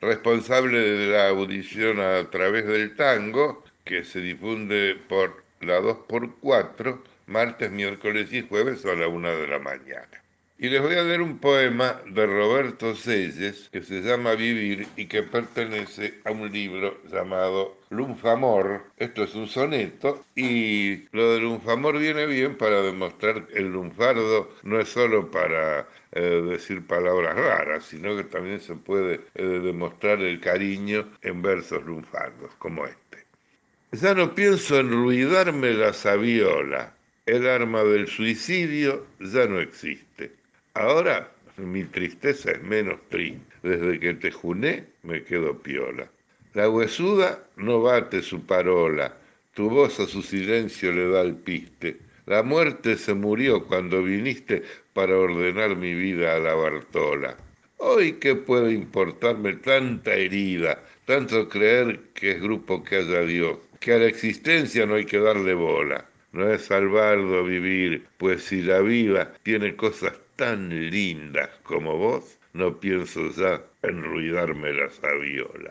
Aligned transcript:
responsable 0.00 0.78
de 0.78 1.06
la 1.06 1.28
audición 1.28 2.00
a 2.00 2.30
través 2.30 2.66
del 2.66 2.94
tango, 2.96 3.64
que 3.84 4.04
se 4.04 4.20
difunde 4.20 4.96
por 5.08 5.42
la 5.60 5.80
2x4, 5.80 7.00
martes, 7.26 7.70
miércoles 7.70 8.32
y 8.32 8.46
jueves 8.46 8.84
a 8.84 8.94
la 8.94 9.08
1 9.08 9.36
de 9.36 9.46
la 9.46 9.58
mañana. 9.58 10.17
Y 10.60 10.68
les 10.70 10.82
voy 10.82 10.96
a 10.96 11.04
leer 11.04 11.22
un 11.22 11.38
poema 11.38 12.02
de 12.04 12.26
Roberto 12.26 12.96
Selles 12.96 13.68
que 13.70 13.80
se 13.80 14.00
llama 14.00 14.34
Vivir 14.34 14.88
y 14.96 15.06
que 15.06 15.22
pertenece 15.22 16.14
a 16.24 16.32
un 16.32 16.50
libro 16.50 17.00
llamado 17.04 17.76
Lunfamor. 17.90 18.82
Esto 18.96 19.22
es 19.22 19.36
un 19.36 19.46
soneto 19.46 20.24
y 20.34 21.06
lo 21.12 21.32
de 21.32 21.38
Lunfamor 21.42 22.00
viene 22.00 22.26
bien 22.26 22.56
para 22.56 22.82
demostrar 22.82 23.46
que 23.46 23.60
el 23.60 23.70
lunfardo 23.70 24.52
no 24.64 24.80
es 24.80 24.88
solo 24.88 25.30
para 25.30 25.86
eh, 26.10 26.42
decir 26.50 26.84
palabras 26.84 27.36
raras, 27.36 27.84
sino 27.84 28.16
que 28.16 28.24
también 28.24 28.58
se 28.58 28.74
puede 28.74 29.20
eh, 29.36 29.44
demostrar 29.44 30.20
el 30.22 30.40
cariño 30.40 31.08
en 31.22 31.40
versos 31.40 31.84
lunfardos 31.84 32.50
como 32.58 32.84
este. 32.84 33.24
Ya 33.92 34.12
no 34.12 34.34
pienso 34.34 34.80
en 34.80 34.90
ruidarme 34.90 35.72
la 35.74 35.92
sabiola, 35.92 36.94
el 37.26 37.46
arma 37.46 37.84
del 37.84 38.08
suicidio 38.08 39.06
ya 39.20 39.46
no 39.46 39.60
existe. 39.60 40.37
Ahora 40.74 41.30
mi 41.56 41.84
tristeza 41.84 42.52
es 42.52 42.62
menos 42.62 43.00
triste. 43.08 43.40
Desde 43.62 43.98
que 43.98 44.14
te 44.14 44.30
juné 44.30 44.84
me 45.02 45.22
quedo 45.24 45.58
piola. 45.58 46.08
La 46.54 46.68
huesuda 46.70 47.44
no 47.56 47.82
bate 47.82 48.22
su 48.22 48.46
parola, 48.46 49.16
tu 49.54 49.68
voz 49.68 49.98
a 50.00 50.06
su 50.06 50.22
silencio 50.22 50.92
le 50.92 51.08
da 51.08 51.22
el 51.22 51.34
piste. 51.34 51.98
La 52.26 52.42
muerte 52.42 52.96
se 52.96 53.14
murió 53.14 53.64
cuando 53.66 54.02
viniste 54.02 54.62
para 54.92 55.16
ordenar 55.16 55.76
mi 55.76 55.94
vida 55.94 56.36
a 56.36 56.38
la 56.38 56.54
Bartola. 56.54 57.36
Hoy 57.78 58.14
qué 58.14 58.34
puede 58.34 58.72
importarme 58.72 59.54
tanta 59.54 60.14
herida, 60.14 60.84
tanto 61.04 61.48
creer 61.48 62.00
que 62.14 62.32
es 62.32 62.40
grupo 62.40 62.82
que 62.82 62.96
haya 62.96 63.22
Dios, 63.22 63.58
que 63.80 63.94
a 63.94 63.98
la 63.98 64.06
existencia 64.06 64.86
no 64.86 64.94
hay 64.94 65.04
que 65.04 65.18
darle 65.18 65.54
bola. 65.54 66.08
No 66.32 66.50
es 66.52 66.62
salvarlo 66.62 67.44
vivir, 67.44 68.06
pues 68.18 68.44
si 68.44 68.62
la 68.62 68.80
vida 68.80 69.32
tiene 69.42 69.74
cosas 69.74 70.12
tan 70.38 70.68
lindas 70.90 71.50
como 71.64 71.96
vos, 71.96 72.38
no 72.52 72.78
pienso 72.78 73.28
ya 73.36 73.60
en 73.82 74.04
ruidarme 74.04 74.72
la 74.72 74.88
sabiola. 74.88 75.70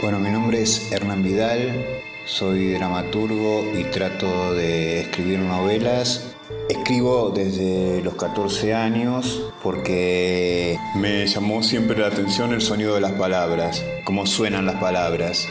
Bueno, 0.00 0.18
mi 0.18 0.30
nombre 0.30 0.62
es 0.62 0.90
Hernán 0.90 1.22
Vidal, 1.22 1.84
soy 2.24 2.72
dramaturgo 2.72 3.70
y 3.78 3.84
trato 3.84 4.54
de 4.54 5.00
escribir 5.00 5.40
novelas. 5.40 6.34
Escribo 6.70 7.32
desde 7.36 8.02
los 8.02 8.14
14 8.14 8.72
años 8.72 9.52
porque 9.62 10.78
me 10.94 11.26
llamó 11.26 11.62
siempre 11.62 11.98
la 11.98 12.06
atención 12.06 12.54
el 12.54 12.62
sonido 12.62 12.94
de 12.94 13.02
las 13.02 13.12
palabras, 13.12 13.84
cómo 14.04 14.24
suenan 14.24 14.64
las 14.64 14.76
palabras. 14.76 15.46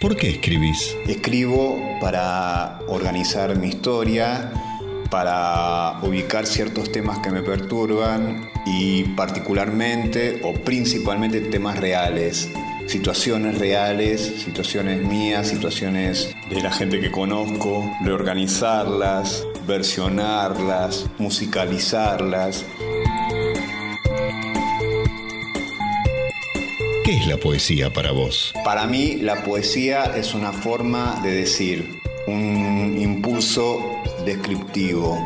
¿Por 0.00 0.14
qué 0.14 0.28
escribís? 0.28 0.94
Escribo 1.06 1.80
para 2.02 2.80
organizar 2.86 3.56
mi 3.56 3.68
historia, 3.68 4.52
para 5.10 5.98
ubicar 6.02 6.46
ciertos 6.46 6.92
temas 6.92 7.20
que 7.20 7.30
me 7.30 7.40
perturban 7.40 8.50
y 8.66 9.04
particularmente 9.14 10.42
o 10.44 10.52
principalmente 10.52 11.40
temas 11.40 11.78
reales, 11.78 12.50
situaciones 12.86 13.58
reales, 13.58 14.20
situaciones 14.44 15.02
mías, 15.02 15.48
situaciones 15.48 16.30
de 16.50 16.60
la 16.60 16.70
gente 16.70 17.00
que 17.00 17.10
conozco, 17.10 17.90
reorganizarlas, 18.04 19.46
versionarlas, 19.66 21.06
musicalizarlas. 21.18 22.66
¿Qué 27.06 27.18
es 27.18 27.28
la 27.28 27.36
poesía 27.36 27.92
para 27.92 28.10
vos? 28.10 28.52
Para 28.64 28.84
mí 28.88 29.18
la 29.20 29.44
poesía 29.44 30.06
es 30.16 30.34
una 30.34 30.52
forma 30.52 31.20
de 31.22 31.34
decir, 31.34 32.00
un 32.26 32.98
impulso 33.00 34.02
descriptivo. 34.24 35.16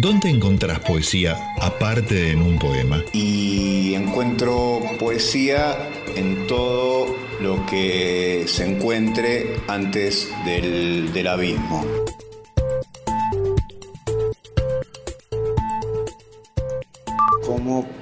¿Dónde 0.00 0.30
encontrás 0.30 0.80
poesía 0.80 1.54
aparte 1.60 2.16
de 2.16 2.32
en 2.32 2.42
un 2.42 2.58
poema? 2.58 3.04
Y 3.12 3.94
encuentro 3.94 4.80
poesía 4.98 5.76
en 6.16 6.48
todo 6.48 7.14
lo 7.40 7.64
que 7.66 8.46
se 8.48 8.64
encuentre 8.64 9.60
antes 9.68 10.28
del, 10.44 11.12
del 11.12 11.28
abismo. 11.28 12.07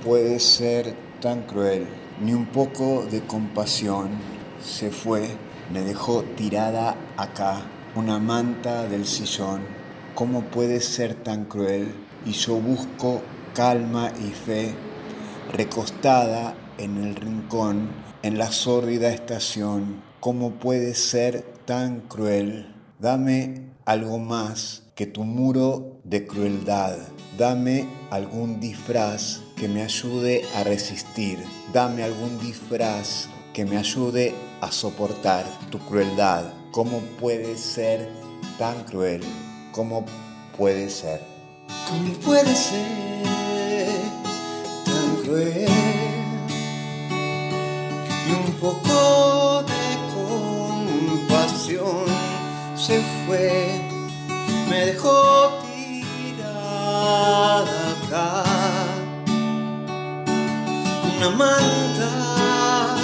Puede 0.05 0.41
ser 0.41 0.95
tan 1.21 1.43
cruel? 1.43 1.87
Ni 2.21 2.33
un 2.33 2.47
poco 2.47 3.05
de 3.11 3.21
compasión 3.21 4.11
se 4.63 4.91
fue, 4.91 5.29
me 5.73 5.81
dejó 5.81 6.23
tirada 6.23 6.97
acá, 7.17 7.63
una 7.95 8.19
manta 8.19 8.87
del 8.89 9.07
sillón. 9.07 9.61
¿Cómo 10.15 10.43
puede 10.43 10.81
ser 10.81 11.15
tan 11.15 11.45
cruel? 11.45 11.93
Y 12.25 12.33
yo 12.33 12.57
busco 12.57 13.23
calma 13.55 14.13
y 14.19 14.31
fe, 14.31 14.75
recostada 15.53 16.55
en 16.79 17.03
el 17.05 17.15
rincón, 17.15 17.91
en 18.23 18.39
la 18.39 18.51
sórdida 18.51 19.11
estación. 19.11 20.03
¿Cómo 20.21 20.53
puede 20.53 20.95
ser 20.95 21.43
tan 21.65 22.01
cruel? 22.01 22.75
Dame 22.99 23.73
algo 23.85 24.19
más 24.19 24.85
que 24.95 25.07
tu 25.07 25.25
muro 25.25 26.01
de 26.05 26.27
crueldad. 26.27 26.97
Dame 27.39 27.87
algún 28.11 28.59
disfraz 28.59 29.46
que 29.57 29.69
me 29.69 29.83
ayude 29.83 30.45
a 30.55 30.63
resistir. 30.65 31.43
Dame 31.73 32.03
algún 32.05 32.39
disfraz 32.39 33.29
que 33.55 33.65
me 33.65 33.79
ayude 33.79 34.35
a 34.61 34.71
soportar 34.71 35.47
tu 35.71 35.79
crueldad. 35.79 36.45
¿Cómo 36.71 37.01
puede 37.19 37.57
ser 37.57 38.11
tan 38.59 38.85
cruel? 38.85 39.23
¿Cómo 39.73 40.05
puede 40.57 40.91
ser? 40.91 41.23
¿Cómo 41.89 42.13
puede 42.21 42.55
ser 42.55 44.03
tan 44.85 45.17
cruel? 45.25 45.69
Y 48.29 48.33
un 48.33 48.53
poco 48.61 49.63
de 49.63 49.97
compasión 51.29 52.07
se 52.77 53.01
fue, 53.27 53.81
me 54.69 54.87
dejó 54.87 55.61
tirada 56.43 57.65
acá. 58.05 58.56
Una 61.17 61.31
manta 61.31 62.97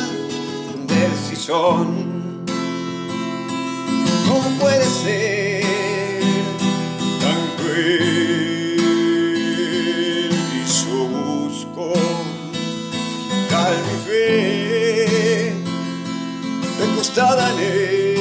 del 0.87 1.13
sillón. 1.17 2.45
¿Cómo 4.29 4.49
puede 4.59 4.85
ser 4.85 5.63
tan 7.21 7.41
cruel? 7.57 8.03
Y 10.55 10.63
yo 10.67 10.97
busco 11.09 11.93
calma 13.49 13.93
y 13.93 13.99
fe, 14.07 15.55
recostada 16.81 17.51
en 17.53 17.59
el 17.59 18.12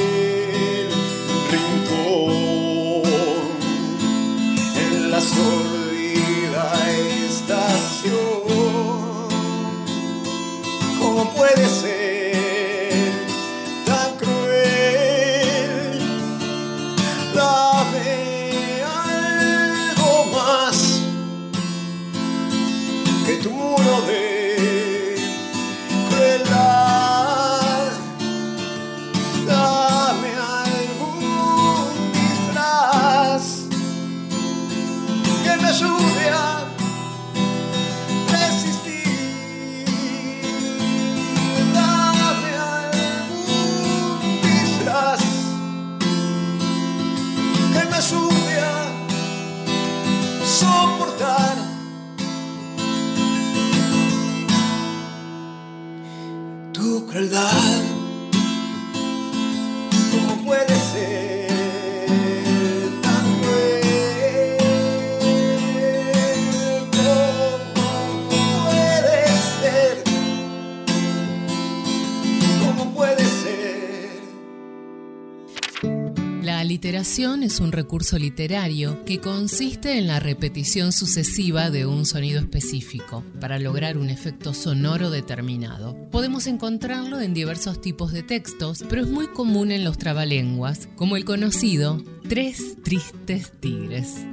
es 77.18 77.60
un 77.60 77.72
recurso 77.72 78.18
literario 78.18 79.04
que 79.04 79.20
consiste 79.20 79.98
en 79.98 80.06
la 80.06 80.18
repetición 80.18 80.92
sucesiva 80.92 81.68
de 81.68 81.84
un 81.84 82.06
sonido 82.06 82.40
específico 82.40 83.22
para 83.38 83.58
lograr 83.58 83.98
un 83.98 84.08
efecto 84.08 84.54
sonoro 84.54 85.10
determinado. 85.10 85.94
Podemos 86.10 86.46
encontrarlo 86.46 87.20
en 87.20 87.34
diversos 87.34 87.82
tipos 87.82 88.12
de 88.12 88.22
textos, 88.22 88.82
pero 88.88 89.02
es 89.02 89.08
muy 89.08 89.26
común 89.26 89.72
en 89.72 89.84
los 89.84 89.98
trabalenguas, 89.98 90.88
como 90.96 91.18
el 91.18 91.26
conocido 91.26 92.02
Tres 92.30 92.78
Tristes 92.82 93.52
Tigres. 93.60 94.26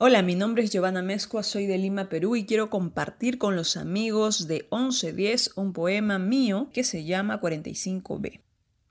Hola, 0.00 0.22
mi 0.22 0.34
nombre 0.34 0.64
es 0.64 0.72
Giovanna 0.72 1.02
Mezcua, 1.02 1.44
soy 1.44 1.66
de 1.66 1.78
Lima, 1.78 2.08
Perú 2.08 2.34
y 2.34 2.46
quiero 2.46 2.68
compartir 2.68 3.38
con 3.38 3.54
los 3.54 3.76
amigos 3.76 4.48
de 4.48 4.66
1110 4.72 5.52
un 5.54 5.72
poema 5.72 6.18
mío 6.18 6.68
que 6.72 6.82
se 6.82 7.04
llama 7.04 7.40
45B. 7.40 8.40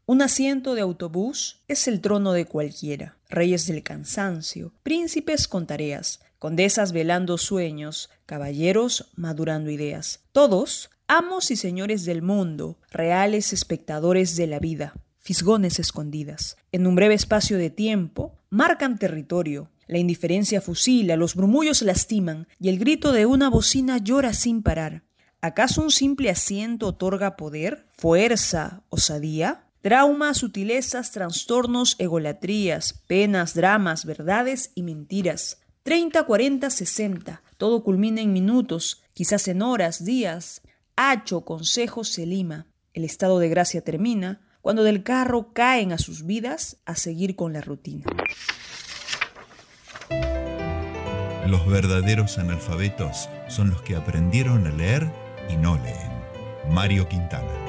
Un 0.07 0.21
asiento 0.21 0.75
de 0.75 0.81
autobús 0.81 1.63
es 1.67 1.87
el 1.87 1.99
trono 1.99 2.33
de 2.33 2.45
cualquiera, 2.45 3.17
reyes 3.27 3.65
del 3.65 3.81
cansancio, 3.81 4.71
príncipes 4.83 5.47
con 5.47 5.65
tareas, 5.65 6.19
condesas 6.37 6.91
velando 6.91 7.39
sueños, 7.39 8.11
caballeros 8.27 9.09
madurando 9.15 9.71
ideas. 9.71 10.19
Todos, 10.31 10.91
amos 11.07 11.49
y 11.49 11.55
señores 11.55 12.05
del 12.05 12.21
mundo, 12.21 12.77
reales 12.91 13.51
espectadores 13.51 14.35
de 14.35 14.45
la 14.45 14.59
vida, 14.59 14.93
fisgones 15.17 15.79
escondidas. 15.79 16.55
En 16.71 16.85
un 16.85 16.93
breve 16.93 17.15
espacio 17.15 17.57
de 17.57 17.71
tiempo, 17.71 18.37
marcan 18.51 18.99
territorio. 18.99 19.71
La 19.87 19.97
indiferencia 19.97 20.61
fusila, 20.61 21.15
los 21.15 21.35
murmullos 21.35 21.81
lastiman 21.81 22.47
y 22.59 22.69
el 22.69 22.77
grito 22.77 23.11
de 23.11 23.25
una 23.25 23.49
bocina 23.49 23.97
llora 23.97 24.33
sin 24.33 24.61
parar. 24.61 25.01
¿Acaso 25.41 25.81
un 25.81 25.89
simple 25.89 26.29
asiento 26.29 26.85
otorga 26.85 27.35
poder, 27.35 27.87
fuerza, 27.91 28.83
osadía? 28.89 29.64
Traumas, 29.85 30.37
sutilezas, 30.37 31.11
trastornos, 31.11 31.95
egolatrías, 31.99 33.03
penas, 33.05 33.53
dramas, 33.53 34.03
verdades 34.05 34.71
y 34.73 34.81
mentiras. 34.81 35.61
30, 35.83 36.23
40, 36.23 36.71
60. 36.71 37.43
Todo 37.57 37.83
culmina 37.83 38.19
en 38.19 38.33
minutos, 38.33 39.03
quizás 39.13 39.47
en 39.47 39.61
horas, 39.61 40.03
días. 40.03 40.63
Hacho, 40.95 41.41
consejos 41.41 42.09
se 42.09 42.25
lima. 42.25 42.65
El 42.95 43.03
estado 43.03 43.37
de 43.37 43.47
gracia 43.47 43.81
termina 43.81 44.41
cuando 44.63 44.83
del 44.83 45.03
carro 45.03 45.53
caen 45.53 45.91
a 45.91 45.99
sus 45.99 46.25
vidas 46.25 46.77
a 46.85 46.95
seguir 46.95 47.35
con 47.35 47.53
la 47.53 47.61
rutina. 47.61 48.05
Los 51.45 51.67
verdaderos 51.67 52.39
analfabetos 52.39 53.29
son 53.49 53.69
los 53.69 53.83
que 53.83 53.95
aprendieron 53.95 54.65
a 54.65 54.71
leer 54.71 55.11
y 55.47 55.57
no 55.57 55.75
leen. 55.75 56.73
Mario 56.73 57.07
Quintana. 57.07 57.64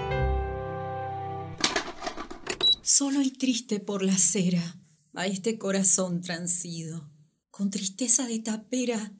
Solo 2.89 3.21
y 3.21 3.33
triste 3.33 3.81
por 3.81 4.05
la 4.05 4.17
cera 4.17 4.81
a 5.13 5.27
este 5.27 5.59
corazón 5.59 6.21
transido, 6.21 7.11
con 7.51 7.69
tristeza 7.69 8.29
de 8.29 8.39
tapera, 8.39 9.13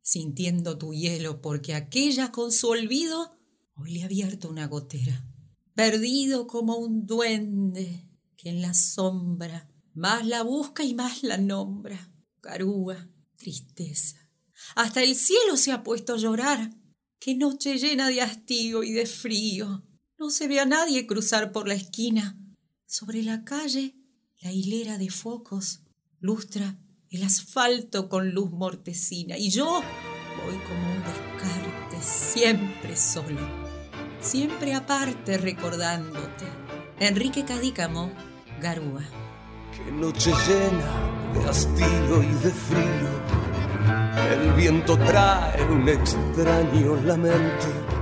sintiendo 0.00 0.78
tu 0.78 0.94
hielo 0.94 1.40
porque 1.40 1.74
aquella 1.74 2.30
con 2.30 2.52
su 2.52 2.68
olvido 2.68 3.36
hoy 3.74 3.94
le 3.94 4.02
ha 4.02 4.04
abierto 4.04 4.48
una 4.48 4.68
gotera, 4.68 5.26
perdido 5.74 6.46
como 6.46 6.76
un 6.76 7.06
duende 7.06 8.08
que 8.36 8.50
en 8.50 8.62
la 8.62 8.72
sombra 8.72 9.68
más 9.94 10.24
la 10.24 10.44
busca 10.44 10.84
y 10.84 10.94
más 10.94 11.24
la 11.24 11.38
nombra. 11.38 12.14
Carúa, 12.40 13.10
tristeza. 13.34 14.30
Hasta 14.76 15.02
el 15.02 15.16
cielo 15.16 15.56
se 15.56 15.72
ha 15.72 15.82
puesto 15.82 16.14
a 16.14 16.18
llorar. 16.18 16.70
Qué 17.18 17.34
noche 17.34 17.78
llena 17.78 18.10
de 18.10 18.20
hastío 18.20 18.84
y 18.84 18.92
de 18.92 19.06
frío. 19.06 19.84
No 20.20 20.30
se 20.30 20.46
ve 20.46 20.60
a 20.60 20.66
nadie 20.66 21.08
cruzar 21.08 21.50
por 21.50 21.66
la 21.66 21.74
esquina. 21.74 22.38
Sobre 22.90 23.22
la 23.22 23.44
calle, 23.44 23.94
la 24.40 24.50
hilera 24.50 24.96
de 24.96 25.10
focos 25.10 25.82
lustra 26.20 26.74
el 27.10 27.22
asfalto 27.22 28.08
con 28.08 28.30
luz 28.30 28.50
mortecina. 28.50 29.36
Y 29.36 29.50
yo 29.50 29.82
voy 30.42 30.56
como 30.66 30.92
un 30.92 31.02
descarte, 31.02 32.00
siempre 32.00 32.96
solo, 32.96 33.40
siempre 34.22 34.72
aparte 34.72 35.36
recordándote. 35.36 36.46
Enrique 36.98 37.44
Cadícamo, 37.44 38.10
Garúa. 38.58 39.04
Qué 39.76 39.92
noche 39.92 40.32
llena 40.46 41.34
de 41.34 41.44
hastío 41.44 42.22
y 42.22 42.34
de 42.42 42.50
frío 42.50 43.48
el 44.32 44.52
viento 44.54 44.96
trae 44.96 45.62
un 45.70 45.86
extraño 45.86 46.96
lamento. 47.04 47.97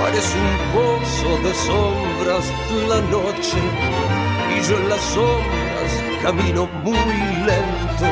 Parece 0.00 0.38
un 0.38 0.56
pozo 0.72 1.30
de 1.44 1.54
sombras 1.54 2.52
la 2.88 3.00
noche 3.10 3.58
y 4.56 4.62
yo 4.66 4.76
en 4.78 4.88
las 4.88 5.00
sombras 5.00 5.92
camino 6.22 6.66
muy 6.82 6.94
lento. 7.46 8.08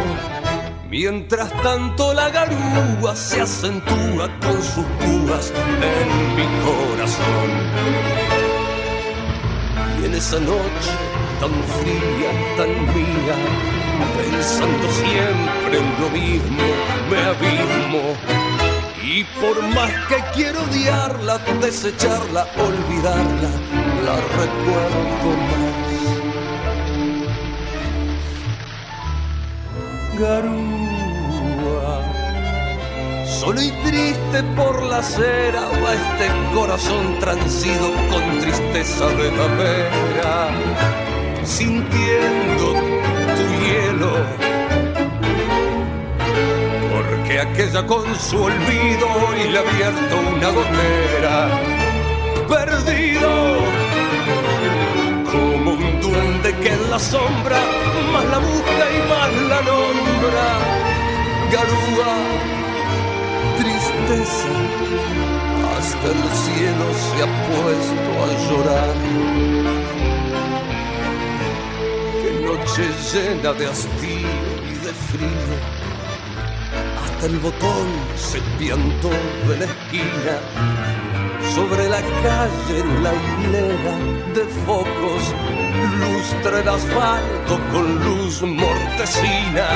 Mientras 0.90 1.50
tanto 1.62 2.12
la 2.12 2.28
garúa 2.30 3.16
se 3.16 3.40
acentúa 3.40 4.28
con 4.40 4.62
sus 4.62 4.85
púas 5.00 5.52
en 5.92 6.37
mi 6.37 6.47
corazón. 6.64 7.50
Y 10.00 10.07
en 10.07 10.14
esa 10.14 10.38
noche 10.40 10.92
tan 11.40 11.50
fría, 11.78 12.30
tan 12.57 12.71
mía, 12.95 13.37
pensando 14.16 14.88
siempre 14.92 15.78
en 15.78 16.00
lo 16.00 16.11
mismo, 16.11 16.64
me 17.11 17.18
abismo. 17.18 18.47
Y 19.10 19.24
por 19.40 19.62
más 19.74 19.90
que 20.08 20.22
quiero 20.34 20.60
odiarla, 20.64 21.38
desecharla, 21.62 22.46
olvidarla, 22.58 23.50
la 24.04 24.16
recuerdo 24.36 25.30
más. 25.48 25.78
Garúa, 30.20 32.02
solo 33.24 33.62
y 33.62 33.70
triste 33.86 34.42
por 34.54 34.82
la 34.82 34.98
acera 34.98 35.62
va 35.82 35.94
este 35.94 36.28
corazón 36.54 37.18
transido 37.18 37.94
con 38.10 38.40
tristeza 38.40 39.06
de 39.08 39.30
tapera, 39.30 40.50
sintiendo 41.44 42.74
hielo. 43.62 44.57
Porque 47.28 47.42
aquella 47.42 47.87
con 47.87 48.06
su 48.18 48.42
olvido 48.42 49.06
y 49.37 49.50
le 49.50 49.58
ha 49.58 49.61
abierto 49.61 50.16
una 50.35 50.49
gotera. 50.49 51.61
Perdido 52.49 53.28
como 55.30 55.73
un 55.73 56.00
duende 56.00 56.56
que 56.56 56.73
en 56.73 56.90
la 56.90 56.99
sombra 56.99 57.61
más 58.14 58.25
la 58.25 58.38
busca 58.38 58.85
y 58.97 58.99
más 59.11 59.30
la 59.47 59.61
nombra. 59.61 60.49
Garúa, 61.52 62.14
tristeza, 63.58 64.54
hasta 65.76 66.06
el 66.06 66.23
cielo 66.42 66.87
se 67.04 67.16
ha 67.25 67.28
puesto 67.50 68.11
a 68.25 68.28
llorar 68.49 68.97
noche 72.49 72.88
llena 73.12 73.52
de 73.52 73.66
hastío 73.66 74.28
y 74.64 74.75
de 74.85 74.92
frío. 75.11 75.77
El 77.22 77.38
botón 77.38 77.88
se 78.16 78.40
piantó 78.58 79.10
de 79.48 79.56
la 79.58 79.64
esquina. 79.64 80.38
Sobre 81.54 81.88
la 81.88 82.00
calle 82.00 82.84
la 83.02 83.12
hilera 83.12 83.96
de 84.34 84.44
focos 84.64 85.34
lustra 85.98 86.60
el 86.60 86.68
asfalto 86.68 87.58
con 87.72 88.04
luz 88.04 88.42
mortecina. 88.42 89.68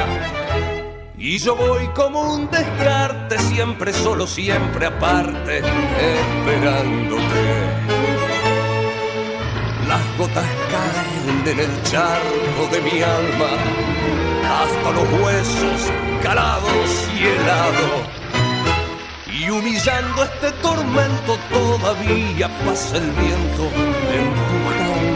Y 1.18 1.38
yo 1.38 1.56
voy 1.56 1.86
como 1.88 2.34
un 2.34 2.48
descarte, 2.48 3.38
siempre 3.38 3.92
solo, 3.92 4.26
siempre 4.26 4.86
aparte, 4.86 5.58
esperándote 5.58 7.22
las 9.88 10.16
gotas 10.16 10.46
caen 10.70 11.46
en 11.46 11.58
el 11.58 11.82
charco 11.82 12.66
de 12.72 12.80
mi 12.80 13.02
alma, 13.02 13.50
hasta 14.62 14.90
los 14.90 15.20
huesos 15.20 16.01
calados 16.22 17.08
y 17.18 17.26
helados. 17.26 18.08
Y 19.30 19.50
humillando 19.50 20.22
este 20.24 20.52
tormento 20.62 21.38
todavía 21.50 22.48
pasa 22.64 22.96
el 22.96 23.10
viento 23.10 23.64
empujándome. 24.20 25.12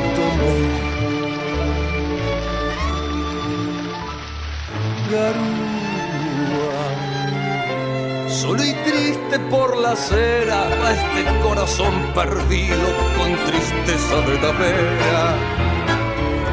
Solo 8.29 8.65
y 8.65 8.73
triste 8.85 9.39
por 9.51 9.77
la 9.77 9.93
acera 9.93 10.65
a 10.65 10.93
este 10.93 11.41
corazón 11.43 11.95
perdido 12.15 12.87
con 13.17 13.35
tristeza 13.47 14.17
de 14.29 14.37
tapera, 14.39 15.35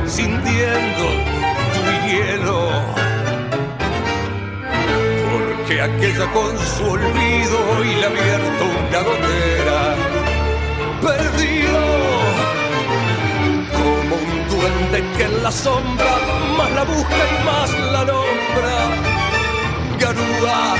sintiendo 0.06 1.06
tu 1.74 2.08
hielo. 2.08 3.13
Porque 5.74 5.82
aquella 5.82 6.32
con 6.34 6.56
su 6.60 6.84
olvido 6.86 7.84
y 7.84 7.96
le 7.96 8.06
abierto 8.06 8.64
una 8.88 9.02
gotera, 9.02 9.96
perdido 11.02 11.82
como 13.74 14.16
un 14.16 14.50
duende 14.50 15.04
que 15.18 15.24
en 15.24 15.42
la 15.42 15.52
sombra 15.52 16.18
más 16.58 16.72
la 16.74 16.84
busca 16.84 17.16
y 17.16 17.46
más 17.46 17.72
la 17.92 18.06
nombra. 18.06 18.78
Garúa 20.00 20.76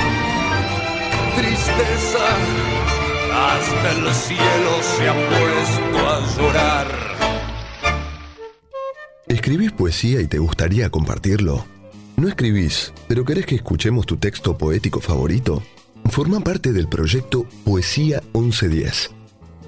tristeza, 1.34 2.26
hasta 3.32 3.90
el 3.90 4.14
cielo 4.14 4.82
se 4.96 5.08
ha 5.08 5.14
puesto 5.14 6.08
a 6.08 6.36
llorar. 6.36 6.86
¿Escribís 9.26 9.72
poesía 9.72 10.20
y 10.20 10.28
te 10.28 10.38
gustaría 10.38 10.88
compartirlo? 10.88 11.73
¿No 12.16 12.28
escribís, 12.28 12.92
pero 13.08 13.24
querés 13.24 13.44
que 13.44 13.56
escuchemos 13.56 14.06
tu 14.06 14.16
texto 14.16 14.56
poético 14.56 15.00
favorito? 15.00 15.62
Forma 16.10 16.40
parte 16.40 16.72
del 16.72 16.88
proyecto 16.88 17.44
Poesía 17.64 18.22
1110. 18.34 19.10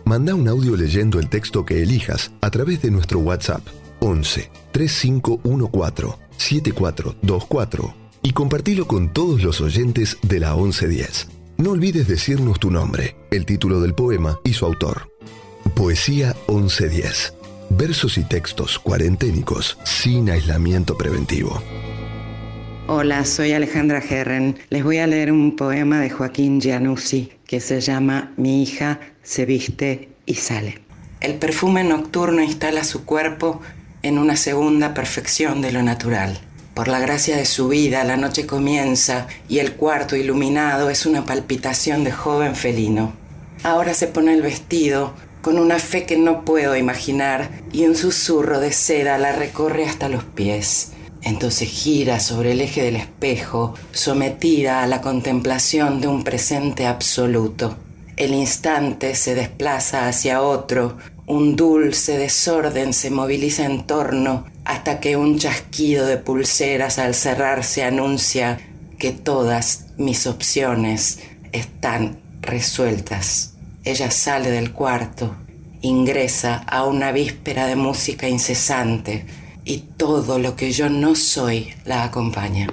Manda 0.05 0.35
un 0.35 0.47
audio 0.47 0.77
leyendo 0.77 1.19
el 1.19 1.29
texto 1.29 1.67
que 1.67 1.83
elijas 1.83 2.31
a 2.41 2.51
través 2.51 2.83
de 2.83 2.93
nuestro 2.93 3.19
WhatsApp 3.19 3.67
11 3.99 4.51
3514 4.71 6.19
7424 6.37 7.95
y 8.23 8.33
compartilo 8.33 8.87
con 8.87 9.13
todos 9.13 9.43
los 9.43 9.61
oyentes 9.61 10.17
de 10.23 10.39
la 10.39 10.55
1110. 10.55 11.29
No 11.59 11.71
olvides 11.73 12.07
decirnos 12.07 12.61
tu 12.61 12.71
nombre, 12.71 13.17
el 13.33 13.45
título 13.45 13.81
del 13.81 13.95
poema 13.95 14.39
y 14.45 14.53
su 14.53 14.67
autor. 14.67 15.11
Poesía 15.75 16.37
1110. 16.49 17.35
Versos 17.71 18.19
y 18.19 18.25
textos 18.25 18.79
cuarenténicos 18.79 19.79
sin 19.85 20.31
aislamiento 20.31 20.97
preventivo. 20.97 21.61
Hola, 22.89 23.25
soy 23.25 23.53
Alejandra 23.53 23.99
Herren. 23.99 24.57
Les 24.71 24.85
voy 24.85 24.99
a 24.99 25.09
leer 25.09 25.33
un 25.33 25.57
poema 25.57 25.99
de 25.99 26.09
Joaquín 26.09 26.61
Gianussi 26.61 27.33
que 27.45 27.59
se 27.59 27.81
llama 27.81 28.33
Mi 28.37 28.63
hija 28.63 29.01
se 29.25 29.45
viste 29.45 30.11
y 30.25 30.35
sale. 30.37 30.79
El 31.21 31.35
perfume 31.35 31.83
nocturno 31.83 32.45
instala 32.45 32.85
su 32.85 33.05
cuerpo 33.05 33.61
en 34.05 34.19
una 34.19 34.37
segunda 34.37 34.95
perfección 34.95 35.63
de 35.63 35.73
lo 35.73 35.83
natural. 35.83 36.39
Por 36.75 36.87
la 36.87 37.01
gracia 37.01 37.37
de 37.37 37.45
su 37.45 37.67
vida, 37.67 38.05
la 38.05 38.17
noche 38.17 38.47
comienza 38.47 39.27
y 39.49 39.59
el 39.59 39.73
cuarto 39.73 40.15
iluminado 40.15 40.89
es 40.89 41.07
una 41.07 41.25
palpitación 41.25 42.05
de 42.05 42.13
joven 42.13 42.55
felino. 42.55 43.15
Ahora 43.65 43.95
se 43.95 44.07
pone 44.07 44.33
el 44.33 44.43
vestido 44.43 45.13
con 45.43 45.59
una 45.59 45.81
fe 45.81 46.07
que 46.07 46.19
no 46.19 46.45
puedo 46.45 46.77
imaginar 46.77 47.51
y 47.73 47.85
un 47.85 47.97
susurro 47.97 48.61
de 48.61 48.73
seda 48.73 49.19
la 49.19 49.33
recorre 49.33 49.87
hasta 49.87 50.09
los 50.09 50.23
pies. 50.23 50.93
Entonces 51.27 51.69
gira 51.69 52.21
sobre 52.21 52.53
el 52.53 52.61
eje 52.61 52.85
del 52.85 52.95
espejo, 52.95 53.75
sometida 53.91 54.85
a 54.85 54.87
la 54.87 55.01
contemplación 55.01 56.01
de 56.01 56.07
un 56.07 56.23
presente 56.23 56.87
absoluto. 56.87 57.77
El 58.17 58.33
instante 58.33 59.17
se 59.17 59.35
desplaza 59.35 60.07
hacia 60.07 60.41
otro, 60.41 60.99
un 61.27 61.57
dulce 61.57 62.17
desorden 62.17 62.93
se 62.93 63.11
moviliza 63.11 63.65
en 63.65 63.89
torno 63.89 64.47
hasta 64.65 65.01
que 65.01 65.17
un 65.17 65.37
chasquido 65.37 66.07
de 66.07 66.17
pulseras 66.17 67.01
al 67.01 67.17
cerrarse 67.17 67.83
anuncia 67.83 68.61
que 68.97 69.11
todas 69.11 69.87
mis 69.99 70.29
opciones 70.29 71.19
están 71.51 72.21
resueltas. 72.41 73.55
Ella 73.83 74.13
sale 74.13 74.53
del 74.53 74.73
cuarto, 74.73 75.35
ingresa 75.81 76.59
a 76.69 76.85
una 76.85 77.11
víspera 77.11 77.67
de 77.67 77.75
música 77.75 78.29
incesante 78.29 79.27
y 79.67 79.79
todo 79.99 80.39
lo 80.39 80.57
que 80.57 80.71
yo 80.71 80.89
no 80.89 81.15
soy 81.15 81.75
la 81.85 82.05
acompaña. 82.05 82.69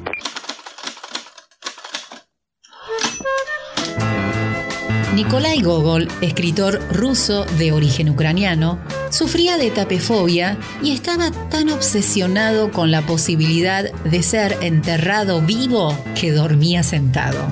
Nikolai 5.15 5.61
Gogol, 5.61 6.07
escritor 6.21 6.81
ruso 6.91 7.45
de 7.57 7.71
origen 7.71 8.09
ucraniano, 8.09 8.79
sufría 9.09 9.57
de 9.57 9.69
tapefobia 9.69 10.57
y 10.81 10.91
estaba 10.91 11.31
tan 11.49 11.69
obsesionado 11.69 12.71
con 12.71 12.91
la 12.91 13.01
posibilidad 13.03 13.91
de 13.91 14.23
ser 14.23 14.57
enterrado 14.61 15.41
vivo 15.41 15.97
que 16.19 16.31
dormía 16.31 16.83
sentado. 16.83 17.45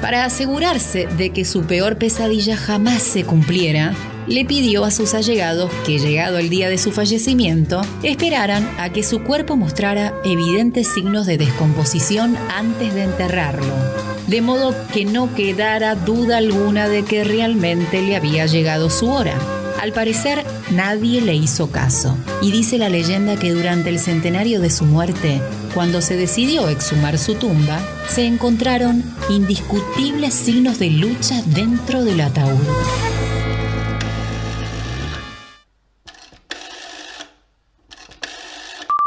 Para 0.00 0.24
asegurarse 0.24 1.06
de 1.06 1.30
que 1.30 1.44
su 1.44 1.62
peor 1.62 1.96
pesadilla 1.96 2.56
jamás 2.56 3.02
se 3.02 3.24
cumpliera, 3.24 3.94
le 4.26 4.44
pidió 4.44 4.84
a 4.84 4.90
sus 4.90 5.14
allegados 5.14 5.70
que, 5.84 5.98
llegado 5.98 6.38
el 6.38 6.48
día 6.48 6.68
de 6.68 6.78
su 6.78 6.92
fallecimiento, 6.92 7.80
esperaran 8.02 8.68
a 8.78 8.90
que 8.90 9.02
su 9.02 9.22
cuerpo 9.22 9.56
mostrara 9.56 10.14
evidentes 10.24 10.88
signos 10.88 11.26
de 11.26 11.38
descomposición 11.38 12.36
antes 12.54 12.94
de 12.94 13.04
enterrarlo, 13.04 13.74
de 14.26 14.40
modo 14.40 14.74
que 14.92 15.04
no 15.04 15.34
quedara 15.34 15.94
duda 15.94 16.38
alguna 16.38 16.88
de 16.88 17.04
que 17.04 17.24
realmente 17.24 18.02
le 18.02 18.16
había 18.16 18.46
llegado 18.46 18.90
su 18.90 19.10
hora. 19.10 19.34
Al 19.80 19.92
parecer, 19.92 20.44
nadie 20.70 21.20
le 21.20 21.34
hizo 21.34 21.72
caso, 21.72 22.16
y 22.40 22.52
dice 22.52 22.78
la 22.78 22.88
leyenda 22.88 23.36
que 23.36 23.52
durante 23.52 23.88
el 23.88 23.98
centenario 23.98 24.60
de 24.60 24.70
su 24.70 24.84
muerte, 24.84 25.40
cuando 25.74 26.00
se 26.00 26.16
decidió 26.16 26.68
exhumar 26.68 27.18
su 27.18 27.34
tumba, 27.34 27.80
se 28.08 28.24
encontraron 28.26 29.02
indiscutibles 29.28 30.34
signos 30.34 30.78
de 30.78 30.90
lucha 30.90 31.42
dentro 31.46 32.04
del 32.04 32.20
ataúd. 32.20 33.11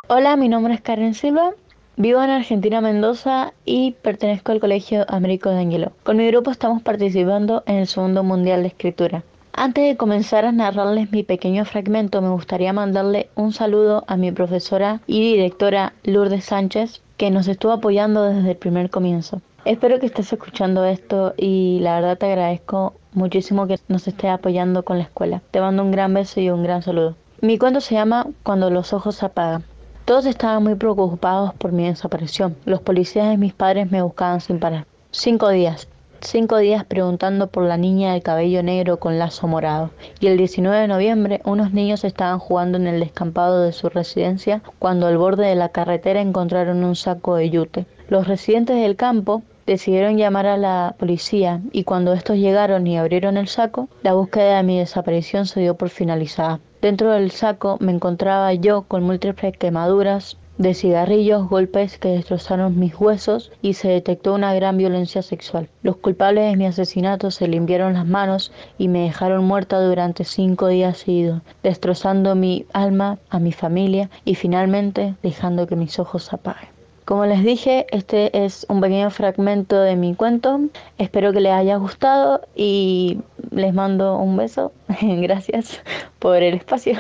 Hola, 0.07 0.35
mi 0.35 0.49
nombre 0.49 0.75
es 0.75 0.81
Karen 0.81 1.15
Silva. 1.15 1.53
Vivo 1.97 2.21
en 2.21 2.29
Argentina, 2.29 2.79
Mendoza 2.79 3.53
y 3.65 3.93
pertenezco 4.03 4.51
al 4.51 4.59
Colegio 4.59 5.03
Américo 5.07 5.49
de 5.49 5.57
Ángelo. 5.57 5.93
Con 6.03 6.17
mi 6.17 6.27
grupo 6.27 6.51
estamos 6.51 6.83
participando 6.83 7.63
en 7.65 7.77
el 7.77 7.87
segundo 7.87 8.23
Mundial 8.23 8.61
de 8.61 8.67
Escritura. 8.67 9.23
Antes 9.53 9.83
de 9.83 9.97
comenzar 9.97 10.45
a 10.45 10.51
narrarles 10.51 11.11
mi 11.11 11.23
pequeño 11.23 11.65
fragmento, 11.65 12.21
me 12.21 12.29
gustaría 12.29 12.71
mandarle 12.71 13.29
un 13.33 13.51
saludo 13.51 14.03
a 14.05 14.15
mi 14.15 14.31
profesora 14.31 15.01
y 15.07 15.21
directora 15.21 15.93
Lourdes 16.03 16.45
Sánchez, 16.45 17.01
que 17.17 17.31
nos 17.31 17.47
estuvo 17.47 17.71
apoyando 17.71 18.25
desde 18.25 18.51
el 18.51 18.57
primer 18.57 18.91
comienzo. 18.91 19.41
Espero 19.65 19.99
que 19.99 20.05
estés 20.05 20.31
escuchando 20.31 20.85
esto 20.85 21.33
y 21.35 21.79
la 21.81 21.95
verdad 21.95 22.19
te 22.19 22.27
agradezco 22.27 22.93
muchísimo 23.13 23.65
que 23.65 23.79
nos 23.87 24.07
estés 24.07 24.29
apoyando 24.29 24.85
con 24.85 24.99
la 24.99 25.05
escuela. 25.05 25.41
Te 25.49 25.61
mando 25.61 25.81
un 25.81 25.89
gran 25.89 26.13
beso 26.13 26.39
y 26.41 26.51
un 26.51 26.61
gran 26.61 26.83
saludo. 26.83 27.15
Mi 27.41 27.57
cuento 27.57 27.81
se 27.81 27.95
llama 27.95 28.27
Cuando 28.43 28.69
los 28.69 28.93
ojos 28.93 29.15
se 29.15 29.25
apagan. 29.25 29.63
Todos 30.05 30.27
estaban 30.27 30.63
muy 30.63 30.75
preocupados 30.75 31.55
por 31.55 31.71
mi 31.71 31.87
desaparición. 31.87 32.55
Los 32.65 32.79
policías 32.79 33.27
de 33.27 33.37
mis 33.37 33.55
padres 33.55 33.89
me 33.89 34.03
buscaban 34.03 34.39
sin 34.39 34.59
parar. 34.59 34.85
Cinco 35.09 35.49
días. 35.49 35.87
Cinco 36.21 36.57
días 36.59 36.85
preguntando 36.85 37.47
por 37.47 37.63
la 37.63 37.75
niña 37.75 38.13
del 38.13 38.21
cabello 38.21 38.61
negro 38.61 38.99
con 38.99 39.17
lazo 39.17 39.47
morado. 39.47 39.89
Y 40.19 40.27
el 40.27 40.37
19 40.37 40.77
de 40.77 40.87
noviembre 40.87 41.41
unos 41.43 41.73
niños 41.73 42.03
estaban 42.03 42.37
jugando 42.37 42.77
en 42.77 42.85
el 42.85 42.99
descampado 42.99 43.63
de 43.63 43.71
su 43.71 43.89
residencia 43.89 44.61
cuando 44.77 45.07
al 45.07 45.17
borde 45.17 45.47
de 45.47 45.55
la 45.55 45.69
carretera 45.69 46.21
encontraron 46.21 46.83
un 46.83 46.95
saco 46.95 47.35
de 47.35 47.49
yute. 47.49 47.87
Los 48.07 48.27
residentes 48.27 48.79
del 48.79 48.95
campo 48.95 49.41
decidieron 49.65 50.17
llamar 50.17 50.45
a 50.45 50.57
la 50.57 50.93
policía 50.99 51.61
y 51.71 51.83
cuando 51.83 52.13
estos 52.13 52.37
llegaron 52.37 52.85
y 52.85 52.95
abrieron 52.99 53.37
el 53.37 53.47
saco, 53.47 53.89
la 54.03 54.13
búsqueda 54.13 54.57
de 54.57 54.63
mi 54.63 54.77
desaparición 54.77 55.47
se 55.47 55.61
dio 55.61 55.75
por 55.75 55.89
finalizada. 55.89 56.59
Dentro 56.85 57.13
del 57.13 57.31
saco 57.31 57.77
me 57.79 57.91
encontraba 57.91 58.53
yo 58.53 58.83
con 58.83 59.01
múltiples 59.01 59.57
quemaduras 59.57 60.37
de 60.59 60.75
cigarrillos, 60.75 61.49
golpes 61.49 61.97
que 61.97 62.09
destrozaron 62.09 62.77
mis 62.77 62.93
huesos 62.93 63.51
y 63.63 63.73
se 63.73 63.87
detectó 63.87 64.35
una 64.35 64.53
gran 64.53 64.77
violencia 64.77 65.23
sexual. 65.23 65.67
Los 65.81 65.95
culpables 65.95 66.47
de 66.47 66.55
mi 66.55 66.67
asesinato 66.67 67.31
se 67.31 67.47
limpiaron 67.47 67.95
las 67.95 68.05
manos 68.05 68.51
y 68.77 68.87
me 68.87 68.99
dejaron 68.99 69.45
muerta 69.45 69.81
durante 69.81 70.25
cinco 70.25 70.67
días 70.67 70.99
seguidos, 70.99 71.41
destrozando 71.63 72.35
mi 72.35 72.67
alma, 72.71 73.17
a 73.31 73.39
mi 73.39 73.51
familia 73.51 74.11
y 74.23 74.35
finalmente 74.35 75.15
dejando 75.23 75.65
que 75.65 75.75
mis 75.75 75.97
ojos 75.97 76.25
se 76.25 76.35
apaguen. 76.35 76.74
Como 77.05 77.27
les 77.27 77.43
dije, 77.43 77.85
este 77.91 78.45
es 78.45 78.65
un 78.67 78.81
pequeño 78.81 79.11
fragmento 79.11 79.79
de 79.79 79.95
mi 79.95 80.15
cuento. 80.15 80.59
Espero 80.97 81.31
que 81.33 81.39
les 81.39 81.53
haya 81.53 81.75
gustado 81.75 82.41
y 82.55 83.21
les 83.51 83.75
mando 83.75 84.17
un 84.17 84.35
beso. 84.35 84.71
Gracias 85.01 85.83
por 86.17 86.37
el 86.37 86.55
espacio. 86.55 86.97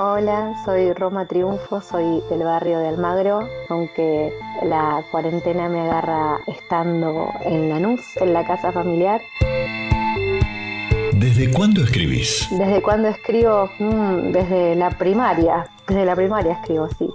Hola, 0.00 0.52
soy 0.64 0.92
Roma 0.94 1.26
Triunfo, 1.26 1.80
soy 1.80 2.20
del 2.28 2.42
barrio 2.42 2.80
de 2.80 2.88
Almagro, 2.88 3.48
aunque 3.68 4.32
la 4.64 5.04
cuarentena 5.12 5.68
me 5.68 5.80
agarra 5.80 6.38
estando 6.48 7.30
en 7.44 7.68
Lanús, 7.68 8.00
en 8.16 8.32
la 8.32 8.44
casa 8.44 8.72
familiar. 8.72 9.20
¿Desde 11.18 11.50
cuándo 11.50 11.82
escribís? 11.82 12.46
¿Desde 12.50 12.82
cuándo 12.82 13.08
escribo? 13.08 13.70
Mm, 13.78 14.32
desde 14.32 14.74
la 14.74 14.90
primaria. 14.90 15.66
Desde 15.88 16.04
la 16.04 16.14
primaria 16.14 16.52
escribo, 16.52 16.90
sí. 16.98 17.08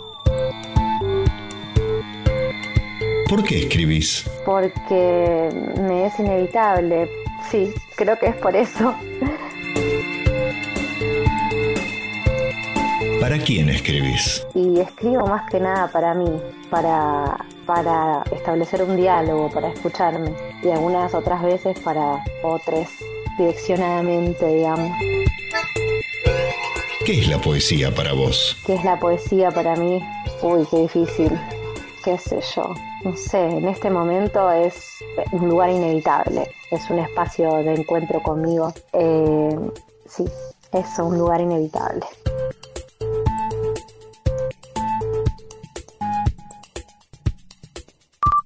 ¿Por 3.29 3.43
qué 3.43 3.59
escribís? 3.59 4.27
Porque 4.43 5.49
me 5.79 6.07
es 6.07 6.17
inevitable. 6.17 7.11
Sí, 7.51 7.71
creo 7.95 8.17
que 8.17 8.29
es 8.29 8.35
por 8.37 8.55
eso. 8.55 8.95
¿Para 13.19 13.37
quién 13.37 13.69
escribís? 13.69 14.47
Y 14.55 14.79
escribo 14.79 15.27
más 15.27 15.47
que 15.47 15.59
nada 15.59 15.87
para 15.91 16.15
mí, 16.15 16.41
para, 16.71 17.37
para 17.67 18.23
establecer 18.35 18.81
un 18.81 18.95
diálogo, 18.95 19.51
para 19.51 19.71
escucharme. 19.71 20.33
Y 20.63 20.69
algunas 20.69 21.13
otras 21.13 21.43
veces 21.43 21.79
para 21.81 22.23
otros 22.41 22.87
direccionadamente, 23.41 24.45
digamos. 24.45 24.91
¿Qué 27.05 27.19
es 27.19 27.27
la 27.27 27.39
poesía 27.39 27.93
para 27.93 28.13
vos? 28.13 28.57
¿Qué 28.65 28.75
es 28.75 28.83
la 28.83 28.99
poesía 28.99 29.49
para 29.49 29.75
mí? 29.75 29.99
Uy, 30.43 30.67
qué 30.69 30.81
difícil. 30.81 31.31
¿Qué 32.03 32.17
sé 32.17 32.39
yo? 32.55 32.73
No 33.03 33.15
sé, 33.15 33.39
en 33.39 33.67
este 33.67 33.89
momento 33.89 34.51
es 34.51 34.99
un 35.31 35.49
lugar 35.49 35.71
inevitable. 35.71 36.47
Es 36.69 36.89
un 36.89 36.99
espacio 36.99 37.55
de 37.57 37.73
encuentro 37.73 38.21
conmigo. 38.21 38.71
Eh, 38.93 39.59
sí, 40.07 40.25
es 40.73 40.99
un 40.99 41.17
lugar 41.17 41.41
inevitable. 41.41 42.05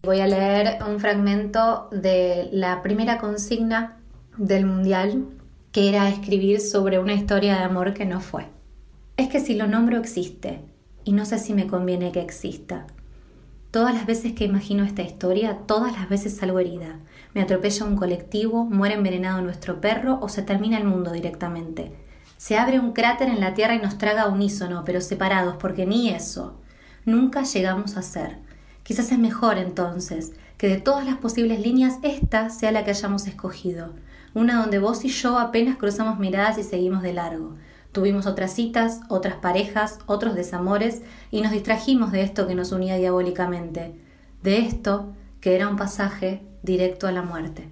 Voy 0.04 0.22
a 0.22 0.28
leer 0.28 0.84
un 0.88 1.00
fragmento 1.00 1.90
de 1.92 2.48
la 2.52 2.82
primera 2.82 3.18
consigna 3.18 3.98
del 4.38 4.66
Mundial, 4.66 5.26
que 5.72 5.90
era 5.90 6.10
escribir 6.10 6.60
sobre 6.60 7.00
una 7.00 7.14
historia 7.14 7.58
de 7.58 7.64
amor 7.64 7.94
que 7.94 8.06
no 8.06 8.20
fue. 8.20 8.48
Es 9.18 9.30
que 9.30 9.40
si 9.40 9.56
lo 9.56 9.68
nombro 9.68 9.98
existe, 9.98 10.62
y 11.04 11.14
no 11.14 11.26
sé 11.26 11.40
si 11.40 11.54
me 11.54 11.68
conviene 11.68 12.12
que 12.12 12.22
exista. 12.22 12.86
Todas 13.72 13.94
las 13.94 14.06
veces 14.06 14.34
que 14.34 14.46
imagino 14.46 14.84
esta 14.84 15.04
historia, 15.04 15.60
todas 15.66 15.94
las 15.94 16.10
veces 16.10 16.38
salgo 16.38 16.60
herida. 16.60 17.00
Me 17.34 17.42
atropella 17.42 17.86
un 17.86 17.96
colectivo, 17.96 18.66
muere 18.66 18.96
envenenado 18.96 19.42
nuestro 19.42 19.82
perro 19.82 20.18
o 20.22 20.30
se 20.30 20.42
termina 20.42 20.78
el 20.78 20.86
mundo 20.86 21.12
directamente. 21.12 21.94
Se 22.38 22.58
abre 22.58 22.80
un 22.80 22.94
cráter 22.94 23.30
en 23.30 23.40
la 23.40 23.54
Tierra 23.54 23.76
y 23.76 23.80
nos 23.80 23.98
traga 23.98 24.28
unísono, 24.28 24.84
pero 24.86 25.02
separados, 25.02 25.56
porque 25.58 25.86
ni 25.86 26.10
eso. 26.10 26.60
Nunca 27.06 27.44
llegamos 27.44 27.98
a 27.98 28.02
ser. 28.02 28.40
Quizás 28.84 29.12
es 29.12 29.20
mejor 29.20 29.58
entonces 29.58 30.34
que 30.58 30.68
de 30.68 30.80
todas 30.80 31.06
las 31.06 31.18
posibles 31.18 31.60
líneas 31.60 32.00
esta 32.02 32.50
sea 32.50 32.72
la 32.72 32.84
que 32.84 32.92
hayamos 32.92 33.28
escogido 33.28 33.94
una 34.36 34.62
donde 34.62 34.78
vos 34.78 35.04
y 35.04 35.10
yo 35.10 35.40
apenas 35.40 35.78
cruzamos 35.78 36.20
miradas 36.20 36.60
y 36.60 36.64
seguimos 36.64 37.02
de 37.02 37.14
largo. 37.14 37.56
Tuvimos 37.92 38.28
otras 38.28 38.54
citas, 38.54 39.00
otras 39.10 39.34
parejas, 39.36 39.98
otros 40.06 40.36
desamores 40.36 41.02
y 41.32 41.42
nos 41.42 41.52
distrajimos 41.52 42.12
de 42.12 42.22
esto 42.22 42.46
que 42.46 42.54
nos 42.54 42.72
unía 42.72 42.98
diabólicamente, 42.98 43.96
de 44.44 44.60
esto 44.60 45.12
que 45.42 45.56
era 45.56 45.68
un 45.68 45.78
pasaje 45.78 46.44
directo 46.62 47.08
a 47.08 47.12
la 47.12 47.24
muerte. 47.24 47.68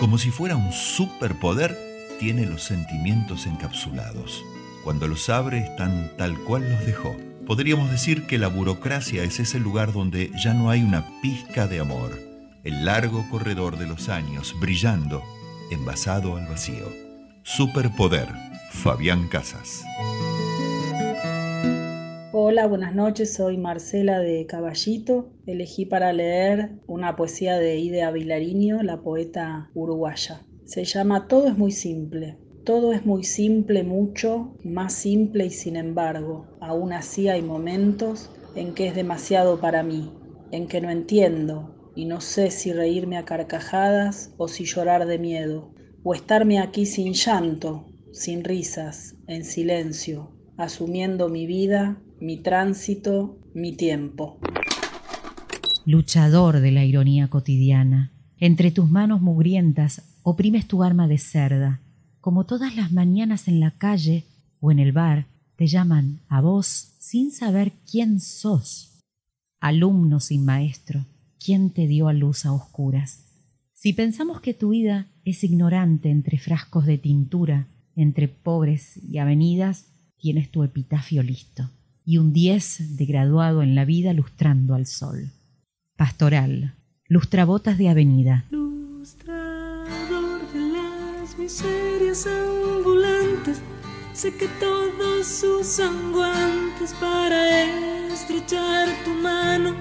Como 0.00 0.16
si 0.16 0.30
fuera 0.30 0.56
un 0.56 0.72
superpoder, 0.72 1.76
tiene 2.18 2.46
los 2.46 2.62
sentimientos 2.62 3.46
encapsulados. 3.46 4.42
Cuando 4.82 5.06
los 5.06 5.28
abre 5.28 5.58
están 5.58 6.12
tal 6.16 6.38
cual 6.44 6.66
los 6.70 6.86
dejó 6.86 7.14
Podríamos 7.48 7.90
decir 7.90 8.26
que 8.26 8.36
la 8.36 8.48
burocracia 8.48 9.22
es 9.24 9.40
ese 9.40 9.58
lugar 9.58 9.94
donde 9.94 10.30
ya 10.36 10.52
no 10.52 10.68
hay 10.68 10.82
una 10.82 11.06
pizca 11.22 11.66
de 11.66 11.80
amor, 11.80 12.27
el 12.68 12.84
largo 12.84 13.24
corredor 13.30 13.78
de 13.78 13.86
los 13.86 14.10
años 14.10 14.54
brillando, 14.60 15.22
envasado 15.70 16.36
al 16.36 16.46
vacío. 16.48 16.84
Superpoder, 17.42 18.28
Fabián 18.72 19.26
Casas. 19.28 19.82
Hola, 22.30 22.66
buenas 22.66 22.94
noches, 22.94 23.32
soy 23.32 23.56
Marcela 23.56 24.18
de 24.18 24.44
Caballito. 24.44 25.30
Elegí 25.46 25.86
para 25.86 26.12
leer 26.12 26.72
una 26.86 27.16
poesía 27.16 27.56
de 27.56 27.78
Idea 27.78 28.10
Vilariño, 28.10 28.82
la 28.82 29.00
poeta 29.00 29.70
uruguaya. 29.72 30.42
Se 30.66 30.84
llama 30.84 31.26
Todo 31.26 31.48
es 31.48 31.56
muy 31.56 31.72
simple. 31.72 32.36
Todo 32.64 32.92
es 32.92 33.06
muy 33.06 33.24
simple, 33.24 33.82
mucho, 33.82 34.54
más 34.62 34.92
simple 34.92 35.46
y 35.46 35.50
sin 35.50 35.76
embargo, 35.76 36.46
aún 36.60 36.92
así 36.92 37.30
hay 37.30 37.40
momentos 37.40 38.30
en 38.54 38.74
que 38.74 38.88
es 38.88 38.94
demasiado 38.94 39.58
para 39.58 39.82
mí, 39.82 40.12
en 40.50 40.68
que 40.68 40.82
no 40.82 40.90
entiendo 40.90 41.77
y 41.98 42.04
no 42.04 42.20
sé 42.20 42.52
si 42.52 42.72
reírme 42.72 43.16
a 43.16 43.24
carcajadas 43.24 44.32
o 44.36 44.46
si 44.46 44.64
llorar 44.66 45.04
de 45.04 45.18
miedo, 45.18 45.74
o 46.04 46.14
estarme 46.14 46.60
aquí 46.60 46.86
sin 46.86 47.12
llanto, 47.12 47.88
sin 48.12 48.44
risas, 48.44 49.16
en 49.26 49.44
silencio, 49.44 50.30
asumiendo 50.56 51.28
mi 51.28 51.44
vida, 51.44 52.00
mi 52.20 52.36
tránsito, 52.36 53.40
mi 53.52 53.72
tiempo. 53.72 54.38
Luchador 55.86 56.60
de 56.60 56.70
la 56.70 56.84
ironía 56.84 57.26
cotidiana, 57.26 58.12
entre 58.38 58.70
tus 58.70 58.88
manos 58.88 59.20
mugrientas 59.20 60.20
oprimes 60.22 60.68
tu 60.68 60.84
arma 60.84 61.08
de 61.08 61.18
cerda 61.18 61.80
como 62.20 62.44
todas 62.44 62.76
las 62.76 62.92
mañanas 62.92 63.48
en 63.48 63.58
la 63.58 63.72
calle 63.72 64.24
o 64.60 64.70
en 64.70 64.78
el 64.78 64.92
bar, 64.92 65.26
te 65.56 65.66
llaman 65.66 66.20
a 66.28 66.42
vos 66.42 66.94
sin 67.00 67.32
saber 67.32 67.72
quién 67.90 68.20
sos. 68.20 69.00
Alumno 69.58 70.20
sin 70.20 70.44
maestro, 70.44 71.04
¿quién 71.42 71.70
te 71.70 71.86
dio 71.86 72.08
a 72.08 72.12
luz 72.12 72.44
a 72.44 72.52
oscuras? 72.52 73.24
Si 73.72 73.92
pensamos 73.92 74.40
que 74.40 74.54
tu 74.54 74.70
vida 74.70 75.06
es 75.24 75.44
ignorante 75.44 76.10
entre 76.10 76.38
frascos 76.38 76.86
de 76.86 76.98
tintura, 76.98 77.66
entre 77.94 78.28
pobres 78.28 78.96
y 79.02 79.18
avenidas, 79.18 79.86
tienes 80.18 80.50
tu 80.50 80.62
epitafio 80.64 81.22
listo 81.22 81.70
y 82.04 82.18
un 82.18 82.32
diez 82.32 82.96
de 82.96 83.04
graduado 83.04 83.62
en 83.62 83.74
la 83.74 83.84
vida 83.84 84.12
lustrando 84.14 84.74
al 84.74 84.86
sol. 84.86 85.30
Pastoral, 85.96 86.74
lustrabotas 87.06 87.76
de 87.76 87.88
avenida. 87.90 88.46
Lustrador 88.50 90.40
de 90.52 90.60
las 90.72 91.38
miserias 91.38 92.26
ambulantes, 92.26 93.60
sé 94.14 94.34
que 94.34 94.48
todos 94.58 95.44
usan 95.60 96.12
guantes 96.12 96.94
para 96.94 98.08
estrechar 98.10 98.88
tu 99.04 99.10
mano, 99.10 99.74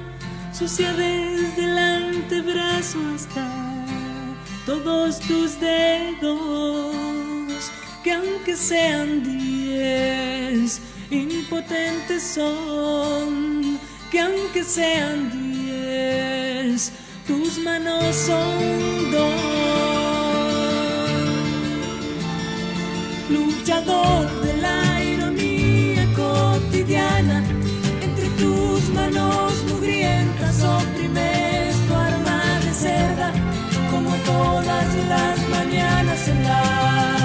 sucia 0.58 0.92
desde 0.94 1.66
el 1.66 1.78
antebrazo 1.78 2.98
hasta 3.14 3.48
todos 4.66 5.20
tus 5.20 5.60
dedos, 5.60 6.96
que 8.04 8.14
aunque 8.14 8.56
sean 8.56 9.22
diez, 9.24 10.82
impotentes 11.12 12.24
son, 12.24 13.78
que 14.10 14.20
aunque 14.20 14.64
sean 14.64 15.30
diez, 15.30 16.92
tus 17.28 17.60
manos 17.60 18.16
son 18.16 19.12
dos. 19.12 19.58
Luchador 23.30 24.47
las 35.10 35.50
mañanas 35.50 36.28
en 36.28 36.44
la 36.44 37.17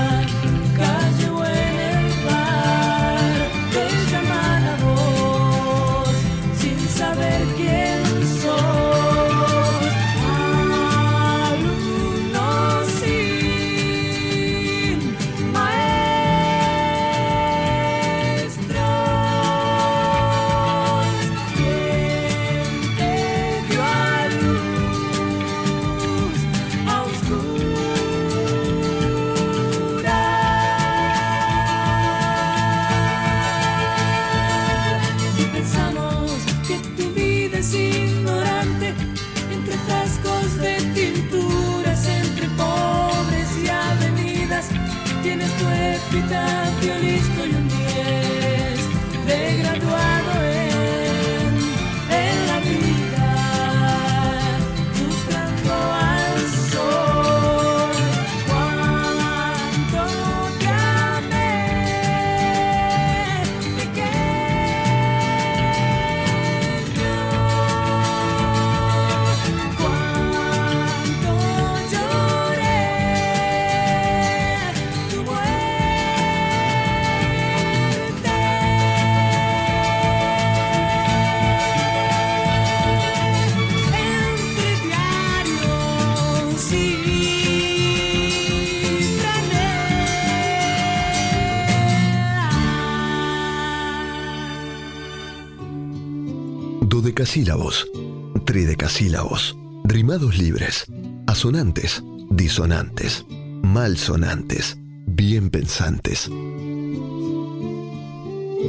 Tridecasílabos, 98.45 99.57
rimados 99.85 100.37
libres, 100.37 100.85
asonantes, 101.27 102.03
disonantes, 102.29 103.25
malsonantes, 103.63 104.77
bien 105.07 105.49
pensantes. 105.49 106.31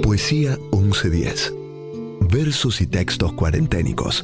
Poesía 0.01 0.57
1110. 0.71 1.53
Versos 2.31 2.79
y 2.79 2.87
textos 2.87 3.33
cuarenténicos. 3.33 4.23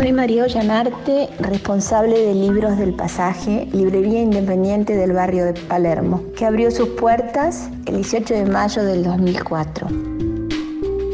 Soy 0.00 0.14
María 0.14 0.44
Ollanarte, 0.44 1.28
responsable 1.40 2.18
de 2.18 2.34
Libros 2.34 2.78
del 2.78 2.94
Pasaje, 2.94 3.68
librería 3.70 4.22
independiente 4.22 4.96
del 4.96 5.12
barrio 5.12 5.44
de 5.44 5.52
Palermo, 5.52 6.24
que 6.34 6.46
abrió 6.46 6.70
sus 6.70 6.88
puertas 6.88 7.68
el 7.84 7.96
18 7.96 8.32
de 8.32 8.46
mayo 8.46 8.82
del 8.82 9.04
2004. 9.04 9.88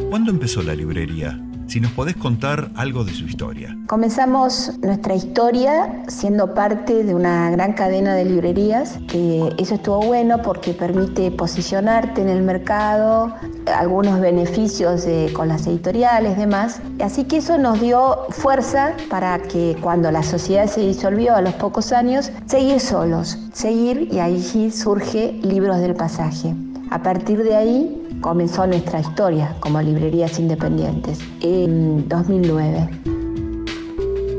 ¿Cuándo 0.08 0.30
empezó 0.30 0.62
la 0.62 0.76
librería? 0.76 1.36
Si 1.76 1.80
nos 1.82 1.92
podés 1.92 2.16
contar 2.16 2.70
algo 2.74 3.04
de 3.04 3.12
su 3.12 3.26
historia. 3.26 3.76
Comenzamos 3.86 4.72
nuestra 4.80 5.14
historia 5.14 6.04
siendo 6.08 6.54
parte 6.54 7.04
de 7.04 7.14
una 7.14 7.50
gran 7.50 7.74
cadena 7.74 8.14
de 8.14 8.24
librerías, 8.24 8.98
que 9.06 9.52
eso 9.58 9.74
estuvo 9.74 10.00
bueno 10.00 10.40
porque 10.40 10.72
permite 10.72 11.30
posicionarte 11.30 12.22
en 12.22 12.30
el 12.30 12.40
mercado, 12.40 13.30
algunos 13.78 14.20
beneficios 14.20 15.04
de- 15.04 15.30
con 15.34 15.48
las 15.48 15.66
editoriales, 15.66 16.38
demás. 16.38 16.80
Así 16.98 17.24
que 17.24 17.36
eso 17.36 17.58
nos 17.58 17.78
dio 17.78 18.20
fuerza 18.30 18.94
para 19.10 19.38
que 19.42 19.76
cuando 19.82 20.10
la 20.10 20.22
sociedad 20.22 20.68
se 20.68 20.80
disolvió 20.80 21.34
a 21.36 21.42
los 21.42 21.52
pocos 21.56 21.92
años, 21.92 22.32
seguir 22.46 22.80
solos, 22.80 23.36
seguir 23.52 24.08
y 24.10 24.20
ahí 24.20 24.70
surge 24.70 25.38
Libros 25.42 25.78
del 25.80 25.94
Pasaje. 25.94 26.54
A 26.88 27.02
partir 27.02 27.42
de 27.42 27.54
ahí 27.54 28.05
comenzó 28.20 28.66
nuestra 28.66 29.00
historia 29.00 29.54
como 29.60 29.80
librerías 29.80 30.38
independientes 30.38 31.20
en 31.40 32.08
2009. 32.08 32.88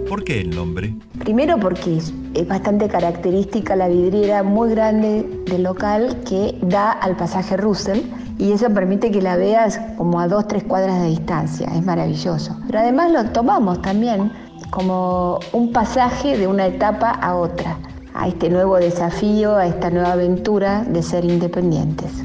¿Por 0.07 0.23
qué 0.23 0.41
el 0.41 0.55
nombre? 0.55 0.95
Primero 1.19 1.59
porque 1.59 1.97
es, 1.97 2.13
bastante 2.47 2.87
característica 2.87 3.75
la 3.75 3.89
vidriera 3.89 4.43
muy 4.43 4.69
grande 4.69 5.27
del 5.45 5.63
local 5.63 6.21
que 6.25 6.57
da 6.61 6.91
al 6.91 7.17
pasaje 7.17 7.57
Russell 7.57 7.99
y 8.37 8.51
eso 8.51 8.69
permite 8.69 9.11
que 9.11 9.21
la 9.21 9.35
veas 9.35 9.79
como 9.97 10.21
a 10.21 10.27
dos, 10.27 10.47
tres 10.47 10.63
cuadras 10.63 11.01
de 11.01 11.09
distancia. 11.09 11.67
Es 11.75 11.83
maravilloso. 11.83 12.57
Pero 12.67 12.79
además 12.79 13.11
lo 13.11 13.25
tomamos 13.31 13.81
también 13.81 14.31
como 14.69 15.39
un 15.51 15.73
pasaje 15.73 16.37
de 16.37 16.47
una 16.47 16.67
etapa 16.67 17.09
a 17.09 17.35
otra, 17.35 17.77
a 18.13 18.27
este 18.27 18.49
nuevo 18.49 18.77
desafío, 18.77 19.57
a 19.57 19.65
esta 19.65 19.89
nueva 19.89 20.13
aventura 20.13 20.83
de 20.83 21.03
ser 21.03 21.25
independientes. 21.25 22.23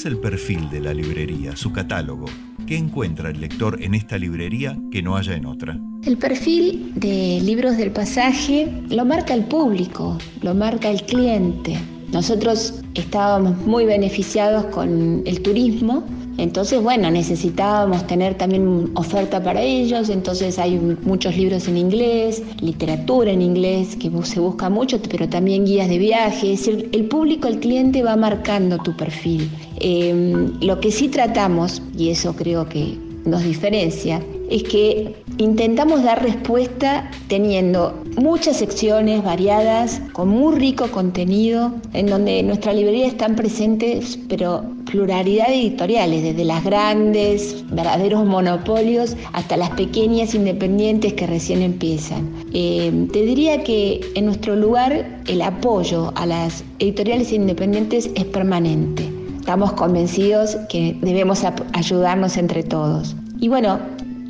¿Cuál 0.00 0.14
es 0.14 0.16
el 0.16 0.22
perfil 0.22 0.70
de 0.70 0.80
la 0.80 0.94
librería, 0.94 1.54
su 1.56 1.72
catálogo? 1.72 2.24
¿Qué 2.66 2.74
encuentra 2.78 3.28
el 3.28 3.38
lector 3.38 3.82
en 3.82 3.94
esta 3.94 4.16
librería 4.16 4.74
que 4.90 5.02
no 5.02 5.14
haya 5.14 5.34
en 5.34 5.44
otra? 5.44 5.78
El 6.06 6.16
perfil 6.16 6.92
de 6.94 7.38
libros 7.42 7.76
del 7.76 7.90
pasaje 7.90 8.72
lo 8.88 9.04
marca 9.04 9.34
el 9.34 9.44
público, 9.44 10.16
lo 10.40 10.54
marca 10.54 10.88
el 10.88 11.02
cliente. 11.02 11.76
Nosotros 12.12 12.80
estábamos 12.94 13.58
muy 13.66 13.84
beneficiados 13.84 14.64
con 14.74 15.22
el 15.26 15.42
turismo, 15.42 16.06
entonces 16.42 16.82
bueno, 16.82 17.10
necesitábamos 17.10 18.06
tener 18.06 18.34
también 18.34 18.90
oferta 18.94 19.42
para 19.42 19.62
ellos, 19.62 20.08
entonces 20.08 20.58
hay 20.58 20.78
muchos 21.02 21.36
libros 21.36 21.68
en 21.68 21.76
inglés, 21.76 22.42
literatura 22.60 23.30
en 23.30 23.42
inglés 23.42 23.96
que 23.96 24.10
se 24.24 24.40
busca 24.40 24.70
mucho, 24.70 25.00
pero 25.10 25.28
también 25.28 25.64
guías 25.64 25.88
de 25.88 25.98
viaje, 25.98 26.54
el 26.92 27.04
público, 27.04 27.48
el 27.48 27.60
cliente 27.60 28.02
va 28.02 28.16
marcando 28.16 28.78
tu 28.78 28.96
perfil. 28.96 29.50
Eh, 29.80 30.48
lo 30.60 30.80
que 30.80 30.90
sí 30.90 31.08
tratamos, 31.08 31.82
y 31.96 32.10
eso 32.10 32.34
creo 32.34 32.68
que 32.68 32.98
nos 33.24 33.42
diferencia, 33.42 34.22
es 34.50 34.64
que 34.64 35.14
intentamos 35.38 36.02
dar 36.02 36.22
respuesta 36.22 37.10
teniendo 37.28 38.02
muchas 38.16 38.56
secciones 38.56 39.22
variadas, 39.22 40.02
con 40.12 40.28
muy 40.28 40.56
rico 40.56 40.88
contenido, 40.88 41.72
en 41.92 42.06
donde 42.06 42.40
en 42.40 42.48
nuestra 42.48 42.72
librería 42.72 43.06
están 43.06 43.36
presentes, 43.36 44.18
pero 44.28 44.64
pluralidad 44.90 45.46
de 45.46 45.54
editoriales, 45.54 46.22
desde 46.24 46.44
las 46.44 46.64
grandes, 46.64 47.64
verdaderos 47.70 48.26
monopolios, 48.26 49.16
hasta 49.32 49.56
las 49.56 49.70
pequeñas 49.70 50.34
independientes 50.34 51.14
que 51.14 51.26
recién 51.26 51.62
empiezan. 51.62 52.28
Eh, 52.52 53.06
te 53.12 53.22
diría 53.22 53.62
que 53.62 54.00
en 54.16 54.26
nuestro 54.26 54.56
lugar 54.56 55.20
el 55.28 55.42
apoyo 55.42 56.12
a 56.16 56.26
las 56.26 56.64
editoriales 56.80 57.32
independientes 57.32 58.10
es 58.16 58.24
permanente. 58.24 59.08
Estamos 59.38 59.72
convencidos 59.72 60.56
que 60.68 60.96
debemos 61.00 61.44
ayudarnos 61.72 62.36
entre 62.36 62.62
todos. 62.62 63.16
Y 63.40 63.48
bueno, 63.48 63.78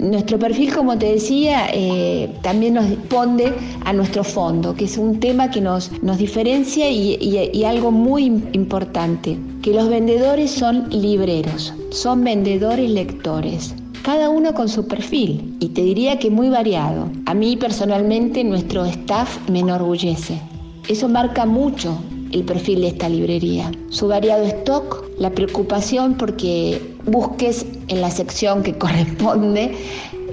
nuestro 0.01 0.39
perfil, 0.39 0.75
como 0.75 0.97
te 0.99 1.13
decía, 1.13 1.69
eh, 1.73 2.35
también 2.43 2.75
nos 2.75 2.89
responde 2.89 3.53
a 3.85 3.93
nuestro 3.93 4.25
fondo, 4.25 4.75
que 4.75 4.87
es 4.87 4.97
un 4.97 5.21
tema 5.21 5.51
que 5.51 5.61
nos, 5.61 5.91
nos 6.03 6.19
diferencia 6.19 6.91
y, 6.91 7.17
y 7.53 7.65
algo 7.65 7.91
muy 7.91 8.25
importante, 8.53 9.39
que 9.63 9.75
los 9.75 9.89
vendedores 9.89 10.51
son 10.51 10.89
libreros, 10.91 11.75
son 11.91 12.25
vendedores 12.25 12.91
lectores 12.91 13.75
cada 14.03 14.31
uno 14.31 14.55
con 14.55 14.69
su 14.69 14.87
perfil 14.89 15.57
y 15.61 15.69
te 15.69 15.83
diría 15.83 16.19
que 16.19 16.31
muy 16.31 16.49
variado. 16.49 17.11
A 17.27 17.35
mí 17.35 17.57
personalmente 17.57 18.43
nuestro 18.43 18.87
staff 18.87 19.39
me 19.51 19.61
enorgullece. 19.61 20.41
Eso 20.89 21.09
marca 21.09 21.45
mucho 21.45 21.99
el 22.33 22.45
perfil 22.45 22.83
de 22.83 22.89
esta 22.89 23.09
librería. 23.09 23.71
Su 23.91 24.09
variado 24.09 24.45
stock, 24.45 25.05
la 25.19 25.31
preocupación 25.31 26.15
porque 26.15 26.81
busques 27.07 27.67
en 27.89 28.01
la 28.01 28.11
sección 28.11 28.63
que 28.63 28.75
corresponde 28.79 29.73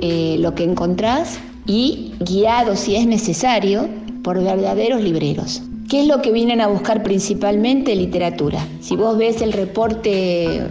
eh, 0.01 0.37
lo 0.39 0.53
que 0.55 0.63
encontrás 0.63 1.39
y 1.65 2.13
guiado 2.19 2.75
si 2.75 2.95
es 2.95 3.05
necesario 3.05 3.87
por 4.23 4.41
verdaderos 4.43 5.01
libreros. 5.01 5.61
¿Qué 5.89 6.01
es 6.01 6.07
lo 6.07 6.21
que 6.21 6.31
vienen 6.31 6.59
a 6.59 6.67
buscar 6.67 7.01
principalmente? 7.01 7.95
Literatura. 7.95 8.65
Si 8.81 8.95
vos 8.97 9.17
ves 9.17 9.41
el 9.41 9.53
reporte 9.53 10.67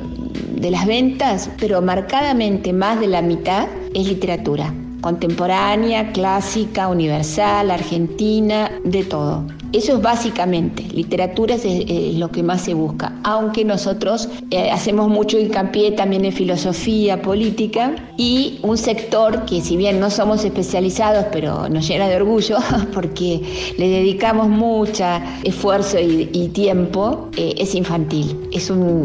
de 0.57 0.71
las 0.71 0.87
ventas, 0.87 1.51
pero 1.59 1.81
marcadamente 1.81 2.73
más 2.73 3.01
de 3.01 3.07
la 3.07 3.23
mitad 3.23 3.67
es 3.95 4.09
literatura. 4.09 4.75
Contemporánea, 5.01 6.13
clásica, 6.13 6.89
universal, 6.89 7.71
argentina, 7.71 8.71
de 8.85 9.05
todo. 9.05 9.47
Eso 9.73 9.97
es 9.97 10.03
básicamente, 10.03 10.83
literatura 10.95 11.57
es, 11.57 12.15
lo 12.15 12.31
que 12.31 12.43
más 12.43 12.63
se 12.63 12.75
busca, 12.75 13.13
aunque 13.25 13.65
nosotros 13.65 14.29
eh, 14.51 14.71
hacemos 14.71 15.09
mucho 15.09 15.39
hincapié 15.39 15.93
también 15.93 16.25
en 16.25 16.33
filosofía, 16.33 17.21
política 17.21 17.95
y 18.17 18.59
un 18.63 18.79
sector 18.79 19.45
que 19.45 19.61
si 19.61 19.77
bien 19.77 20.01
no 20.01 20.11
somos 20.11 20.45
especializados, 20.45 21.27
pero 21.33 21.69
nos 21.69 21.87
llena 21.89 22.09
de 22.09 22.17
orgullo 22.17 22.59
porque 22.95 23.41
le 23.77 23.89
dedicamos 23.89 24.49
mucho 24.49 25.05
esfuerzo 25.43 25.99
y, 25.99 26.49
tiempo, 26.49 27.29
eh, 27.37 27.55
es 27.59 27.75
infantil. 27.75 28.49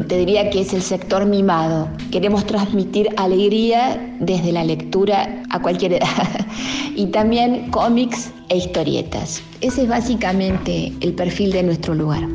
Te 0.08 0.18
diría 0.18 0.50
que 0.50 0.62
es 0.62 0.74
el 0.74 0.82
sector 0.82 1.26
mimado. 1.26 1.90
Queremos 2.12 2.46
transmitir 2.46 3.10
alegría 3.18 4.16
desde 4.20 4.52
la 4.52 4.64
lectura 4.64 5.44
a 5.50 5.62
cualquier 5.62 5.94
edad 5.94 6.08
y 6.96 7.08
también 7.08 7.70
cómics 7.72 8.32
e 8.50 8.58
historietas. 8.58 9.42
Ese 9.62 9.84
es 9.84 9.88
básicamente 9.88 10.92
el 11.02 11.14
perfil 11.14 11.52
de 11.52 11.62
nuestro 11.62 11.94
lugar. 11.94 12.28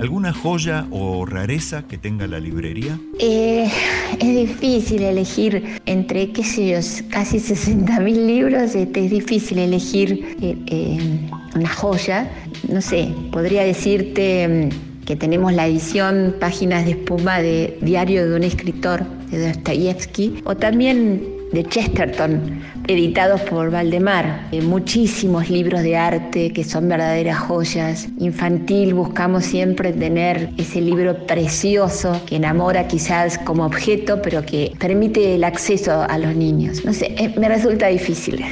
¿Alguna 0.00 0.32
joya 0.32 0.86
o 0.90 1.26
rareza 1.26 1.86
que 1.86 1.98
tenga 1.98 2.26
la 2.26 2.40
librería? 2.40 2.98
Eh, 3.18 3.70
es 4.18 4.36
difícil 4.36 5.02
elegir 5.02 5.80
entre, 5.84 6.32
qué 6.32 6.42
sé 6.42 6.70
yo, 6.70 6.78
casi 7.10 7.36
60.000 7.36 8.26
libros, 8.26 8.74
este, 8.74 9.04
es 9.04 9.10
difícil 9.10 9.58
elegir 9.58 10.36
eh, 10.40 10.56
eh, 10.66 11.30
una 11.54 11.68
joya. 11.68 12.30
No 12.68 12.80
sé, 12.80 13.10
podría 13.30 13.64
decirte 13.64 14.70
mm, 14.72 15.04
que 15.04 15.16
tenemos 15.16 15.52
la 15.52 15.66
edición 15.66 16.34
Páginas 16.40 16.86
de 16.86 16.92
Espuma 16.92 17.40
de 17.40 17.78
Diario 17.82 18.26
de 18.26 18.34
un 18.34 18.42
escritor 18.42 19.04
de 19.30 19.48
Dostoyevsky, 19.48 20.40
o 20.44 20.56
también 20.56 21.41
de 21.52 21.64
Chesterton, 21.64 22.60
editados 22.88 23.40
por 23.42 23.70
Valdemar. 23.70 24.48
Eh, 24.52 24.62
muchísimos 24.62 25.50
libros 25.50 25.82
de 25.82 25.96
arte 25.96 26.52
que 26.52 26.64
son 26.64 26.88
verdaderas 26.88 27.38
joyas. 27.38 28.08
Infantil, 28.18 28.94
buscamos 28.94 29.44
siempre 29.44 29.92
tener 29.92 30.50
ese 30.56 30.80
libro 30.80 31.26
precioso 31.26 32.20
que 32.26 32.36
enamora 32.36 32.88
quizás 32.88 33.38
como 33.38 33.64
objeto, 33.64 34.20
pero 34.22 34.44
que 34.44 34.72
permite 34.78 35.34
el 35.34 35.44
acceso 35.44 36.02
a 36.02 36.18
los 36.18 36.34
niños. 36.34 36.84
No 36.84 36.92
sé, 36.92 37.14
eh, 37.18 37.32
me 37.38 37.48
resulta 37.48 37.88
difícil. 37.88 38.42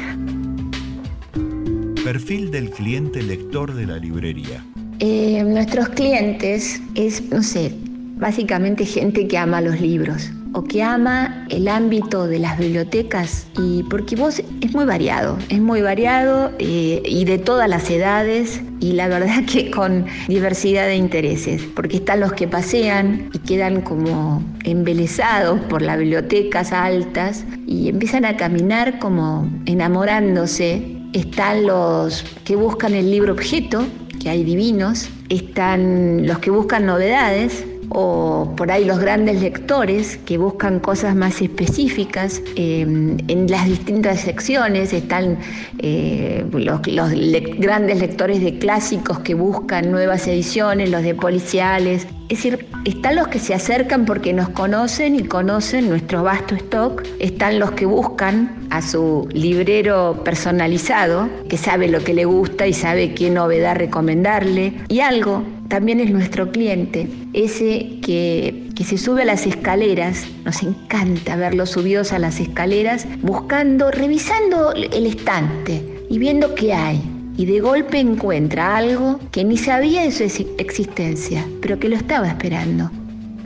Perfil 2.05 2.51
del 2.51 2.71
cliente 2.71 3.23
lector 3.23 3.75
de 3.75 3.87
la 3.87 3.97
librería. 3.97 4.65
Eh, 4.99 5.43
nuestros 5.45 5.89
clientes 5.91 6.81
es, 6.95 7.31
no 7.31 7.43
sé, 7.43 7.73
básicamente 8.17 8.85
gente 8.85 9.27
que 9.27 9.39
ama 9.39 9.61
los 9.61 9.81
libros 9.81 10.31
o 10.53 10.65
que 10.65 10.83
ama 10.83 11.47
el 11.51 11.69
ámbito 11.69 12.27
de 12.27 12.39
las 12.39 12.59
bibliotecas 12.59 13.47
y 13.59 13.83
porque 13.85 14.17
vos 14.17 14.43
es 14.61 14.75
muy 14.75 14.85
variado, 14.85 15.39
es 15.49 15.61
muy 15.61 15.81
variado 15.81 16.53
eh, 16.59 17.03
y 17.05 17.25
de 17.25 17.39
todas 17.39 17.69
las 17.69 17.89
edades 17.91 18.63
y 18.81 18.93
la 18.93 19.09
verdad 19.09 19.45
que 19.53 19.71
con 19.71 20.07
diversidad 20.29 20.87
de 20.87 20.97
intereses, 20.97 21.63
porque 21.75 21.97
están 21.99 22.21
los 22.21 22.33
que 22.33 22.49
pasean 22.49 23.31
y 23.33 23.39
quedan 23.39 23.83
como 23.83 24.43
embelesados 24.65 25.61
por 25.63 25.83
las 25.83 25.99
bibliotecas 25.99 26.73
altas 26.73 27.45
y 27.67 27.89
empiezan 27.89 28.25
a 28.25 28.37
caminar 28.37 28.99
como 28.99 29.49
enamorándose, 29.67 30.97
están 31.13 31.67
los 31.67 32.25
que 32.45 32.57
buscan 32.57 32.95
el 32.95 33.11
libro 33.11 33.33
objeto, 33.33 33.85
que 34.21 34.31
hay 34.31 34.45
divinos, 34.45 35.09
están 35.29 36.27
los 36.27 36.39
que 36.39 36.51
buscan 36.51 36.87
novedades, 36.87 37.65
o 37.91 38.53
por 38.57 38.71
ahí 38.71 38.85
los 38.85 38.99
grandes 38.99 39.41
lectores 39.43 40.17
que 40.19 40.39
buscan 40.39 40.81
cosas 40.81 41.15
más 41.15 41.43
específicas. 41.43 42.41
Em, 42.55 43.19
en 43.29 43.51
las 43.51 43.67
distintas 43.67 44.21
secciones 44.21 44.93
están 44.93 45.39
eh, 45.79 46.45
los, 46.53 46.81
grandes 46.83 48.01
lectores 48.01 48.41
de 48.41 48.59
clásicos 48.59 49.19
que 49.21 49.35
buscan 49.35 49.91
nuevas 49.91 50.27
ediciones, 50.29 50.91
los 50.91 51.03
de 51.03 51.15
policiales. 51.15 52.07
Es 52.29 52.39
decir, 52.39 52.69
están 52.85 53.17
los 53.17 53.27
que 53.27 53.41
se 53.41 53.55
acercan 53.55 54.05
porque 54.05 54.33
nos 54.33 54.51
conocen 54.51 55.17
y 55.17 55.25
conocen 55.25 55.89
nuestro 55.89 56.23
vasto 56.23 56.55
stock, 56.55 57.03
están 57.19 57.59
los 57.59 57.73
que 57.73 57.87
buscan 57.87 58.69
a 58.71 58.83
su 58.83 59.29
librero 59.33 60.23
personalizado, 60.25 61.29
que 61.49 61.57
sabe 61.57 61.89
lo 61.89 62.05
que 62.05 62.15
le 62.15 62.25
gusta 62.25 62.69
y 62.69 62.73
sabe 62.73 63.15
qué 63.15 63.31
novedad 63.31 63.75
recomendarle, 63.75 64.75
y 64.89 65.01
algo 65.01 65.43
también 65.71 66.01
es 66.01 66.11
nuestro 66.11 66.51
cliente, 66.51 67.09
ese 67.33 68.01
que, 68.03 68.69
que, 68.75 68.85
se 68.85 68.99
sube 68.99 69.23
a 69.23 69.25
las 69.25 69.47
escaleras, 69.47 70.27
nos 70.45 70.63
encanta 70.65 71.37
verlos 71.37 71.71
subidos 71.71 72.13
a 72.13 72.19
las 72.19 72.41
escaleras, 72.41 73.07
buscando, 73.23 73.93
revisando 73.93 74.73
el 74.73 75.07
estante 75.07 76.05
y 76.11 76.19
viendo 76.19 76.57
qué 76.57 76.75
hay. 76.75 77.01
Y 77.37 77.47
de 77.47 77.61
golpe 77.61 78.01
encuentra 78.01 78.77
algo 78.77 79.21
que 79.31 79.45
ni 79.45 79.57
sabía 79.57 80.03
de 80.03 80.11
su 80.11 80.25
existencia, 80.59 81.47
pero 81.63 81.79
que 81.79 81.89
lo 81.89 81.95
estaba 81.95 82.27
esperando. 82.27 82.91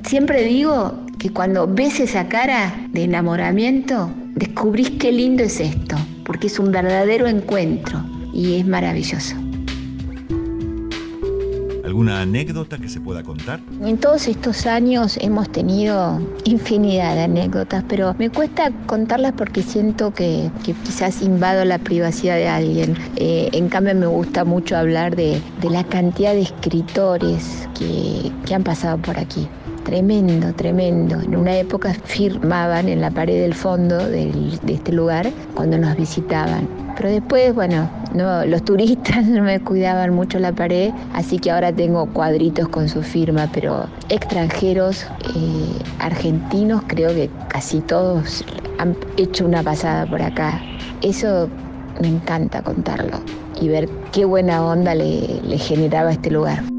Siempre 0.02 0.44
digo 0.44 1.04
que 1.18 1.28
cuando 1.28 1.66
ves 1.66 2.00
esa 2.00 2.26
cara 2.28 2.74
de 2.90 3.04
enamoramiento, 3.04 4.10
descubrís 4.34 4.92
qué 4.92 5.12
lindo 5.12 5.44
es 5.44 5.60
esto, 5.60 5.96
porque 6.24 6.46
es 6.46 6.58
un 6.58 6.72
verdadero 6.72 7.28
encuentro 7.28 8.02
y 8.32 8.54
es 8.54 8.66
maravilloso. 8.66 9.43
¿Alguna 11.84 12.22
anécdota 12.22 12.78
que 12.78 12.88
se 12.88 12.98
pueda 12.98 13.22
contar? 13.22 13.60
En 13.82 13.98
todos 13.98 14.26
estos 14.26 14.64
años 14.64 15.18
hemos 15.20 15.52
tenido 15.52 16.18
infinidad 16.44 17.14
de 17.14 17.24
anécdotas, 17.24 17.84
pero 17.86 18.14
me 18.18 18.30
cuesta 18.30 18.72
contarlas 18.86 19.34
porque 19.36 19.62
siento 19.62 20.12
que, 20.14 20.50
quizás 20.64 21.20
invado 21.20 21.62
la 21.66 21.78
privacidad 21.78 22.36
de 22.36 22.48
alguien. 22.48 22.96
Eh, 23.16 23.50
en 23.52 23.68
cambio 23.68 23.94
me 23.94 24.06
gusta 24.06 24.46
mucho 24.46 24.78
hablar 24.78 25.14
de, 25.14 25.42
la 25.62 25.84
cantidad 25.84 26.32
de 26.32 26.40
escritores 26.40 27.68
que 27.74 28.54
han 28.54 28.64
pasado 28.64 28.96
por 28.98 29.18
aquí. 29.18 29.46
Tremendo, 29.84 30.54
tremendo. 30.54 31.20
En 31.20 31.36
una 31.36 31.58
época 31.58 31.92
firmaban 31.92 32.88
en 32.88 33.02
la 33.02 33.10
pared 33.10 33.40
del 33.40 33.54
fondo 33.54 33.98
del, 33.98 34.58
de 34.62 34.74
este 34.74 34.92
lugar 34.92 35.30
cuando 35.54 35.76
nos 35.76 35.94
visitaban. 35.96 36.66
Pero 36.96 37.10
después, 37.10 37.54
bueno, 37.54 37.90
no, 38.14 38.46
los 38.46 38.64
turistas 38.64 39.26
no 39.26 39.42
me 39.42 39.60
cuidaban 39.60 40.14
mucho 40.14 40.38
la 40.38 40.52
pared, 40.52 40.90
así 41.12 41.38
que 41.38 41.50
ahora 41.50 41.70
tengo 41.70 42.06
cuadritos 42.06 42.68
con 42.68 42.88
su 42.88 43.02
firma, 43.02 43.50
pero 43.52 43.86
extranjeros, 44.08 45.06
eh, 45.36 45.82
argentinos, 45.98 46.82
creo 46.86 47.10
que 47.10 47.28
casi 47.48 47.80
todos 47.80 48.42
han 48.78 48.96
hecho 49.18 49.44
una 49.44 49.62
pasada 49.62 50.06
por 50.06 50.22
acá. 50.22 50.62
Eso 51.02 51.50
me 52.00 52.08
encanta 52.08 52.62
contarlo 52.62 53.20
y 53.60 53.68
ver 53.68 53.88
qué 54.12 54.24
buena 54.24 54.64
onda 54.64 54.94
le, 54.94 55.42
le 55.42 55.58
generaba 55.58 56.10
este 56.10 56.30
lugar. 56.30 56.73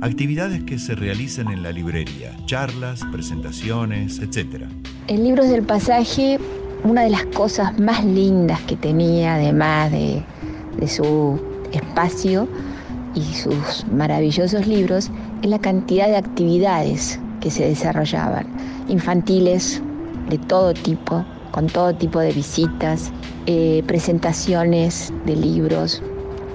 Actividades 0.00 0.62
que 0.62 0.78
se 0.78 0.94
realicen 0.94 1.48
en 1.48 1.64
la 1.64 1.72
librería, 1.72 2.36
charlas, 2.46 3.04
presentaciones, 3.10 4.20
etc. 4.20 4.66
En 5.08 5.24
Libros 5.24 5.48
del 5.48 5.64
Pasaje, 5.64 6.38
una 6.84 7.02
de 7.02 7.10
las 7.10 7.24
cosas 7.26 7.76
más 7.80 8.04
lindas 8.04 8.60
que 8.62 8.76
tenía, 8.76 9.34
además 9.34 9.90
de, 9.90 10.22
de 10.78 10.86
su 10.88 11.40
espacio 11.72 12.48
y 13.16 13.22
sus 13.34 13.84
maravillosos 13.92 14.68
libros, 14.68 15.10
es 15.42 15.50
la 15.50 15.58
cantidad 15.58 16.06
de 16.06 16.16
actividades 16.16 17.18
que 17.40 17.50
se 17.50 17.66
desarrollaban, 17.66 18.46
infantiles 18.88 19.82
de 20.30 20.38
todo 20.38 20.74
tipo, 20.74 21.24
con 21.50 21.66
todo 21.66 21.92
tipo 21.94 22.20
de 22.20 22.32
visitas, 22.32 23.10
eh, 23.46 23.82
presentaciones 23.88 25.12
de 25.26 25.34
libros, 25.34 26.02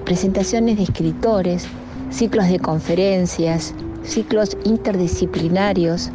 presentaciones 0.06 0.78
de 0.78 0.84
escritores, 0.84 1.66
ciclos 2.10 2.48
de 2.48 2.58
conferencias, 2.58 3.74
ciclos 4.02 4.56
interdisciplinarios, 4.64 6.10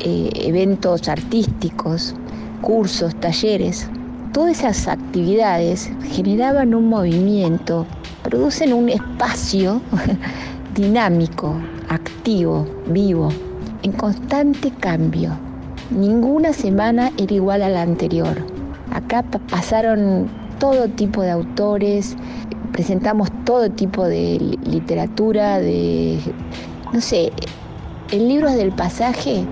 eh, 0.00 0.30
eventos 0.34 1.08
artísticos, 1.08 2.14
cursos, 2.60 3.14
talleres. 3.16 3.88
Todas 4.32 4.58
esas 4.58 4.88
actividades 4.88 5.90
generaban 6.10 6.74
un 6.74 6.88
movimiento, 6.88 7.86
producen 8.22 8.72
un 8.72 8.88
espacio 8.88 9.80
dinámico, 10.74 11.54
activo, 11.88 12.66
vivo, 12.88 13.30
en 13.82 13.92
constante 13.92 14.70
cambio. 14.80 15.30
Ninguna 15.90 16.52
semana 16.52 17.10
era 17.16 17.34
igual 17.34 17.62
a 17.62 17.68
la 17.68 17.82
anterior. 17.82 18.36
Acá 18.92 19.22
pasaron 19.50 20.28
todo 20.58 20.88
tipo 20.88 21.22
de 21.22 21.30
autores, 21.30 22.16
presentamos 22.72 23.28
todo 23.44 23.70
tipo 23.70 24.04
de 24.04 24.58
literatura, 24.64 25.58
de, 25.58 26.18
no 26.92 27.00
sé, 27.00 27.32
en 28.10 28.28
libros 28.28 28.54
del 28.54 28.72
pasaje 28.72 29.44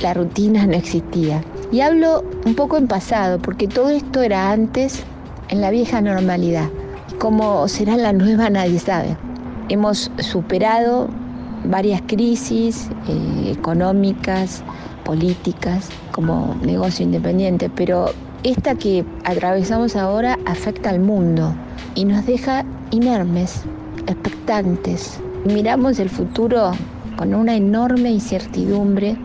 la 0.00 0.14
rutina 0.14 0.66
no 0.66 0.74
existía. 0.74 1.42
Y 1.70 1.80
hablo 1.80 2.24
un 2.44 2.54
poco 2.54 2.76
en 2.76 2.88
pasado, 2.88 3.38
porque 3.38 3.68
todo 3.68 3.88
esto 3.90 4.20
era 4.20 4.50
antes, 4.50 5.04
en 5.48 5.60
la 5.60 5.70
vieja 5.70 6.00
normalidad. 6.00 6.68
Cómo 7.18 7.66
será 7.68 7.96
la 7.96 8.12
nueva 8.12 8.50
nadie 8.50 8.78
sabe. 8.78 9.16
Hemos 9.68 10.10
superado 10.18 11.08
varias 11.64 12.02
crisis 12.02 12.90
eh, 13.08 13.52
económicas, 13.56 14.64
políticas, 15.04 15.90
como 16.10 16.56
negocio 16.62 17.04
independiente, 17.04 17.70
pero 17.70 18.12
esta 18.44 18.74
que 18.74 19.04
atravesamos 19.24 19.94
ahora 19.94 20.38
afecta 20.46 20.90
al 20.90 21.00
mundo 21.00 21.54
y 21.94 22.04
nos 22.04 22.26
deja 22.26 22.64
inermes, 22.90 23.62
expectantes. 24.06 25.20
Miramos 25.44 25.98
el 25.98 26.10
futuro 26.10 26.72
con 27.16 27.34
una 27.34 27.54
enorme 27.54 28.10
incertidumbre. 28.10 29.16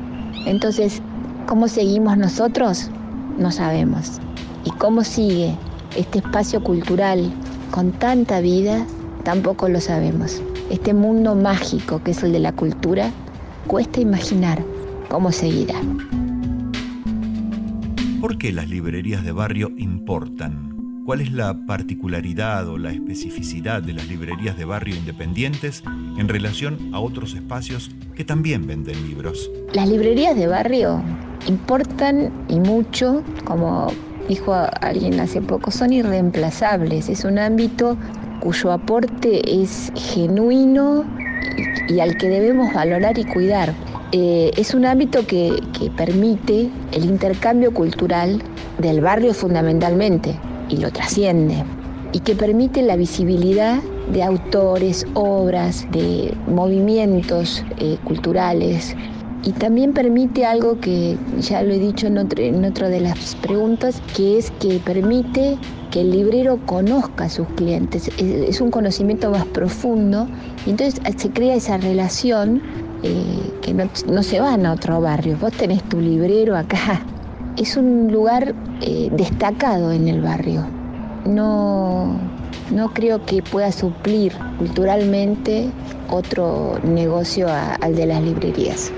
Entonces, 0.45 1.01
¿cómo 1.47 1.67
seguimos 1.67 2.17
nosotros? 2.17 2.89
No 3.37 3.51
sabemos. 3.51 4.19
¿Y 4.65 4.71
cómo 4.71 5.03
sigue 5.03 5.55
este 5.95 6.19
espacio 6.19 6.63
cultural 6.63 7.31
con 7.71 7.91
tanta 7.93 8.39
vida? 8.39 8.85
Tampoco 9.23 9.67
lo 9.67 9.81
sabemos. 9.81 10.41
Este 10.69 10.93
mundo 10.93 11.33
mágico 11.33 12.03
que 12.03 12.11
es 12.11 12.21
el 12.23 12.33
de 12.33 12.39
la 12.39 12.51
cultura, 12.51 13.09
cuesta 13.65 13.99
imaginar 13.99 14.61
cómo 15.09 15.31
seguirá. 15.31 15.75
¿Por 18.27 18.37
qué 18.37 18.51
las 18.51 18.67
librerías 18.67 19.23
de 19.23 19.31
barrio 19.31 19.71
importan? 19.77 21.03
¿Cuál 21.05 21.21
es 21.21 21.31
la 21.31 21.65
particularidad 21.65 22.67
o 22.67 22.77
la 22.77 22.91
especificidad 22.91 23.81
de 23.81 23.93
las 23.93 24.09
librerías 24.09 24.57
de 24.57 24.65
barrio 24.65 24.97
independientes 24.97 25.81
en 26.17 26.27
relación 26.27 26.93
a 26.93 26.99
otros 26.99 27.35
espacios 27.35 27.89
que 28.15 28.25
también 28.25 28.67
venden 28.67 29.01
libros? 29.07 29.49
Las 29.71 29.87
librerías 29.87 30.35
de 30.35 30.45
barrio 30.47 31.01
importan 31.47 32.33
y 32.49 32.59
mucho, 32.59 33.23
como 33.45 33.93
dijo 34.27 34.53
alguien 34.81 35.21
hace 35.21 35.41
poco, 35.41 35.71
son 35.71 35.93
irreemplazables. 35.93 37.07
Es 37.07 37.23
un 37.23 37.39
ámbito 37.39 37.95
cuyo 38.41 38.73
aporte 38.73 39.61
es 39.61 39.89
genuino 39.95 41.05
y, 41.87 41.93
y 41.93 41.99
al 42.01 42.17
que 42.17 42.27
debemos 42.27 42.73
valorar 42.73 43.17
y 43.17 43.23
cuidar. 43.23 43.73
Eh, 44.13 44.51
es 44.55 44.73
un 44.73 44.85
ámbito 44.85 45.27
que, 45.27 45.61
permite 45.97 46.69
el 46.93 47.05
intercambio 47.05 47.73
cultural 47.73 48.41
del 48.77 49.01
barrio 49.01 49.33
fundamentalmente 49.33 50.39
y 50.69 50.77
lo 50.77 50.91
trasciende 50.91 51.63
y 52.13 52.19
que 52.19 52.33
permite 52.35 52.81
la 52.83 52.95
visibilidad 52.95 53.81
de 54.13 54.23
autores, 54.23 55.05
obras, 55.13 55.85
de 55.91 56.33
movimientos 56.47 57.65
eh, 57.79 57.97
culturales 58.05 58.95
y 59.43 59.51
también 59.51 59.93
permite 59.93 60.45
algo 60.45 60.79
que 60.79 61.17
ya 61.39 61.61
lo 61.63 61.73
he 61.73 61.79
dicho 61.79 62.07
en, 62.07 62.17
otro, 62.17 62.41
en 62.41 62.63
otra 62.63 62.87
de 62.87 63.01
las 63.01 63.35
preguntas, 63.35 64.01
que 64.15 64.37
es 64.37 64.51
que 64.51 64.79
permite 64.79 65.57
que 65.91 66.01
el 66.01 66.11
librero 66.11 66.59
conozca 66.65 67.25
a 67.25 67.29
sus 67.29 67.47
clientes, 67.49 68.07
es, 68.17 68.21
es 68.21 68.61
un 68.61 68.71
conocimiento 68.71 69.29
más 69.31 69.45
profundo 69.45 70.27
y 70.65 70.69
entonces 70.69 71.01
se 71.17 71.29
crea 71.29 71.55
esa 71.55 71.77
relación 71.77 72.61
eh, 73.03 73.59
que 73.61 73.73
no, 73.73 73.89
no, 74.11 74.23
se 74.23 74.39
van 74.39 74.65
a 74.65 74.73
otro 74.73 75.01
barrio, 75.01 75.37
vos 75.39 75.53
tenés 75.53 75.83
tu 75.83 75.99
librero 75.99 76.55
acá, 76.57 77.01
es 77.57 77.75
un 77.77 78.11
lugar 78.11 78.53
eh, 78.81 79.09
destacado 79.11 79.91
en 79.91 80.07
el 80.07 80.21
barrio. 80.21 80.65
No, 81.25 82.17
no 82.71 82.93
creo 82.93 83.25
que 83.25 83.41
pueda 83.41 83.71
suplir 83.71 84.33
culturalmente 84.57 85.69
otro 86.09 86.79
negocio 86.83 87.47
a, 87.49 87.75
al 87.75 87.95
de 87.95 88.05
las 88.05 88.21
librerías. 88.21 88.91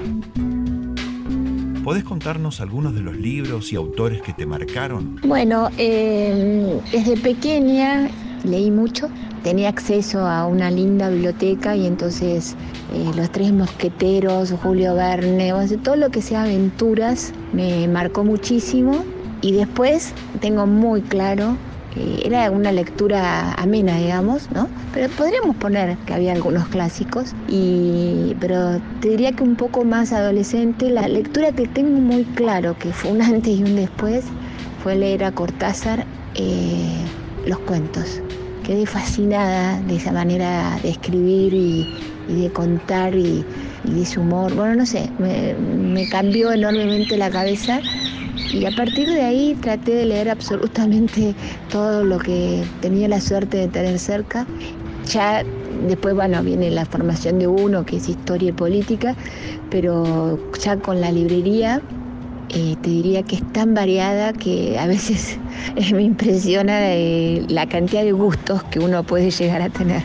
¿Podés 1.84 2.04
contarnos 2.04 2.62
algunos 2.62 2.94
de 2.94 3.02
los 3.02 3.16
libros 3.16 3.74
y 3.74 3.76
autores 3.76 4.22
que 4.22 4.34
te 4.34 4.46
marcaron? 4.46 5.20
Bueno, 5.24 5.70
eh, 5.78 6.80
desde 6.92 7.18
pequeña 7.18 8.10
leí 8.44 8.70
mucho, 8.70 9.10
tenía 9.44 9.70
acceso 9.70 10.20
a 10.20 10.46
una 10.46 10.72
linda 10.72 11.10
biblioteca 11.10 11.76
y 11.76 11.86
entonces 11.86 12.56
eh, 12.94 13.12
Los 13.16 13.32
Tres 13.32 13.52
Mosqueteros, 13.54 14.52
Julio 14.64 14.96
Verne, 14.96 15.54
todo 15.84 15.96
lo 15.96 16.10
que 16.10 16.22
sea 16.22 16.44
aventuras 16.44 17.34
me 17.54 17.88
marcó 17.88 18.24
muchísimo 18.24 19.04
y 19.42 19.54
después 19.54 20.14
tengo 20.40 20.68
muy 20.68 21.02
claro 21.02 21.58
eh, 21.96 22.22
era 22.24 22.52
una 22.52 22.72
lectura 22.72 23.54
amena, 23.54 23.98
digamos, 23.98 24.52
¿no? 24.52 24.70
Pero 24.94 25.10
podríamos 25.10 25.56
poner 25.56 25.98
que 26.06 26.14
había 26.14 26.34
algunos 26.34 26.68
clásicos, 26.68 27.34
y, 27.48 28.36
pero 28.40 28.80
te 29.02 29.10
diría 29.10 29.32
que 29.32 29.44
un 29.44 29.56
poco 29.56 29.84
más 29.84 30.14
adolescente, 30.14 30.90
la 30.92 31.08
lectura 31.08 31.52
que 31.52 31.68
tengo 31.68 32.00
muy 32.00 32.26
claro, 32.26 32.78
que 32.78 32.94
fue 32.94 33.12
un 33.12 33.22
antes 33.22 33.58
y 33.58 33.64
un 33.64 33.76
después, 33.76 34.26
fue 34.84 34.96
leer 34.96 35.24
a 35.24 35.32
Cortázar 35.32 36.06
eh, 36.36 37.02
los 37.46 37.58
cuentos. 37.60 38.22
Quedé 38.70 38.86
fascinada 38.86 39.82
de 39.82 39.96
esa 39.96 40.12
manera 40.12 40.78
de 40.84 40.90
escribir 40.90 41.56
y, 41.56 41.88
de 42.28 42.52
contar 42.52 43.16
y, 43.16 43.44
y, 43.84 43.94
de 43.96 44.06
su 44.06 44.22
humor. 44.22 44.54
Bueno, 44.54 44.76
no 44.76 44.86
sé, 44.86 45.10
me, 45.18 45.56
me 45.56 46.06
cambió 46.06 46.52
enormemente 46.52 47.18
la 47.18 47.32
cabeza 47.32 47.82
y 48.54 48.66
a 48.66 48.72
partir 48.72 49.10
de 49.10 49.24
ahí 49.24 49.58
traté 49.60 49.94
de 49.94 50.06
leer 50.06 50.30
absolutamente 50.30 51.34
todo 51.72 52.04
lo 52.04 52.20
que 52.20 52.64
tenía 52.80 53.08
la 53.08 53.20
suerte 53.22 53.58
de 53.58 53.70
tener 53.70 53.98
cerca. 53.98 54.46
Ya 55.12 55.44
después, 55.88 56.14
bueno, 56.14 56.44
viene 56.44 56.70
la 56.70 56.86
formación 56.86 57.40
de 57.40 57.48
uno, 57.48 57.86
que 57.86 57.98
es 57.98 58.08
historia 58.08 58.50
y 58.50 58.54
política, 58.54 59.16
pero 59.72 60.38
ya 60.62 60.78
con 60.78 61.02
la 61.02 61.12
librería 61.12 61.82
eh, 62.50 62.76
te 62.82 62.90
diría 62.90 63.24
que 63.24 63.36
es 63.36 63.54
tan 63.54 63.74
variada 63.74 64.34
que 64.34 64.78
a 64.80 64.88
veces 64.88 65.38
me 65.94 66.04
impresiona 66.04 66.96
eh, 66.96 67.46
la 67.48 67.68
cantidad 67.68 68.04
de 68.04 68.12
gustos 68.12 68.64
que 68.66 68.80
uno 68.80 69.04
puede 69.04 69.32
llegar 69.32 69.62
a 69.62 69.70
tener. 69.70 70.02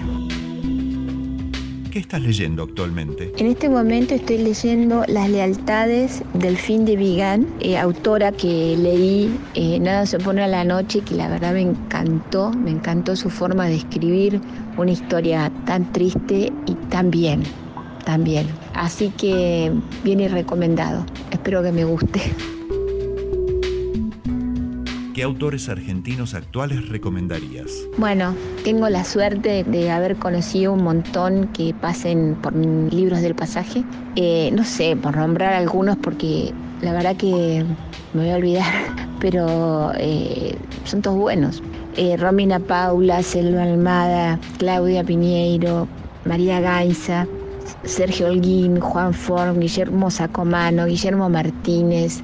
¿Qué 1.90 2.00
estás 2.00 2.22
leyendo 2.22 2.64
actualmente? 2.64 3.32
En 3.38 3.46
este 3.46 3.68
momento 3.68 4.16
estoy 4.16 4.38
leyendo 4.38 5.04
Las 5.06 5.30
lealtades 5.30 6.24
del 6.34 6.56
fin 6.56 6.84
de 6.84 6.96
Vigan, 6.96 7.46
eh, 7.60 7.78
autora 7.78 8.32
que 8.32 8.76
leí 8.76 9.32
Nada 9.80 10.04
se 10.04 10.18
pone 10.18 10.42
a 10.42 10.48
la 10.48 10.64
noche, 10.64 11.02
que 11.02 11.14
la 11.14 11.28
verdad 11.28 11.52
me 11.52 11.60
encantó, 11.60 12.50
me 12.50 12.72
encantó 12.72 13.14
su 13.14 13.30
forma 13.30 13.66
de 13.66 13.76
escribir 13.76 14.40
una 14.76 14.90
historia 14.90 15.52
tan 15.66 15.92
triste 15.92 16.52
y 16.66 16.74
tan 16.90 17.12
bien, 17.12 17.44
tan 18.04 18.24
bien. 18.24 18.46
Así 18.74 19.10
que 19.10 19.72
viene 20.02 20.28
recomendado, 20.28 21.04
espero 21.30 21.62
que 21.62 21.72
me 21.72 21.84
guste. 21.84 22.20
¿Qué 25.14 25.22
autores 25.22 25.68
argentinos 25.68 26.34
actuales 26.34 26.88
recomendarías? 26.88 27.70
Bueno, 27.98 28.34
tengo 28.64 28.88
la 28.88 29.04
suerte 29.04 29.62
de 29.62 29.90
haber 29.92 30.16
conocido 30.16 30.72
un 30.72 30.82
montón 30.82 31.46
que 31.52 31.72
pasen 31.72 32.36
por 32.42 32.52
libros 32.56 33.20
del 33.20 33.36
pasaje. 33.36 33.84
Eh, 34.16 34.50
no 34.52 34.64
sé, 34.64 34.96
por 34.96 35.16
nombrar 35.16 35.52
algunos 35.52 35.96
porque 35.98 36.52
la 36.82 36.92
verdad 36.92 37.14
que 37.14 37.64
me 38.12 38.22
voy 38.22 38.30
a 38.30 38.34
olvidar, 38.34 38.72
pero 39.20 39.92
eh, 39.96 40.56
son 40.84 41.00
todos 41.00 41.16
buenos. 41.16 41.62
Eh, 41.96 42.16
Romina 42.16 42.58
Paula, 42.58 43.22
Selva 43.22 43.62
Almada, 43.62 44.40
Claudia 44.58 45.04
Piñeiro, 45.04 45.86
María 46.24 46.58
Gainza, 46.58 47.28
Sergio 47.84 48.28
Holguín, 48.28 48.80
Juan 48.80 49.14
Form, 49.14 49.60
Guillermo 49.60 50.10
Sacomano, 50.10 50.86
Guillermo 50.86 51.28
Martínez, 51.28 52.22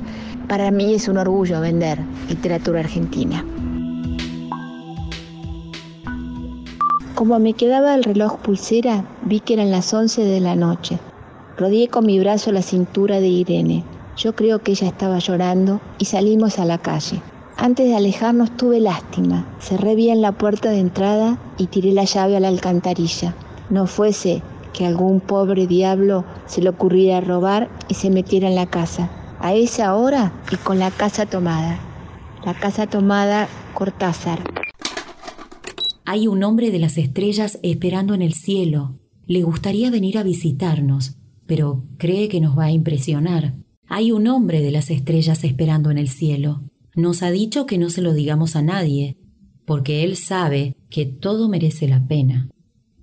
para 0.48 0.70
mí 0.70 0.94
es 0.94 1.08
un 1.08 1.16
orgullo 1.16 1.60
vender 1.60 1.98
literatura 2.28 2.80
argentina. 2.80 3.44
Como 7.14 7.38
me 7.38 7.52
quedaba 7.52 7.94
el 7.94 8.02
reloj 8.02 8.38
pulsera, 8.38 9.04
vi 9.22 9.40
que 9.40 9.54
eran 9.54 9.70
las 9.70 9.92
11 9.92 10.24
de 10.24 10.40
la 10.40 10.56
noche. 10.56 10.98
Rodeé 11.56 11.88
con 11.88 12.06
mi 12.06 12.18
brazo 12.18 12.50
la 12.50 12.62
cintura 12.62 13.20
de 13.20 13.28
Irene. 13.28 13.84
Yo 14.16 14.34
creo 14.34 14.60
que 14.60 14.72
ella 14.72 14.88
estaba 14.88 15.18
llorando 15.18 15.80
y 15.98 16.06
salimos 16.06 16.58
a 16.58 16.64
la 16.64 16.78
calle. 16.78 17.20
Antes 17.58 17.88
de 17.88 17.94
alejarnos 17.94 18.56
tuve 18.56 18.80
lástima. 18.80 19.46
Cerré 19.60 19.94
bien 19.94 20.22
la 20.22 20.32
puerta 20.32 20.70
de 20.70 20.80
entrada 20.80 21.38
y 21.58 21.66
tiré 21.66 21.92
la 21.92 22.04
llave 22.04 22.38
a 22.38 22.40
la 22.40 22.48
alcantarilla. 22.48 23.34
No 23.68 23.86
fuese 23.86 24.42
que 24.72 24.86
algún 24.86 25.20
pobre 25.20 25.66
diablo 25.66 26.24
se 26.46 26.62
le 26.62 26.70
ocurriera 26.70 27.20
robar 27.20 27.70
y 27.88 27.94
se 27.94 28.10
metiera 28.10 28.48
en 28.48 28.54
la 28.54 28.66
casa 28.66 29.10
a 29.40 29.54
esa 29.54 29.96
hora 29.96 30.32
y 30.52 30.56
con 30.56 30.78
la 30.78 30.90
casa 30.90 31.26
tomada. 31.26 31.80
La 32.44 32.54
casa 32.54 32.86
tomada 32.86 33.48
Cortázar. 33.74 34.38
Hay 36.04 36.26
un 36.26 36.42
hombre 36.42 36.70
de 36.70 36.78
las 36.78 36.98
estrellas 36.98 37.58
esperando 37.62 38.14
en 38.14 38.22
el 38.22 38.34
cielo. 38.34 38.98
Le 39.26 39.42
gustaría 39.42 39.90
venir 39.90 40.18
a 40.18 40.22
visitarnos, 40.22 41.16
pero 41.46 41.84
cree 41.98 42.28
que 42.28 42.40
nos 42.40 42.58
va 42.58 42.64
a 42.64 42.72
impresionar. 42.72 43.54
Hay 43.88 44.12
un 44.12 44.26
hombre 44.26 44.60
de 44.60 44.70
las 44.70 44.90
estrellas 44.90 45.44
esperando 45.44 45.90
en 45.90 45.98
el 45.98 46.08
cielo. 46.08 46.62
Nos 46.94 47.22
ha 47.22 47.30
dicho 47.30 47.66
que 47.66 47.78
no 47.78 47.90
se 47.90 48.02
lo 48.02 48.12
digamos 48.12 48.56
a 48.56 48.62
nadie, 48.62 49.16
porque 49.64 50.04
él 50.04 50.16
sabe 50.16 50.76
que 50.90 51.06
todo 51.06 51.48
merece 51.48 51.86
la 51.88 52.06
pena. 52.06 52.50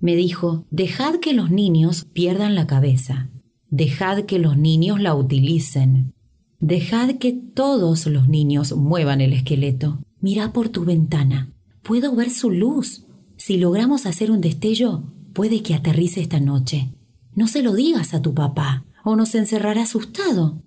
Me 0.00 0.16
dijo, 0.16 0.66
dejad 0.70 1.16
que 1.16 1.32
los 1.32 1.50
niños 1.50 2.06
pierdan 2.12 2.54
la 2.54 2.66
cabeza, 2.66 3.30
dejad 3.70 4.24
que 4.24 4.38
los 4.38 4.56
niños 4.56 5.00
la 5.00 5.14
utilicen, 5.14 6.14
Dejad 6.60 7.18
que 7.18 7.32
todos 7.32 8.06
los 8.06 8.28
niños 8.28 8.76
muevan 8.76 9.20
el 9.20 9.32
esqueleto. 9.32 10.00
Mira 10.20 10.52
por 10.52 10.68
tu 10.70 10.84
ventana. 10.84 11.52
Puedo 11.84 12.16
ver 12.16 12.30
su 12.30 12.50
luz. 12.50 13.06
Si 13.36 13.58
logramos 13.58 14.06
hacer 14.06 14.32
un 14.32 14.40
destello, 14.40 15.04
puede 15.34 15.62
que 15.62 15.76
aterrice 15.76 16.20
esta 16.20 16.40
noche. 16.40 16.92
No 17.32 17.46
se 17.46 17.62
lo 17.62 17.74
digas 17.74 18.12
a 18.12 18.22
tu 18.22 18.34
papá, 18.34 18.84
o 19.04 19.14
nos 19.14 19.36
encerrará 19.36 19.82
asustado. 19.82 20.60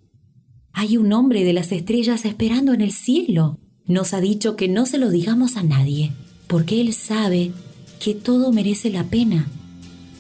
Hay 0.71 0.95
un 0.95 1.11
hombre 1.11 1.43
de 1.43 1.51
las 1.51 1.73
estrellas 1.73 2.23
esperando 2.23 2.71
en 2.71 2.79
el 2.79 2.93
cielo. 2.93 3.59
Nos 3.85 4.13
ha 4.13 4.21
dicho 4.21 4.55
que 4.55 4.69
no 4.69 4.85
se 4.85 4.97
lo 4.97 5.09
digamos 5.09 5.57
a 5.57 5.63
nadie, 5.63 6.13
porque 6.47 6.79
él 6.79 6.93
sabe 6.93 7.51
que 8.01 8.15
todo 8.15 8.51
merece 8.51 8.89
la 8.89 9.03
pena. 9.03 9.47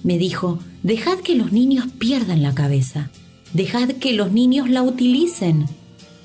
Me 0.03 0.19
dijo, 0.19 0.59
dejad 0.83 1.17
que 1.19 1.35
los 1.35 1.51
niños 1.51 1.87
pierdan 1.97 2.43
la 2.43 2.53
cabeza. 2.53 3.09
Dejad 3.53 3.89
que 3.93 4.13
los 4.13 4.31
niños 4.31 4.69
la 4.69 4.83
utilicen. 4.83 5.65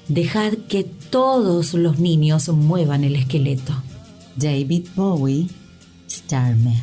Dejad 0.08 0.52
que 0.68 0.84
todos 0.84 1.72
los 1.72 1.98
niños 1.98 2.48
muevan 2.50 3.04
el 3.04 3.16
esqueleto. 3.16 3.72
David 4.36 4.88
Bowie, 4.94 5.48
Starman. 6.08 6.82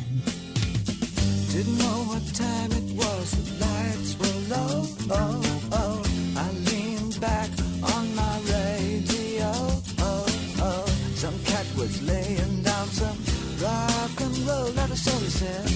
Said. 15.10 15.66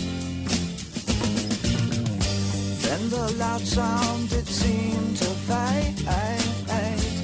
Then 2.83 3.11
the 3.11 3.35
loud 3.39 3.61
sound 3.61 4.33
it 4.33 4.47
seemed 4.47 5.17
to 5.17 5.31
fade. 5.49 5.97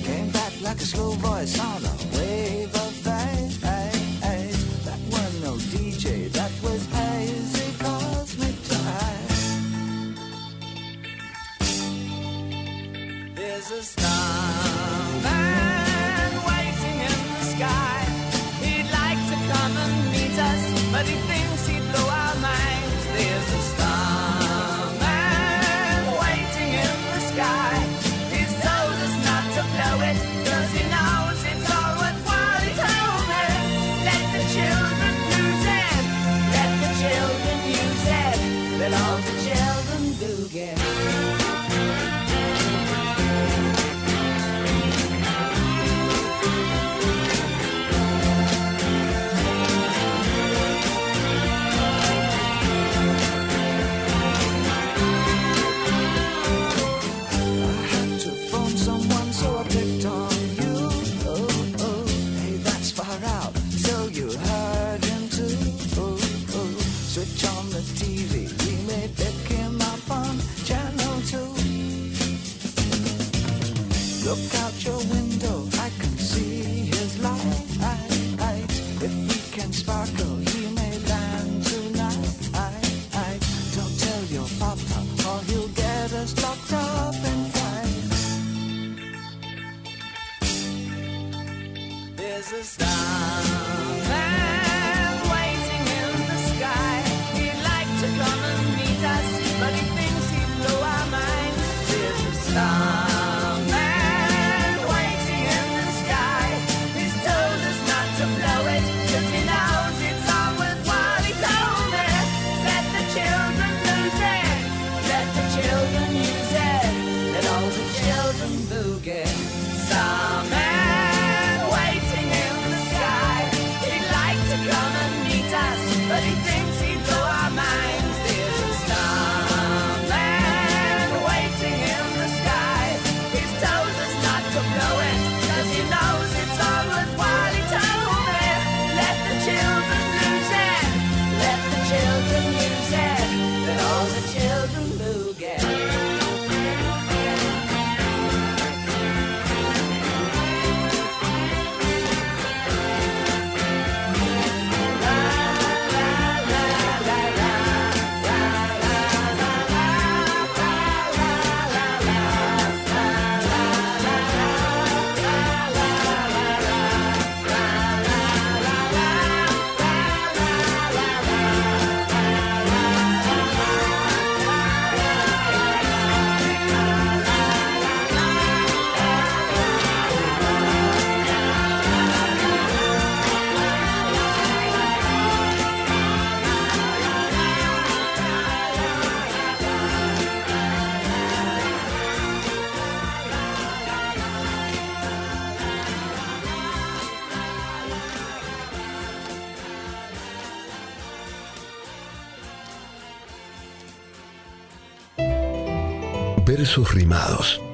Came 0.05 0.31
back 0.31 0.53
like 0.63 0.77
a 0.77 0.87
slow 0.87 1.13
voice 1.13 1.59
on 1.59 1.85
a 1.85 1.95
wave 2.17 2.75
of 2.75 3.04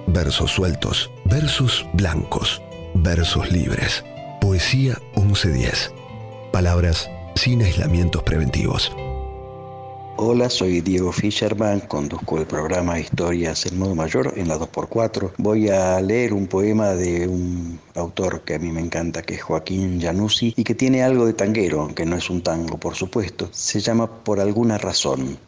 versos 0.06 0.50
sueltos, 0.50 1.10
versos 1.24 1.86
blancos, 1.94 2.60
versos 2.94 3.50
libres. 3.52 4.04
Poesía 4.40 4.98
1110. 5.16 5.92
Palabras 6.52 7.08
sin 7.36 7.62
aislamientos 7.62 8.22
preventivos. 8.22 8.92
Hola, 10.16 10.50
soy 10.50 10.82
Diego 10.82 11.12
Fischerman, 11.12 11.80
conduzco 11.80 12.38
el 12.38 12.46
programa 12.46 13.00
Historias 13.00 13.64
en 13.64 13.78
modo 13.78 13.94
mayor 13.94 14.34
en 14.36 14.48
la 14.48 14.58
2x4. 14.58 15.32
Voy 15.38 15.70
a 15.70 15.98
leer 16.00 16.34
un 16.34 16.46
poema 16.46 16.88
de 16.90 17.26
un 17.26 17.78
autor 17.94 18.42
que 18.42 18.56
a 18.56 18.58
mí 18.58 18.70
me 18.70 18.80
encanta, 18.80 19.22
que 19.22 19.34
es 19.34 19.42
Joaquín 19.42 19.98
Januzzi, 20.00 20.52
y 20.56 20.64
que 20.64 20.74
tiene 20.74 21.02
algo 21.02 21.24
de 21.24 21.32
tanguero, 21.32 21.80
aunque 21.80 22.04
no 22.04 22.16
es 22.16 22.28
un 22.28 22.42
tango, 22.42 22.76
por 22.76 22.96
supuesto. 22.96 23.48
Se 23.52 23.80
llama 23.80 24.22
Por 24.22 24.40
alguna 24.40 24.76
razón. 24.76 25.38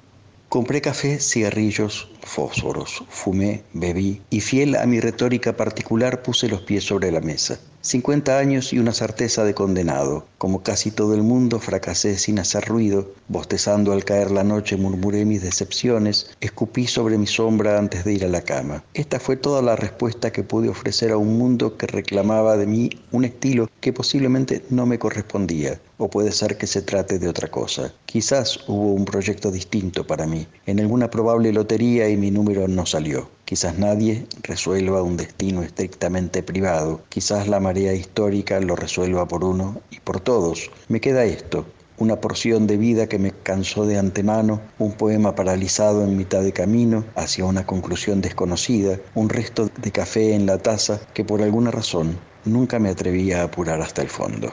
Compré 0.48 0.80
café, 0.80 1.18
cigarrillos, 1.18 2.08
fósforos, 2.22 3.04
fumé, 3.08 3.62
bebí 3.72 4.22
y 4.30 4.40
fiel 4.40 4.76
a 4.76 4.86
mi 4.86 5.00
retórica 5.00 5.56
particular 5.56 6.22
puse 6.22 6.48
los 6.48 6.62
pies 6.62 6.84
sobre 6.84 7.10
la 7.10 7.20
mesa. 7.20 7.58
50 7.82 8.38
años 8.38 8.72
y 8.72 8.78
una 8.78 8.92
certeza 8.92 9.44
de 9.44 9.54
condenado. 9.54 10.24
Como 10.38 10.62
casi 10.62 10.92
todo 10.92 11.14
el 11.14 11.24
mundo, 11.24 11.58
fracasé 11.58 12.16
sin 12.16 12.38
hacer 12.38 12.64
ruido. 12.64 13.10
Bostezando 13.26 13.92
al 13.92 14.04
caer 14.04 14.30
la 14.30 14.44
noche, 14.44 14.76
murmuré 14.76 15.24
mis 15.24 15.42
decepciones. 15.42 16.30
Escupí 16.40 16.86
sobre 16.86 17.18
mi 17.18 17.26
sombra 17.26 17.78
antes 17.78 18.04
de 18.04 18.12
ir 18.12 18.24
a 18.24 18.28
la 18.28 18.42
cama. 18.42 18.84
Esta 18.94 19.18
fue 19.18 19.36
toda 19.36 19.62
la 19.62 19.74
respuesta 19.74 20.30
que 20.30 20.44
pude 20.44 20.68
ofrecer 20.68 21.10
a 21.10 21.16
un 21.16 21.36
mundo 21.36 21.76
que 21.76 21.88
reclamaba 21.88 22.56
de 22.56 22.66
mí 22.66 22.90
un 23.10 23.24
estilo 23.24 23.68
que 23.80 23.92
posiblemente 23.92 24.64
no 24.70 24.86
me 24.86 25.00
correspondía. 25.00 25.80
O 25.98 26.08
puede 26.08 26.30
ser 26.30 26.56
que 26.56 26.68
se 26.68 26.82
trate 26.82 27.18
de 27.18 27.28
otra 27.28 27.48
cosa. 27.48 27.92
Quizás 28.06 28.60
hubo 28.68 28.92
un 28.92 29.04
proyecto 29.04 29.50
distinto 29.50 30.06
para 30.06 30.26
mí. 30.26 30.46
En 30.66 30.78
alguna 30.78 31.10
probable 31.10 31.52
lotería 31.52 32.08
y 32.12 32.16
mi 32.16 32.30
número 32.30 32.68
no 32.68 32.86
salió. 32.86 33.30
Quizás 33.44 33.78
nadie 33.78 34.26
resuelva 34.42 35.02
un 35.02 35.16
destino 35.16 35.62
estrictamente 35.62 36.42
privado, 36.42 37.02
quizás 37.08 37.48
la 37.48 37.60
marea 37.60 37.92
histórica 37.92 38.60
lo 38.60 38.76
resuelva 38.76 39.26
por 39.26 39.44
uno 39.44 39.80
y 39.90 40.00
por 40.00 40.20
todos. 40.20 40.70
Me 40.88 41.00
queda 41.00 41.24
esto, 41.24 41.66
una 41.98 42.20
porción 42.20 42.66
de 42.66 42.76
vida 42.76 43.06
que 43.06 43.18
me 43.18 43.30
cansó 43.30 43.86
de 43.86 43.98
antemano, 43.98 44.60
un 44.78 44.92
poema 44.92 45.34
paralizado 45.34 46.02
en 46.04 46.16
mitad 46.16 46.42
de 46.42 46.52
camino 46.52 47.04
hacia 47.14 47.44
una 47.44 47.66
conclusión 47.66 48.20
desconocida, 48.20 48.98
un 49.14 49.28
resto 49.28 49.70
de 49.80 49.92
café 49.92 50.34
en 50.34 50.46
la 50.46 50.58
taza 50.58 51.00
que 51.14 51.24
por 51.24 51.42
alguna 51.42 51.70
razón 51.70 52.18
nunca 52.44 52.78
me 52.78 52.88
atreví 52.88 53.32
a 53.32 53.44
apurar 53.44 53.80
hasta 53.80 54.02
el 54.02 54.08
fondo. 54.08 54.52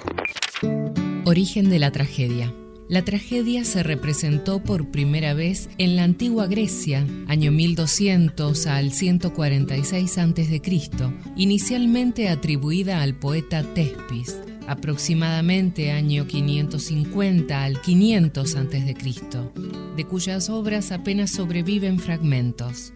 Origen 1.26 1.70
de 1.70 1.80
la 1.80 1.91
tragedia. 1.91 2.53
La 2.90 3.06
tragedia 3.06 3.66
se 3.66 3.84
representó 3.84 4.64
por 4.64 4.90
primera 4.90 5.36
vez 5.36 5.70
en 5.78 5.96
la 5.96 6.04
antigua 6.04 6.48
Grecia, 6.48 7.06
año 7.28 7.52
1200 7.52 8.66
al 8.66 8.92
146 8.92 10.18
a.C., 10.18 10.62
inicialmente 11.36 12.30
atribuida 12.30 13.04
al 13.04 13.14
poeta 13.14 13.62
Tespis, 13.76 14.38
aproximadamente 14.68 15.92
año 15.92 16.26
550 16.26 17.64
al 17.64 17.80
500 17.80 18.56
a.C., 18.56 18.96
de 19.96 20.06
cuyas 20.06 20.50
obras 20.50 20.92
apenas 20.92 21.30
sobreviven 21.30 22.00
fragmentos. 22.00 22.92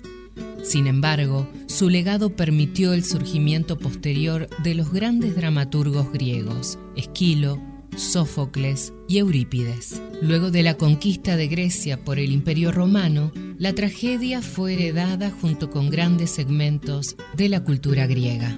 Sin 0.64 0.88
embargo, 0.88 1.48
su 1.68 1.92
legado 1.92 2.36
permitió 2.36 2.94
el 2.94 3.04
surgimiento 3.04 3.78
posterior 3.78 4.50
de 4.64 4.74
los 4.74 4.92
grandes 4.92 5.36
dramaturgos 5.36 6.12
griegos, 6.12 6.80
Esquilo, 6.96 7.62
Sófocles 7.98 8.94
y 9.08 9.20
Eurípides. 9.20 10.02
Luego 10.22 10.52
de 10.52 10.64
la 10.64 10.76
conquista 10.76 11.36
de 11.36 11.48
Grecia 11.48 12.04
por 12.04 12.20
el 12.20 12.32
Imperio 12.32 12.72
Romano, 12.72 13.32
la 13.58 13.74
tragedia 13.74 14.42
fue 14.42 14.74
heredada 14.74 15.32
junto 15.32 15.70
con 15.70 15.90
grandes 15.90 16.32
segmentos 16.32 17.16
de 17.36 17.50
la 17.50 17.64
cultura 17.64 18.08
griega. 18.08 18.58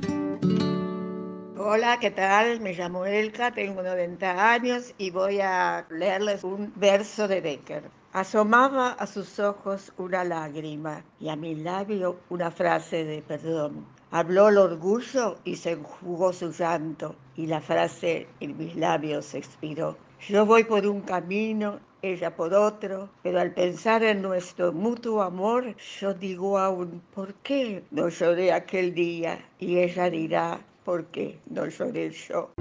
Hola, 1.57 1.97
¿qué 1.99 2.11
tal? 2.11 2.61
Me 2.61 2.73
llamo 2.73 3.05
Elka, 3.05 3.51
tengo 3.51 3.81
90 3.81 4.53
años 4.53 4.93
y 4.97 5.09
voy 5.09 5.39
a 5.41 5.85
leerles 5.89 6.43
un 6.43 6.71
verso 6.75 7.27
de 7.27 7.41
Becker. 7.41 7.83
Asomaba 8.13 8.91
a 8.91 9.07
sus 9.07 9.39
ojos 9.39 9.91
una 9.97 10.23
lágrima 10.23 11.03
y 11.19 11.29
a 11.29 11.35
mi 11.35 11.55
labio 11.55 12.19
una 12.29 12.51
frase 12.51 13.03
de 13.03 13.21
perdón. 13.21 13.85
Habló 14.15 14.47
el 14.47 14.57
orgullo 14.57 15.39
y 15.43 15.57
se 15.57 15.71
enjugó 15.71 16.31
su 16.31 16.53
llanto 16.53 17.17
y 17.35 17.47
la 17.47 17.59
frase 17.59 18.27
en 18.39 18.57
mis 18.57 18.73
labios 18.77 19.33
expiró. 19.35 19.97
Yo 20.29 20.45
voy 20.45 20.63
por 20.63 20.87
un 20.87 21.01
camino, 21.01 21.81
ella 22.01 22.33
por 22.33 22.53
otro, 22.53 23.09
pero 23.23 23.41
al 23.41 23.53
pensar 23.53 24.03
en 24.03 24.21
nuestro 24.21 24.71
mutuo 24.71 25.21
amor, 25.21 25.75
yo 25.99 26.13
digo 26.13 26.57
aún, 26.57 27.01
¿por 27.13 27.33
qué 27.43 27.83
no 27.91 28.07
lloré 28.07 28.53
aquel 28.53 28.93
día? 28.93 29.37
Y 29.59 29.79
ella 29.79 30.09
dirá, 30.09 30.61
¿por 30.85 31.07
qué 31.07 31.37
no 31.49 31.65
lloré 31.65 32.11
yo? 32.11 32.51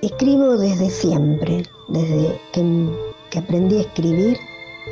Escribo 0.00 0.56
desde 0.56 0.88
siempre, 0.88 1.64
desde 1.88 2.40
que, 2.54 2.88
que 3.30 3.38
aprendí 3.38 3.76
a 3.76 3.80
escribir 3.82 4.38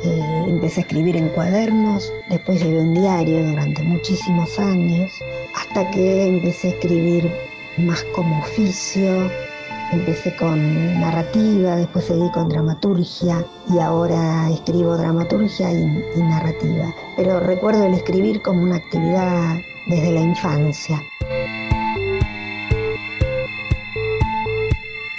eh, 0.03 0.45
empecé 0.47 0.81
a 0.81 0.83
escribir 0.83 1.15
en 1.15 1.29
cuadernos, 1.29 2.11
después 2.29 2.63
llevé 2.63 2.81
un 2.81 2.93
diario 2.93 3.47
durante 3.47 3.81
muchísimos 3.83 4.57
años, 4.59 5.11
hasta 5.55 5.89
que 5.91 6.27
empecé 6.27 6.67
a 6.67 6.71
escribir 6.71 7.31
más 7.77 8.03
como 8.15 8.39
oficio, 8.39 9.29
empecé 9.91 10.35
con 10.35 10.99
narrativa, 10.99 11.75
después 11.75 12.05
seguí 12.05 12.29
con 12.31 12.49
dramaturgia 12.49 13.45
y 13.73 13.79
ahora 13.79 14.49
escribo 14.51 14.97
dramaturgia 14.97 15.71
y, 15.71 16.03
y 16.15 16.19
narrativa. 16.19 16.93
Pero 17.15 17.39
recuerdo 17.39 17.85
el 17.85 17.93
escribir 17.93 18.41
como 18.41 18.63
una 18.63 18.77
actividad 18.77 19.57
desde 19.87 20.11
la 20.11 20.21
infancia. 20.21 21.01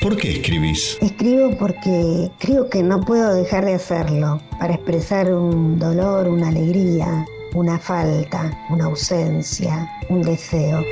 ¿Por 0.08 0.16
qué 0.16 0.30
escribís? 0.30 0.96
Escribo 1.02 1.54
porque 1.58 2.30
creo 2.38 2.70
que 2.70 2.82
no 2.82 2.98
puedo 2.98 3.34
dejar 3.34 3.66
de 3.66 3.74
hacerlo 3.74 4.40
para 4.58 4.72
expresar 4.72 5.30
un 5.30 5.78
dolor, 5.78 6.28
una 6.28 6.48
alegría, 6.48 7.26
una 7.54 7.78
falta, 7.78 8.58
una 8.70 8.86
ausencia, 8.86 9.86
un 10.08 10.22
deseo. 10.22 10.82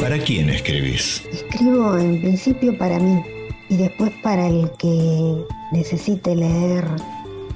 ¿Para 0.00 0.16
quién 0.16 0.48
escribís? 0.48 1.28
Escribo 1.30 1.98
en 1.98 2.22
principio 2.22 2.78
para 2.78 2.98
mí 3.00 3.22
y 3.68 3.76
después 3.76 4.10
para 4.22 4.46
el 4.46 4.70
que 4.78 5.44
necesite 5.72 6.34
leer 6.34 6.86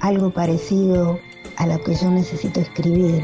algo 0.01 0.29
parecido 0.29 1.19
a 1.55 1.65
lo 1.65 1.83
que 1.83 1.95
yo 1.95 2.11
necesito 2.11 2.59
escribir. 2.59 3.23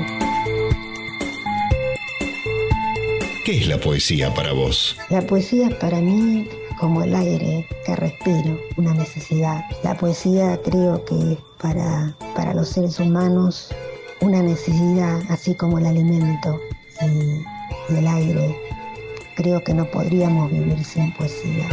¿Qué 3.47 3.59
es 3.59 3.67
la 3.69 3.77
poesía 3.77 4.33
para 4.33 4.51
vos? 4.51 4.97
La 5.09 5.21
poesía 5.21 5.69
es 5.69 5.75
para 5.75 6.01
mí 6.01 6.49
como 6.81 7.01
el 7.01 7.15
aire 7.15 7.65
que 7.85 7.95
respiro, 7.95 8.59
una 8.75 8.93
necesidad. 8.93 9.63
La 9.83 9.95
poesía 9.95 10.59
creo 10.65 11.05
que 11.05 11.15
es 11.15 11.37
para, 11.61 12.13
para 12.35 12.53
los 12.53 12.67
seres 12.67 12.99
humanos 12.99 13.73
una 14.19 14.43
necesidad, 14.43 15.21
así 15.29 15.55
como 15.55 15.79
el 15.79 15.85
alimento 15.85 16.59
y, 17.01 17.93
y 17.93 17.97
el 17.97 18.05
aire. 18.05 18.59
Creo 19.37 19.63
que 19.63 19.73
no 19.73 19.89
podríamos 19.91 20.51
vivir 20.51 20.83
sin 20.83 21.13
poesía. 21.13 21.69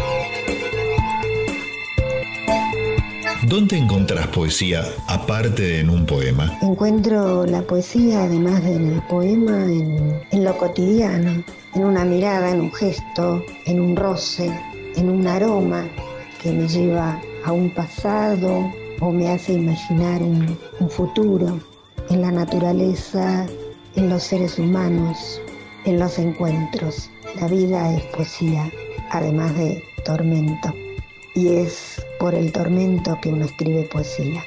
¿Dónde 3.46 3.76
encontrás 3.76 4.26
poesía 4.28 4.84
aparte 5.06 5.62
de 5.62 5.80
en 5.80 5.90
un 5.90 6.06
poema? 6.06 6.58
Encuentro 6.62 7.44
la 7.44 7.60
poesía, 7.60 8.24
además 8.24 8.64
del 8.64 9.02
poema, 9.10 9.66
en, 9.66 10.44
lo 10.44 10.56
cotidiano, 10.56 11.44
en 11.74 11.84
una 11.84 12.06
mirada, 12.06 12.50
en 12.50 12.62
un 12.62 12.72
gesto, 12.72 13.44
en 13.66 13.80
un 13.80 13.96
roce, 13.96 14.50
en 14.96 15.10
un 15.10 15.26
aroma 15.26 15.86
que 16.42 16.52
me 16.52 16.66
lleva 16.66 17.20
a 17.44 17.52
un 17.52 17.68
pasado 17.74 18.72
o 19.00 19.12
me 19.12 19.28
hace 19.28 19.52
imaginar 19.52 20.22
un 20.22 20.88
futuro, 20.88 21.60
en 22.08 22.22
la 22.22 22.30
naturaleza, 22.30 23.46
en 23.96 24.08
los 24.08 24.22
seres 24.22 24.58
humanos, 24.58 25.40
en 25.84 25.98
los 25.98 26.18
encuentros. 26.18 27.10
La 27.38 27.48
vida 27.48 27.94
es 27.94 28.04
poesía, 28.06 28.70
además 29.10 29.54
de 29.56 29.84
tormento. 30.04 30.72
Y 31.34 31.48
es 31.48 32.00
por 32.24 32.34
el 32.34 32.52
tormento 32.52 33.18
que 33.20 33.28
uno 33.28 33.44
escribe 33.44 33.86
poesía. 33.92 34.42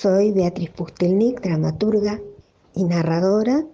Soy 0.00 0.32
Beatriz 0.32 0.70
Pustelnik, 0.70 1.42
dramaturga 1.42 2.18
y 2.74 2.84
narradora. 2.84 3.66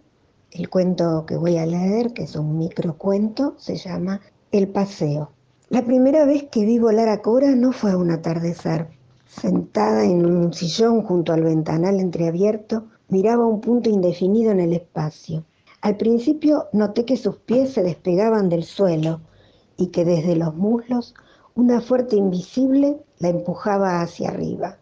El 0.50 0.68
cuento 0.68 1.24
que 1.24 1.36
voy 1.36 1.58
a 1.58 1.64
leer, 1.64 2.12
que 2.14 2.24
es 2.24 2.34
un 2.34 2.58
microcuento, 2.58 3.54
se 3.58 3.76
llama 3.76 4.20
El 4.50 4.66
Paseo. 4.66 5.30
La 5.68 5.84
primera 5.84 6.24
vez 6.24 6.48
que 6.50 6.64
vi 6.64 6.80
volar 6.80 7.08
a 7.08 7.22
Cora 7.22 7.54
no 7.54 7.70
fue 7.70 7.92
a 7.92 7.96
un 7.96 8.10
atardecer. 8.10 8.88
Sentada 9.28 10.04
en 10.04 10.26
un 10.26 10.52
sillón 10.52 11.02
junto 11.02 11.32
al 11.32 11.44
ventanal 11.44 12.00
entreabierto, 12.00 12.88
miraba 13.08 13.46
un 13.46 13.60
punto 13.60 13.90
indefinido 13.90 14.50
en 14.52 14.60
el 14.60 14.72
espacio. 14.72 15.44
Al 15.80 15.96
principio 15.96 16.68
noté 16.72 17.04
que 17.04 17.16
sus 17.16 17.36
pies 17.36 17.72
se 17.72 17.82
despegaban 17.82 18.48
del 18.48 18.64
suelo 18.64 19.20
y 19.76 19.88
que 19.88 20.04
desde 20.04 20.36
los 20.36 20.54
muslos 20.54 21.14
una 21.54 21.80
fuerza 21.80 22.16
invisible 22.16 23.02
la 23.18 23.28
empujaba 23.28 24.00
hacia 24.00 24.30
arriba. 24.30 24.78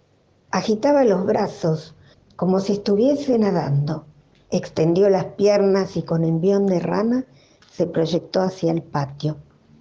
Agitaba 0.51 1.05
los 1.05 1.27
brazos 1.27 1.95
como 2.37 2.61
si 2.61 2.73
estuviese 2.73 3.39
nadando. 3.39 4.07
Extendió 4.51 5.09
las 5.09 5.25
piernas 5.25 5.97
y 5.97 6.03
con 6.03 6.25
envión 6.25 6.67
de 6.67 6.81
rana 6.81 7.27
se 7.71 7.87
proyectó 7.87 8.41
hacia 8.41 8.71
el 8.73 8.83
patio. 8.83 9.37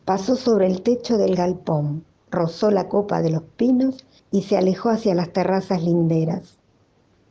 Pasó 0.05 0.35
sobre 0.35 0.67
el 0.67 0.81
techo 0.81 1.17
del 1.17 1.35
galpón, 1.35 2.05
rozó 2.29 2.71
la 2.71 2.87
copa 2.87 3.21
de 3.21 3.31
los 3.31 3.43
pinos 3.57 4.05
y 4.31 4.43
se 4.43 4.57
alejó 4.57 4.89
hacia 4.89 5.13
las 5.13 5.33
terrazas 5.33 5.83
linderas. 5.83 6.57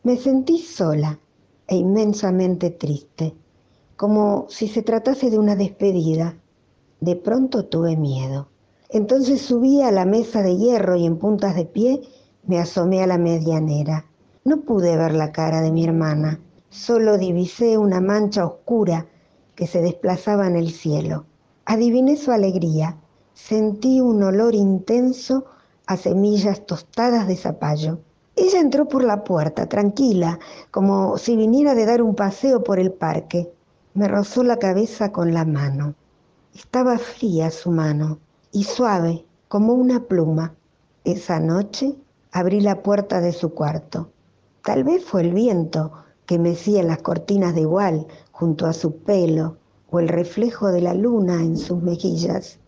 Me 0.02 0.16
sentí 0.16 0.58
sola 0.58 1.18
e 1.66 1.76
inmensamente 1.76 2.70
triste, 2.70 3.34
como 3.96 4.46
si 4.48 4.66
se 4.66 4.80
tratase 4.80 5.28
de 5.28 5.38
una 5.38 5.56
despedida. 5.56 6.38
De 7.00 7.16
pronto 7.16 7.66
tuve 7.66 7.98
miedo. 7.98 8.48
Entonces 8.88 9.42
subí 9.42 9.82
a 9.82 9.90
la 9.90 10.06
mesa 10.06 10.40
de 10.40 10.56
hierro 10.56 10.96
y 10.96 11.04
en 11.04 11.18
puntas 11.18 11.54
de 11.54 11.66
pie 11.66 12.00
me 12.46 12.58
asomé 12.58 13.02
a 13.02 13.06
la 13.06 13.18
medianera. 13.18 14.06
No 14.42 14.62
pude 14.62 14.96
ver 14.96 15.12
la 15.12 15.32
cara 15.32 15.60
de 15.60 15.70
mi 15.70 15.84
hermana, 15.84 16.40
solo 16.70 17.18
divisé 17.18 17.76
una 17.76 18.00
mancha 18.00 18.46
oscura 18.46 19.06
que 19.54 19.66
se 19.66 19.82
desplazaba 19.82 20.46
en 20.46 20.56
el 20.56 20.70
cielo. 20.70 21.26
Adiviné 21.66 22.16
su 22.16 22.32
alegría, 22.32 22.96
sentí 23.34 24.00
un 24.00 24.22
olor 24.22 24.54
intenso 24.54 25.44
a 25.84 25.98
semillas 25.98 26.64
tostadas 26.64 27.28
de 27.28 27.36
zapallo. 27.36 27.98
Ella 28.40 28.58
entró 28.58 28.88
por 28.88 29.04
la 29.04 29.22
puerta, 29.22 29.66
tranquila, 29.66 30.38
como 30.70 31.18
si 31.18 31.36
viniera 31.36 31.74
de 31.74 31.84
dar 31.84 32.00
un 32.00 32.14
paseo 32.14 32.64
por 32.64 32.78
el 32.78 32.90
parque. 32.90 33.52
Me 33.92 34.08
rozó 34.08 34.42
la 34.42 34.56
cabeza 34.56 35.12
con 35.12 35.34
la 35.34 35.44
mano. 35.44 35.94
Estaba 36.54 36.96
fría 36.96 37.50
su 37.50 37.70
mano 37.70 38.18
y 38.50 38.64
suave 38.64 39.26
como 39.48 39.74
una 39.74 40.04
pluma. 40.04 40.54
Esa 41.04 41.38
noche 41.38 41.94
abrí 42.32 42.62
la 42.62 42.82
puerta 42.82 43.20
de 43.20 43.34
su 43.34 43.52
cuarto. 43.52 44.10
Tal 44.64 44.84
vez 44.84 45.04
fue 45.04 45.20
el 45.20 45.34
viento 45.34 45.92
que 46.24 46.38
mecía 46.38 46.82
las 46.82 47.02
cortinas 47.02 47.54
de 47.54 47.60
igual 47.60 48.06
junto 48.32 48.64
a 48.64 48.72
su 48.72 48.96
pelo 49.02 49.58
o 49.90 50.00
el 50.00 50.08
reflejo 50.08 50.68
de 50.68 50.80
la 50.80 50.94
luna 50.94 51.42
en 51.42 51.58
sus 51.58 51.82
mejillas, 51.82 52.58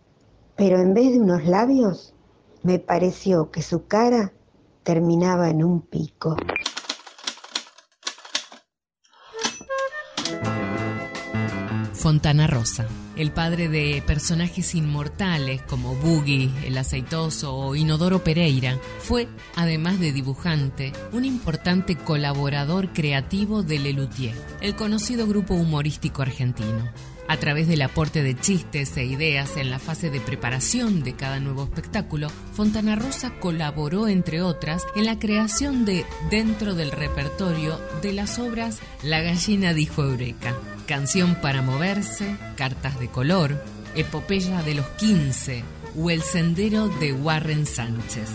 pero 0.55 0.79
en 0.79 0.93
vez 0.93 1.13
de 1.13 1.19
unos 1.19 1.47
labios, 1.47 2.13
me 2.61 2.77
pareció 2.77 3.49
que 3.49 3.63
su 3.63 3.87
cara 3.87 4.33
terminaba 4.83 5.49
en 5.49 5.63
un 5.63 5.81
pico. 5.81 6.35
Fontana 12.03 12.47
Rosa, 12.47 12.85
el 13.15 13.31
padre 13.31 13.69
de 13.69 14.03
personajes 14.05 14.75
inmortales 14.75 15.61
como 15.61 15.95
Boogie, 15.95 16.51
el 16.65 16.77
aceitoso 16.77 17.55
o 17.55 17.75
Inodoro 17.75 18.25
Pereira, 18.25 18.77
fue, 18.99 19.29
además 19.55 20.01
de 20.01 20.11
dibujante, 20.11 20.91
un 21.13 21.23
importante 21.23 21.95
colaborador 21.95 22.91
creativo 22.91 23.63
de 23.63 23.79
Lelutier, 23.79 24.35
el 24.59 24.75
conocido 24.75 25.27
grupo 25.27 25.53
humorístico 25.53 26.21
argentino. 26.21 26.91
A 27.27 27.37
través 27.37 27.67
del 27.67 27.81
aporte 27.81 28.21
de 28.21 28.35
chistes 28.35 28.95
e 28.97 29.05
ideas 29.05 29.57
en 29.57 29.69
la 29.69 29.79
fase 29.79 30.09
de 30.09 30.19
preparación 30.19 31.03
de 31.03 31.13
cada 31.13 31.39
nuevo 31.39 31.63
espectáculo, 31.63 32.29
Fontana 32.53 32.95
Rosa 32.95 33.31
colaboró, 33.39 34.07
entre 34.07 34.41
otras, 34.41 34.83
en 34.95 35.05
la 35.05 35.19
creación 35.19 35.85
de 35.85 36.05
Dentro 36.29 36.75
del 36.75 36.91
repertorio 36.91 37.79
de 38.01 38.13
las 38.13 38.39
obras 38.39 38.79
La 39.01 39.21
gallina 39.21 39.73
dijo 39.73 40.03
Eureka, 40.03 40.55
Canción 40.87 41.35
para 41.35 41.61
moverse, 41.61 42.35
Cartas 42.57 42.99
de 42.99 43.07
color, 43.07 43.63
Epopeya 43.95 44.61
de 44.63 44.75
los 44.75 44.85
15 44.97 45.63
o 45.97 46.09
El 46.09 46.21
sendero 46.21 46.87
de 46.87 47.13
Warren 47.13 47.65
Sánchez. 47.65 48.29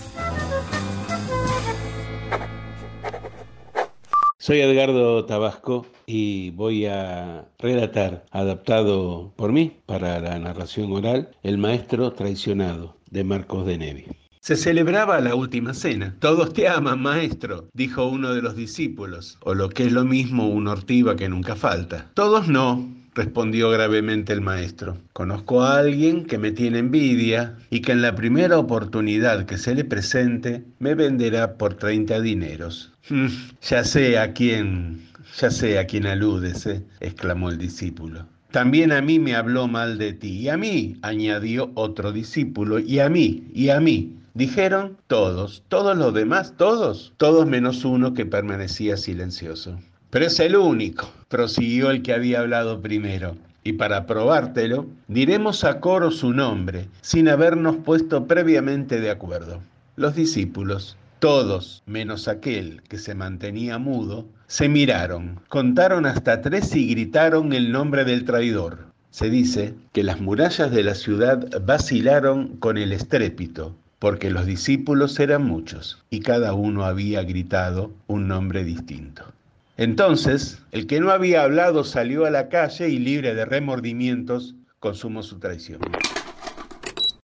Soy 4.49 4.61
Edgardo 4.63 5.27
Tabasco 5.27 5.85
y 6.07 6.53
voy 6.53 6.87
a 6.87 7.51
relatar, 7.59 8.25
adaptado 8.31 9.31
por 9.37 9.53
mí 9.53 9.77
para 9.85 10.21
la 10.21 10.39
narración 10.39 10.91
oral, 10.91 11.29
El 11.43 11.59
maestro 11.59 12.15
traicionado 12.15 12.97
de 13.11 13.25
Marcos 13.25 13.67
de 13.67 13.77
Nevi. 13.77 14.07
Se 14.41 14.57
celebraba 14.57 15.21
la 15.21 15.35
última 15.35 15.75
cena. 15.75 16.17
Todos 16.19 16.55
te 16.55 16.67
aman, 16.67 17.03
maestro, 17.03 17.69
dijo 17.75 18.07
uno 18.07 18.33
de 18.33 18.41
los 18.41 18.57
discípulos, 18.57 19.37
o 19.43 19.53
lo 19.53 19.69
que 19.69 19.85
es 19.85 19.93
lo 19.93 20.07
mismo 20.07 20.49
una 20.49 20.73
ortiva 20.73 21.15
que 21.15 21.29
nunca 21.29 21.55
falta. 21.55 22.11
Todos 22.15 22.49
no, 22.49 22.89
respondió 23.19 23.69
gravemente 23.71 24.33
el 24.33 24.41
maestro. 24.41 24.97
Conozco 25.13 25.63
a 25.63 25.79
alguien 25.79 26.25
que 26.25 26.39
me 26.39 26.53
tiene 26.53 26.79
envidia 26.79 27.57
y 27.69 27.81
que 27.81 27.91
en 27.91 28.01
la 28.01 28.15
primera 28.15 28.59
oportunidad 28.59 29.45
que 29.45 29.59
se 29.59 29.75
le 29.75 29.85
presente 29.85 30.63
me 30.79 30.95
venderá 30.95 31.59
por 31.59 31.75
30 31.75 32.21
dineros. 32.21 32.93
"Mm, 33.11 33.27
ya 33.61 33.83
sé 33.83 34.19
a 34.19 34.33
quién, 34.33 35.01
ya 35.37 35.51
sé 35.51 35.81
a 35.81 35.87
quién 35.87 36.07
aludes, 36.07 36.65
¿eh?", 36.67 36.81
exclamó 37.01 37.51
el 37.51 37.59
discípulo. 37.59 38.25
También 38.53 38.93
a 38.93 39.03
mí 39.03 39.19
me 39.19 39.35
habló 39.35 39.67
mal 39.67 39.99
de 39.99 40.13
ti, 40.13 40.39
y 40.39 40.49
a 40.49 40.57
mí, 40.57 40.97
añadió 41.03 41.73
otro 41.75 42.13
discípulo, 42.13 42.79
y 42.79 43.01
a 43.01 43.09
mí, 43.09 43.49
y 43.53 43.71
a 43.71 43.81
mí. 43.81 44.15
Dijeron 44.35 44.97
todos, 45.09 45.65
todos 45.69 45.97
los 45.99 46.15
demás, 46.15 46.55
todos, 46.57 47.13
todos 47.17 47.47
menos 47.47 47.85
uno 47.85 48.15
que 48.15 48.25
permanecía 48.25 48.97
silencioso. 48.97 49.81
Pero 50.11 50.25
es 50.25 50.41
el 50.41 50.57
único, 50.57 51.13
prosiguió 51.29 51.91
el 51.91 52.03
que 52.03 52.15
había 52.15 52.41
hablado 52.41 52.81
primero. 52.81 53.37
Y 53.63 53.75
para 53.75 54.07
probártelo, 54.07 54.87
diremos 55.07 55.65
a 55.65 55.81
coro 55.81 56.11
su 56.11 56.33
nombre, 56.33 56.89
sin 57.03 57.29
habernos 57.29 57.77
puesto 57.77 58.27
previamente 58.27 59.01
de 59.01 59.11
acuerdo. 59.11 59.61
Los 59.97 60.15
discípulos, 60.15 60.97
todos 61.19 61.83
menos 61.85 62.27
aquel 62.27 62.81
que 62.89 62.97
se 62.97 63.15
mantenía 63.15 63.79
mudo, 63.79 64.25
se 64.47 64.71
miraron, 64.71 65.41
contaron 65.49 66.07
hasta 66.07 66.41
tres 66.41 66.75
y 66.75 66.89
gritaron 66.89 67.53
el 67.53 67.71
nombre 67.71 68.07
del 68.07 68.25
traidor. 68.25 68.87
Se 69.11 69.29
dice 69.29 69.75
que 69.93 70.05
las 70.05 70.21
murallas 70.23 70.71
de 70.71 70.85
la 70.85 70.95
ciudad 70.95 71.61
vacilaron 71.67 72.57
con 72.57 72.79
el 72.79 72.93
estrépito, 72.93 73.77
porque 73.99 74.31
los 74.31 74.47
discípulos 74.47 75.21
eran 75.21 75.45
muchos 75.45 76.03
y 76.09 76.21
cada 76.21 76.55
uno 76.55 76.85
había 76.85 77.23
gritado 77.25 77.93
un 78.07 78.29
nombre 78.29 78.65
distinto. 78.65 79.25
Entonces, 79.79 80.59
el 80.73 80.89
que 80.89 80.99
no 80.99 81.13
había 81.13 81.45
hablado 81.45 81.85
salió 81.85 82.27
a 82.27 82.31
la 82.31 82.49
calle 82.49 82.89
y 82.91 82.99
libre 82.99 83.37
de 83.37 83.45
remordimientos 83.45 84.57
consumó 84.81 85.23
su 85.23 85.39
traición. 85.39 85.81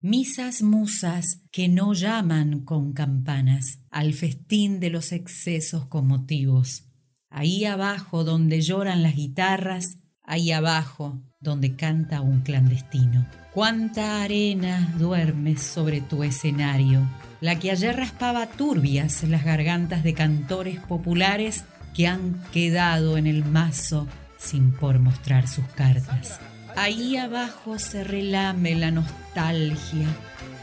Misas 0.01 0.61
musas 0.61 1.41
que 1.51 1.67
no 1.67 1.93
llaman 1.93 2.59
con 2.59 2.93
campanas 2.93 3.79
al 3.89 4.13
festín 4.13 4.79
de 4.79 4.91
los 4.91 5.13
excesos 5.13 5.87
con 5.87 6.05
motivos. 6.07 6.85
Ahí 7.29 7.65
abajo 7.65 8.23
donde 8.23 8.61
lloran 8.61 9.01
las 9.01 9.15
guitarras, 9.15 9.97
ahí 10.21 10.51
abajo 10.51 11.23
donde 11.39 11.75
canta 11.75 12.21
un 12.21 12.41
clandestino. 12.41 13.25
Cuánta 13.51 14.21
arena 14.21 14.93
duerme 14.99 15.57
sobre 15.57 16.01
tu 16.01 16.23
escenario, 16.23 17.01
la 17.41 17.57
que 17.57 17.71
ayer 17.71 17.95
raspaba 17.95 18.45
turbias 18.45 19.23
las 19.23 19.43
gargantas 19.43 20.03
de 20.03 20.13
cantores 20.13 20.79
populares 20.79 21.65
que 21.93 22.07
han 22.07 22.41
quedado 22.51 23.17
en 23.17 23.27
el 23.27 23.45
mazo 23.45 24.07
sin 24.37 24.71
por 24.71 24.99
mostrar 24.99 25.47
sus 25.47 25.65
cartas. 25.75 26.39
Ahí 26.75 27.17
abajo 27.17 27.77
se 27.77 28.03
relame 28.03 28.75
la 28.75 28.91
nostalgia, 28.91 30.07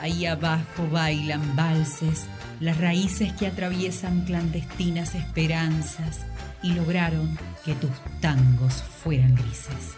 ahí 0.01 0.27
abajo 0.27 0.89
bailan 0.91 1.55
valses, 1.55 2.27
las 2.59 2.79
raíces 2.79 3.33
que 3.33 3.47
atraviesan 3.47 4.25
clandestinas 4.25 5.15
esperanzas 5.15 6.27
y 6.63 6.73
lograron 6.73 7.39
que 7.65 7.75
tus 7.75 7.91
tangos 8.21 8.83
fueran 9.03 9.35
grises. 9.35 9.97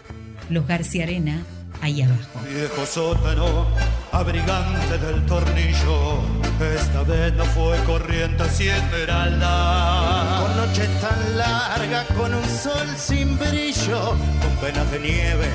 Los 0.49 0.67
García 0.67 1.03
Arena, 1.03 1.43
ahí 1.81 2.01
abajo. 2.01 2.39
Viejo 2.47 2.85
sótano, 2.85 3.67
abrigante 4.11 4.97
del 4.99 5.25
tornillo, 5.25 6.21
esta 6.61 7.03
vez 7.03 7.33
no 7.33 7.45
fue 7.45 7.77
corriente 7.85 8.43
así 8.43 8.67
esmeralda. 8.69 10.39
Con 10.41 10.57
noche 10.57 10.87
tan 11.01 11.37
larga, 11.37 12.05
con 12.15 12.33
un 12.33 12.43
sol 12.45 12.87
sin 12.97 13.37
brillo, 13.37 14.09
Con 14.41 14.55
penas 14.61 14.89
de 14.91 14.99
nieve, 14.99 15.47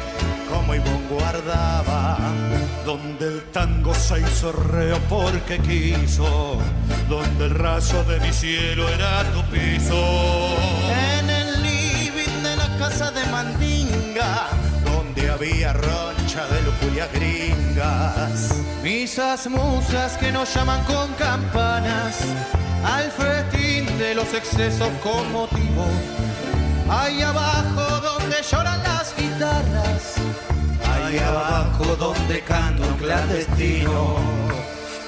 como 0.51 0.75
Ivonne 0.75 1.09
guardaba. 1.09 2.19
Donde 2.85 3.27
el 3.27 3.43
tango 3.53 3.95
se 3.95 4.21
hizo 4.21 4.53
reo 4.53 4.99
porque 5.09 5.59
quiso, 5.59 6.59
donde 7.09 7.45
el 7.47 7.55
raso 7.55 8.03
de 8.05 8.21
mi 8.21 8.33
cielo 8.33 8.89
era 8.89 9.25
tu 9.33 9.43
piso. 9.51 10.57
en 11.21 11.31
el 11.31 11.63
living 11.63 12.43
de 12.43 12.57
la 12.57 12.69
casa 12.79 13.11
de 13.11 13.25
Mandinga, 13.27 13.68
había 15.39 15.73
roncha 15.73 16.47
de 16.49 16.63
lujurias 16.63 17.09
gringas. 17.13 18.55
misas 18.83 19.47
musas 19.47 20.17
que 20.17 20.33
nos 20.33 20.53
llaman 20.53 20.83
con 20.85 21.13
campanas, 21.15 22.17
al 22.85 23.11
festín 23.13 23.87
de 23.99 24.17
los 24.17 24.35
excesos 24.35 24.89
con 25.01 25.31
motivo. 25.33 25.87
Ahí 26.91 27.23
abajo 27.23 28.01
donde 28.01 28.37
lloran 28.51 28.83
las 28.83 29.15
guitarras, 29.17 30.15
ahí 30.93 31.19
abajo 31.19 31.85
donde 31.97 32.41
canto 32.41 32.83
un 32.83 32.95
clandestino. 32.95 34.17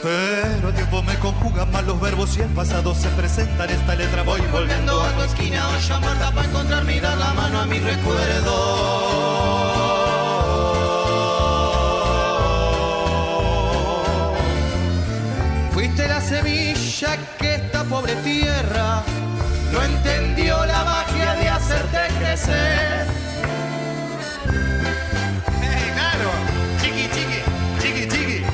Pero 0.02 0.68
el 0.68 0.74
tiempo 0.74 1.02
me 1.02 1.14
conjuga 1.18 1.66
mal 1.66 1.86
los 1.86 2.00
verbos 2.00 2.36
y 2.38 2.42
el 2.42 2.48
pasado 2.50 2.94
se 2.94 3.08
presenta 3.10 3.64
en 3.64 3.70
esta 3.70 3.96
letra. 3.96 4.22
Voy 4.22 4.40
volviendo 4.52 5.02
a 5.02 5.10
tu 5.10 5.22
esquina 5.22 5.68
o 5.68 5.78
llamarla 5.78 6.30
para 6.30 6.46
encontrarme 6.46 6.96
y 6.96 7.00
dar 7.00 7.18
la 7.18 7.34
mano 7.34 7.60
a 7.60 7.66
mi 7.66 7.80
recuerdo. 7.80 9.59
Fuiste 16.00 16.14
la 16.14 16.20
semilla 16.22 17.18
que 17.38 17.56
esta 17.56 17.84
pobre 17.84 18.14
tierra 18.16 19.02
no 19.70 19.82
entendió 19.82 20.64
la 20.64 20.82
magia 20.82 21.34
de 21.34 21.48
hacerte 21.48 21.98
crecer. 22.18 23.06
¡Hey, 25.60 25.92
claro! 25.94 26.30
¡Chiqui, 26.80 27.08
chiqui! 27.14 27.42
¡Chiqui, 27.82 28.08
chiqui! 28.08 28.44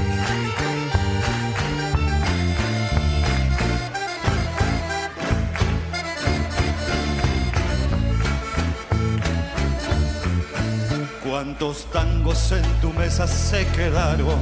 ¿Cuántos 11.28 11.88
tangos 11.92 12.50
en 12.50 12.64
tu 12.80 12.92
mesa 12.92 13.28
se 13.28 13.64
quedaron 13.68 14.40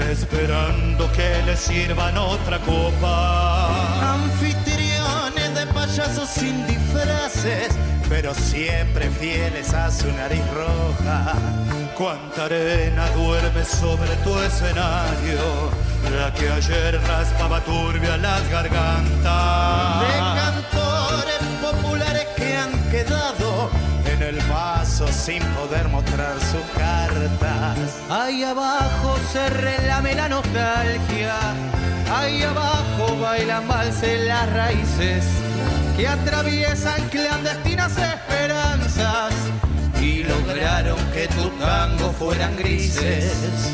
esperando 0.00 1.10
que 1.12 1.42
le 1.44 1.56
sirvan 1.56 2.16
otra 2.16 2.58
copa? 2.60 4.14
Anfitriones 4.14 5.54
de 5.54 5.66
payasos 5.72 6.28
sin 6.28 6.66
disfraces, 6.66 7.68
pero 8.08 8.34
siempre 8.34 9.10
fieles 9.10 9.74
a 9.74 9.90
su 9.90 10.10
nariz 10.12 10.42
roja. 10.54 11.34
Cuánta 11.96 12.44
arena 12.44 13.08
duerme 13.10 13.64
sobre 13.64 14.14
tu 14.24 14.38
escenario, 14.38 15.70
la 16.16 16.32
que 16.32 16.48
ayer 16.48 17.00
raspaba 17.06 17.60
turbia 17.60 18.16
las 18.16 18.48
gargantas. 18.48 20.00
De 20.00 20.18
cantores 20.40 21.42
populares 21.60 22.26
que 22.36 22.56
han 22.56 22.72
quedado 22.90 23.70
en 24.20 24.34
el 24.34 24.40
vaso 24.48 25.06
sin 25.08 25.42
poder 25.54 25.88
mostrar 25.88 26.34
sus 26.40 26.62
cartas. 26.76 27.78
Ahí 28.10 28.42
abajo 28.42 29.16
se 29.32 29.48
relame 29.50 30.14
la 30.14 30.28
nostalgia, 30.28 31.34
ahí 32.12 32.42
abajo 32.42 33.16
bailan 33.20 33.68
valses 33.68 34.26
las 34.26 34.52
raíces 34.52 35.24
que 35.96 36.08
atraviesan 36.08 37.08
clandestinas 37.10 37.92
esperanzas 37.96 39.34
y 40.00 40.24
lograron 40.24 40.98
que 41.12 41.28
tu 41.28 41.48
tango 41.60 42.12
fueran 42.12 42.56
grises. 42.56 43.72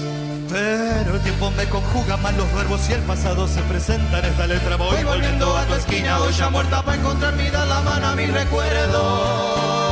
Pero 0.51 1.15
el 1.15 1.21
tiempo 1.23 1.51
me 1.53 1.65
conjuga 1.65 2.17
mal 2.19 2.37
los 2.37 2.53
verbos 2.55 2.89
y 2.89 2.93
el 2.93 3.03
pasado 3.03 3.49
se 3.49 3.61
presenta 3.63 4.19
en 4.19 4.25
esta 4.27 4.47
letra. 4.47 4.77
Voy, 4.77 4.95
Voy 4.95 5.05
volviendo 5.05 5.57
a 5.57 5.65
tu 5.65 5.75
esquina, 5.75 6.21
hoy 6.21 6.33
ya 6.33 6.51
muerta 6.51 6.83
para 6.83 6.99
encontrar 6.99 7.35
mi 7.35 7.49
da 7.51 7.65
la 7.65 7.81
mano 7.81 8.09
a 8.09 8.15
mi 8.15 8.27
recuerdo. 8.27 9.84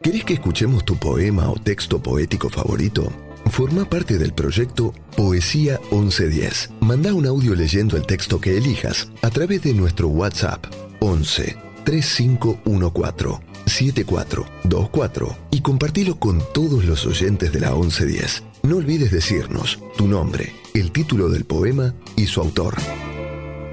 ¿Querés 0.00 0.24
que 0.24 0.34
escuchemos 0.34 0.84
tu 0.84 0.96
poema 0.96 1.50
o 1.50 1.56
texto 1.56 2.00
poético 2.00 2.48
favorito? 2.48 3.12
Forma 3.50 3.84
parte 3.84 4.16
del 4.16 4.32
proyecto 4.32 4.94
Poesía 5.16 5.80
1110. 5.90 6.70
Manda 6.80 7.12
un 7.12 7.26
audio 7.26 7.56
leyendo 7.56 7.96
el 7.96 8.06
texto 8.06 8.40
que 8.40 8.56
elijas 8.56 9.08
a 9.22 9.30
través 9.30 9.62
de 9.62 9.74
nuestro 9.74 10.06
WhatsApp 10.06 10.66
11 11.00 11.56
3514 11.84 13.40
7424 13.66 15.36
y 15.50 15.62
compartilo 15.62 16.20
con 16.20 16.44
todos 16.54 16.84
los 16.84 17.04
oyentes 17.04 17.50
de 17.50 17.58
la 17.58 17.72
1110. 17.72 18.44
No 18.62 18.76
olvides 18.76 19.10
decirnos 19.10 19.80
tu 19.96 20.06
nombre, 20.06 20.54
el 20.74 20.92
título 20.92 21.28
del 21.28 21.44
poema 21.44 21.92
y 22.14 22.26
su 22.26 22.40
autor. 22.40 22.76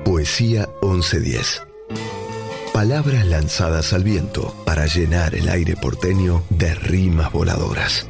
Poesía 0.03 0.69
1110. 0.81 1.74
Palabras 2.75 3.25
lanzadas 3.25 3.93
al 3.93 4.03
viento 4.03 4.53
para 4.65 4.85
llenar 4.85 5.33
el 5.33 5.47
aire 5.47 5.77
porteño 5.77 6.43
de 6.49 6.75
rimas 6.75 7.31
voladoras. 7.31 8.05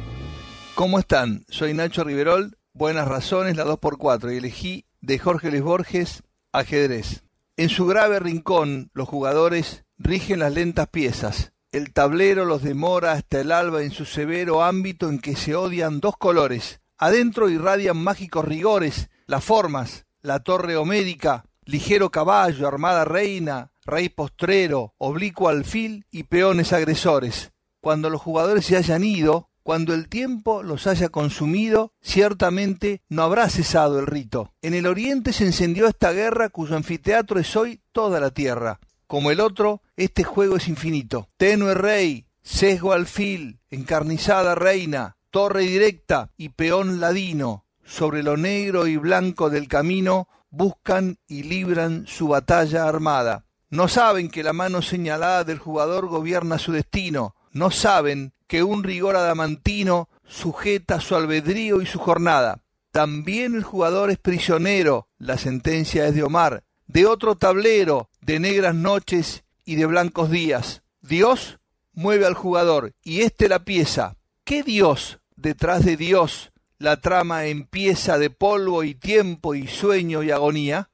¿Cómo 0.74 0.98
están? 0.98 1.44
Soy 1.48 1.72
Nacho 1.72 2.02
Riverol, 2.02 2.58
Buenas 2.72 3.06
Razones, 3.06 3.56
la 3.56 3.64
2x4, 3.64 4.34
y 4.34 4.38
elegí 4.38 4.84
de 5.00 5.20
Jorge 5.20 5.52
Luis 5.52 5.62
Borges, 5.62 6.24
Ajedrez. 6.50 7.22
En 7.56 7.68
su 7.68 7.86
grave 7.86 8.18
rincón, 8.18 8.90
los 8.92 9.08
jugadores 9.08 9.84
rigen 9.98 10.40
las 10.40 10.52
lentas 10.52 10.88
piezas. 10.88 11.52
El 11.70 11.92
tablero 11.92 12.44
los 12.44 12.64
demora 12.64 13.12
hasta 13.12 13.40
el 13.40 13.52
alba 13.52 13.84
en 13.84 13.92
su 13.92 14.04
severo 14.04 14.64
ámbito 14.64 15.08
en 15.08 15.20
que 15.20 15.36
se 15.36 15.54
odian 15.54 16.00
dos 16.00 16.16
colores. 16.16 16.80
Adentro 16.98 17.48
irradian 17.48 17.98
mágicos 17.98 18.44
rigores, 18.44 19.10
las 19.26 19.44
formas, 19.44 20.06
la 20.22 20.40
torre 20.40 20.76
homédica, 20.76 21.44
ligero 21.64 22.10
caballo, 22.10 22.66
armada 22.66 23.04
reina, 23.04 23.70
rey 23.86 24.08
postrero, 24.08 24.94
oblicuo 24.98 25.48
alfil 25.48 26.04
y 26.10 26.24
peones 26.24 26.72
agresores. 26.72 27.52
Cuando 27.80 28.10
los 28.10 28.20
jugadores 28.20 28.66
se 28.66 28.76
hayan 28.76 29.04
ido, 29.04 29.48
cuando 29.62 29.94
el 29.94 30.08
tiempo 30.08 30.62
los 30.62 30.86
haya 30.86 31.08
consumido, 31.08 31.92
ciertamente 32.00 33.02
no 33.08 33.22
habrá 33.22 33.48
cesado 33.48 33.98
el 33.98 34.06
rito. 34.06 34.52
En 34.62 34.74
el 34.74 34.86
oriente 34.86 35.32
se 35.32 35.44
encendió 35.44 35.88
esta 35.88 36.12
guerra 36.12 36.50
cuyo 36.50 36.76
anfiteatro 36.76 37.40
es 37.40 37.56
hoy 37.56 37.80
toda 37.92 38.20
la 38.20 38.30
tierra. 38.30 38.78
Como 39.06 39.30
el 39.30 39.40
otro, 39.40 39.82
este 39.96 40.24
juego 40.24 40.56
es 40.56 40.68
infinito. 40.68 41.28
Tenue 41.36 41.74
rey, 41.74 42.26
sesgo 42.42 42.92
alfil, 42.92 43.60
encarnizada 43.70 44.54
reina, 44.54 45.16
torre 45.30 45.62
directa 45.62 46.30
y 46.36 46.50
peón 46.50 47.00
ladino, 47.00 47.66
sobre 47.84 48.22
lo 48.22 48.36
negro 48.36 48.86
y 48.86 48.96
blanco 48.96 49.50
del 49.50 49.68
camino, 49.68 50.28
buscan 50.50 51.18
y 51.26 51.42
libran 51.42 52.06
su 52.06 52.28
batalla 52.28 52.88
armada. 52.88 53.45
No 53.68 53.88
saben 53.88 54.30
que 54.30 54.44
la 54.44 54.52
mano 54.52 54.80
señalada 54.80 55.42
del 55.44 55.58
jugador 55.58 56.06
gobierna 56.06 56.58
su 56.58 56.72
destino. 56.72 57.34
No 57.52 57.70
saben 57.70 58.32
que 58.46 58.62
un 58.62 58.84
rigor 58.84 59.16
adamantino 59.16 60.08
sujeta 60.26 61.00
su 61.00 61.16
albedrío 61.16 61.82
y 61.82 61.86
su 61.86 61.98
jornada. 61.98 62.62
También 62.92 63.54
el 63.54 63.64
jugador 63.64 64.10
es 64.10 64.18
prisionero, 64.18 65.08
la 65.18 65.36
sentencia 65.36 66.06
es 66.06 66.14
de 66.14 66.22
Omar, 66.22 66.64
de 66.86 67.06
otro 67.06 67.34
tablero, 67.36 68.08
de 68.20 68.38
negras 68.38 68.74
noches 68.74 69.44
y 69.64 69.74
de 69.74 69.86
blancos 69.86 70.30
días. 70.30 70.82
Dios 71.02 71.58
mueve 71.92 72.26
al 72.26 72.34
jugador 72.34 72.94
y 73.02 73.22
éste 73.22 73.48
la 73.48 73.64
pieza. 73.64 74.16
¿Qué 74.44 74.62
Dios 74.62 75.18
detrás 75.34 75.84
de 75.84 75.96
Dios 75.96 76.52
la 76.78 77.00
trama 77.00 77.46
empieza 77.46 78.18
de 78.18 78.30
polvo 78.30 78.84
y 78.84 78.94
tiempo 78.94 79.54
y 79.54 79.66
sueño 79.66 80.22
y 80.22 80.30
agonía? 80.30 80.90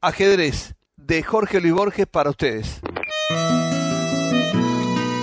Ajedrez 0.00 0.74
de 1.08 1.22
Jorge 1.22 1.58
Luis 1.62 1.72
Borges 1.72 2.06
para 2.06 2.28
ustedes. 2.28 2.80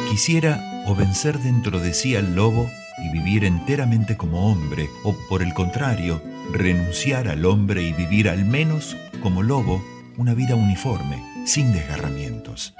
Quisiera 0.10 0.84
o 0.88 0.96
vencer 0.96 1.38
dentro 1.38 1.80
de 1.80 1.94
sí 1.94 2.16
al 2.16 2.36
lobo 2.36 2.68
y 2.98 3.10
vivir 3.14 3.46
enteramente 3.46 4.18
como 4.18 4.52
hombre, 4.52 4.90
o 5.04 5.16
por 5.30 5.44
el 5.44 5.54
contrario, 5.54 6.24
renunciar 6.52 7.28
al 7.28 7.46
hombre 7.46 7.84
y 7.84 7.94
vivir 7.94 8.30
al 8.30 8.46
menos 8.46 8.98
como 9.22 9.44
lobo 9.44 9.84
una 10.18 10.34
vida 10.34 10.56
uniforme, 10.56 11.24
sin 11.46 11.72
desgarramientos. 11.72 12.74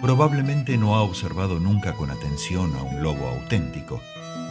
Probablemente 0.00 0.78
no 0.78 0.96
ha 0.96 1.02
observado 1.02 1.60
nunca 1.60 1.92
con 1.92 2.10
atención 2.10 2.74
a 2.76 2.82
un 2.82 3.02
lobo 3.02 3.28
auténtico. 3.28 4.00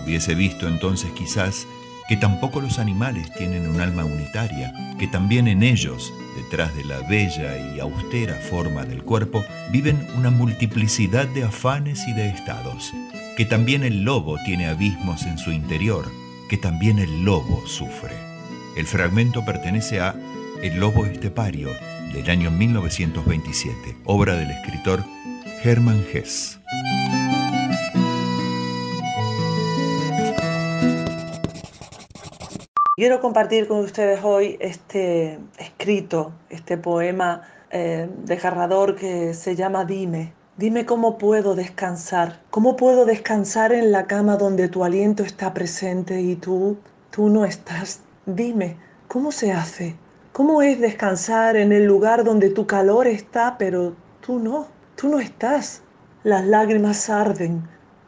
Hubiese 0.03 0.35
visto 0.35 0.67
entonces 0.67 1.09
quizás 1.13 1.65
que 2.07 2.15
tampoco 2.15 2.61
los 2.61 2.77
animales 2.77 3.33
tienen 3.33 3.67
un 3.67 3.81
alma 3.81 4.05
unitaria, 4.05 4.71
que 4.99 5.07
también 5.07 5.47
en 5.47 5.63
ellos, 5.63 6.13
detrás 6.49 6.73
de 6.77 6.85
la 6.85 7.01
bella 7.01 7.57
y 7.57 7.81
austera 7.81 8.33
forma 8.35 8.85
del 8.85 9.03
cuerpo, 9.03 9.43
viven 9.69 10.07
una 10.17 10.29
multiplicidad 10.29 11.27
de 11.27 11.43
afanes 11.43 12.07
y 12.07 12.13
de 12.13 12.29
estados. 12.29 12.93
que 13.35 13.45
también 13.45 13.83
el 13.83 14.03
lobo 14.03 14.37
tiene 14.45 14.67
abismos 14.67 15.27
en 15.27 15.37
su 15.37 15.51
interior, 15.51 16.09
que 16.49 16.57
también 16.57 16.97
el 16.97 17.23
lobo 17.23 17.67
sufre. 17.67 18.15
El 18.75 18.87
fragmento 18.87 19.45
pertenece 19.45 19.99
a 19.99 20.15
El 20.63 20.79
lobo 20.79 21.05
estepario, 21.05 21.69
del 22.13 22.29
año 22.31 22.49
1927, 22.49 23.97
obra 24.05 24.35
del 24.35 24.49
escritor 24.49 25.03
Hermann 25.63 26.03
Hesse. 26.11 26.57
Quiero 32.99 33.21
compartir 33.21 33.67
con 33.67 33.81
ustedes 33.81 34.23
hoy 34.23 34.57
este 34.59 35.37
escrito, 35.59 36.31
este 36.49 36.79
poema 36.79 37.43
eh, 37.69 38.09
desgarrador 38.23 38.95
que 38.95 39.35
se 39.35 39.55
llama 39.55 39.85
Dime. 39.85 40.33
Dime 40.57 40.87
cómo 40.87 41.19
puedo 41.19 41.53
descansar, 41.53 42.41
cómo 42.49 42.75
puedo 42.75 43.05
descansar 43.05 43.71
en 43.71 43.91
la 43.91 44.07
cama 44.07 44.35
donde 44.35 44.67
tu 44.67 44.83
aliento 44.83 45.21
está 45.21 45.53
presente 45.53 46.21
y 46.21 46.37
tú, 46.37 46.77
tú 47.11 47.29
no 47.29 47.45
estás. 47.45 48.01
Dime, 48.25 48.77
¿cómo 49.07 49.31
se 49.31 49.51
hace? 49.51 49.95
¿Cómo 50.33 50.63
es 50.63 50.79
descansar 50.79 51.55
en 51.55 51.71
el 51.73 51.85
lugar 51.85 52.23
donde 52.23 52.49
tu 52.49 52.65
calor 52.65 53.05
está, 53.05 53.59
pero 53.59 53.93
tú 54.21 54.39
no, 54.39 54.69
tú 54.95 55.07
no 55.07 55.19
estás? 55.19 55.83
Las 56.23 56.47
lágrimas 56.47 57.11
arden, 57.11 57.61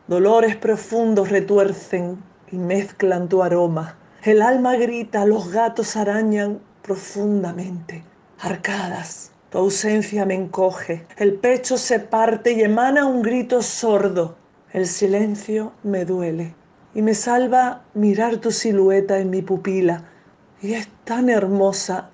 dolores 0.07 0.55
profundos 0.55 1.29
retuercen 1.29 2.17
y 2.51 2.57
mezclan 2.57 3.29
tu 3.29 3.43
aroma. 3.43 3.98
El 4.22 4.41
alma 4.41 4.76
grita, 4.76 5.26
los 5.26 5.49
gatos 5.49 5.95
arañan 5.95 6.59
profundamente, 6.82 8.03
arcadas. 8.39 9.32
Tu 9.49 9.57
ausencia 9.57 10.26
me 10.26 10.36
encoge, 10.36 11.05
el 11.15 11.36
pecho 11.36 11.78
se 11.78 11.99
parte 11.99 12.51
y 12.51 12.61
emana 12.61 13.05
un 13.05 13.22
grito 13.22 13.61
sordo. 13.61 14.36
El 14.74 14.88
silencio 14.88 15.72
me 15.84 16.03
duele 16.03 16.53
y 16.93 17.01
me 17.01 17.13
salva 17.13 17.86
mirar 17.93 18.38
tu 18.38 18.51
silueta 18.51 19.20
en 19.20 19.30
mi 19.30 19.41
pupila. 19.41 20.03
Y 20.61 20.74
es 20.74 20.89
tan 21.05 21.30
hermosa 21.30 22.09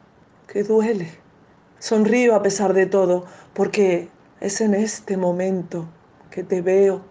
que 0.47 0.63
duele. 0.63 1.09
Sonrío 1.79 2.35
a 2.35 2.43
pesar 2.43 2.73
de 2.73 2.85
todo, 2.85 3.25
porque 3.55 4.09
es 4.41 4.61
en 4.61 4.75
este 4.75 5.17
momento 5.17 5.87
que 6.29 6.43
te 6.43 6.61
veo 6.61 7.01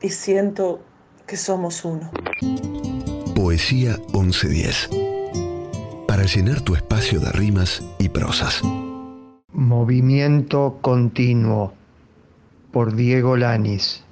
y 0.00 0.08
siento 0.08 0.80
que 1.26 1.36
somos 1.36 1.84
uno. 1.84 2.10
Poesía 3.48 3.96
1110. 4.12 4.90
Para 6.06 6.24
llenar 6.24 6.60
tu 6.60 6.74
espacio 6.74 7.18
de 7.18 7.32
rimas 7.32 7.82
y 7.98 8.10
prosas. 8.10 8.60
Movimiento 9.54 10.76
continuo. 10.82 11.72
Por 12.72 12.94
Diego 12.94 13.38
Lanis. 13.38 14.04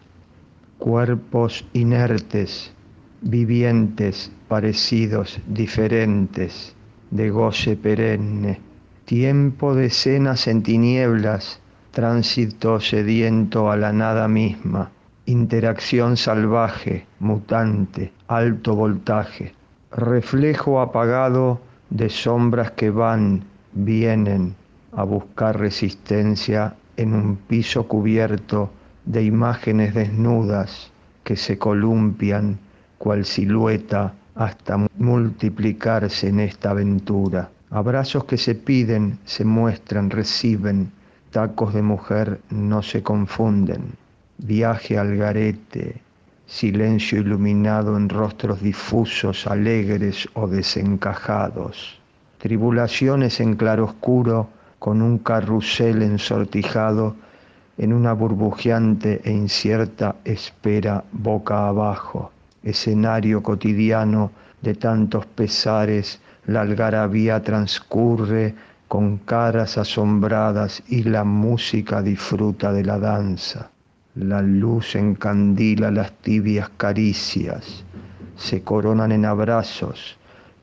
Cuerpos 0.78 1.66
inertes, 1.74 2.72
vivientes, 3.20 4.32
parecidos, 4.48 5.38
diferentes, 5.46 6.74
de 7.10 7.28
goce 7.28 7.76
perenne. 7.76 8.58
Tiempo 9.04 9.74
de 9.74 9.90
cenas 9.90 10.48
en 10.48 10.62
tinieblas, 10.62 11.60
tránsito 11.90 12.80
sediento 12.80 13.70
a 13.70 13.76
la 13.76 13.92
nada 13.92 14.28
misma 14.28 14.92
interacción 15.26 16.16
salvaje, 16.16 17.06
mutante, 17.18 18.12
alto 18.28 18.74
voltaje, 18.74 19.54
reflejo 19.90 20.80
apagado 20.80 21.60
de 21.90 22.08
sombras 22.08 22.72
que 22.72 22.90
van, 22.90 23.44
vienen 23.72 24.54
a 24.92 25.04
buscar 25.04 25.58
resistencia 25.58 26.74
en 26.96 27.14
un 27.14 27.36
piso 27.36 27.86
cubierto 27.86 28.70
de 29.04 29.22
imágenes 29.22 29.94
desnudas 29.94 30.90
que 31.24 31.36
se 31.36 31.58
columpian 31.58 32.58
cual 32.98 33.24
silueta 33.24 34.14
hasta 34.34 34.86
multiplicarse 34.98 36.28
en 36.28 36.40
esta 36.40 36.70
aventura. 36.70 37.50
Abrazos 37.70 38.24
que 38.24 38.38
se 38.38 38.54
piden, 38.54 39.18
se 39.24 39.44
muestran, 39.44 40.10
reciben, 40.10 40.90
tacos 41.30 41.74
de 41.74 41.82
mujer 41.82 42.40
no 42.50 42.82
se 42.82 43.02
confunden 43.02 43.92
viaje 44.38 44.98
al 44.98 45.16
garete, 45.16 46.02
silencio 46.46 47.18
iluminado 47.20 47.96
en 47.96 48.08
rostros 48.08 48.60
difusos, 48.60 49.46
alegres 49.46 50.28
o 50.34 50.46
desencajados, 50.46 51.98
tribulaciones 52.38 53.40
en 53.40 53.56
claroscuro 53.56 54.48
con 54.78 55.02
un 55.02 55.18
carrusel 55.18 56.02
ensortijado 56.02 57.16
en 57.78 57.92
una 57.92 58.12
burbujeante 58.12 59.20
e 59.24 59.32
incierta 59.32 60.16
espera 60.24 61.04
boca 61.12 61.68
abajo, 61.68 62.30
escenario 62.62 63.42
cotidiano 63.42 64.30
de 64.62 64.74
tantos 64.74 65.26
pesares, 65.26 66.20
la 66.46 66.62
algarabía 66.62 67.42
transcurre 67.42 68.54
con 68.88 69.18
caras 69.18 69.78
asombradas 69.78 70.82
y 70.88 71.02
la 71.02 71.24
música 71.24 72.02
disfruta 72.02 72.72
de 72.72 72.84
la 72.84 72.98
danza. 72.98 73.70
La 74.16 74.40
luz 74.40 74.96
encandila 74.96 75.90
las 75.90 76.10
tibias 76.22 76.70
caricias, 76.78 77.84
se 78.34 78.62
coronan 78.62 79.12
en 79.12 79.26
abrazos, 79.26 80.16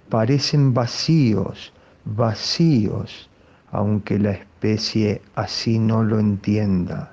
parecen 0.09 0.73
vacíos, 0.73 1.71
vacíos, 2.03 3.29
aunque 3.71 4.17
la 4.17 4.31
especie 4.31 5.21
así 5.35 5.77
no 5.77 6.01
lo 6.03 6.17
entienda. 6.19 7.11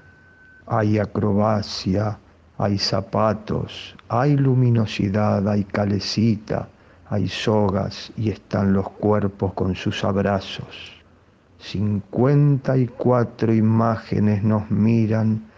Hay 0.67 0.99
acrobacia, 0.99 2.19
hay 2.57 2.79
zapatos, 2.79 3.95
hay 4.09 4.35
luminosidad, 4.35 5.47
hay 5.47 5.65
calecita, 5.65 6.71
hay 7.11 7.29
sogas 7.29 8.15
y 8.17 8.31
están 8.31 8.73
los 8.73 8.89
cuerpos 8.89 9.53
con 9.53 9.75
sus 9.75 10.03
abrazos. 10.05 11.03
Cincuenta 11.59 12.79
y 12.79 12.87
cuatro 12.87 13.53
imágenes 13.53 14.43
nos 14.43 14.71
miran 14.71 15.50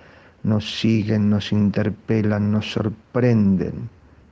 nos 0.43 0.80
siguen, 0.80 1.30
nos 1.30 1.53
interpelan, 1.53 2.51
nos 2.51 2.72
sorprenden, 2.72 3.88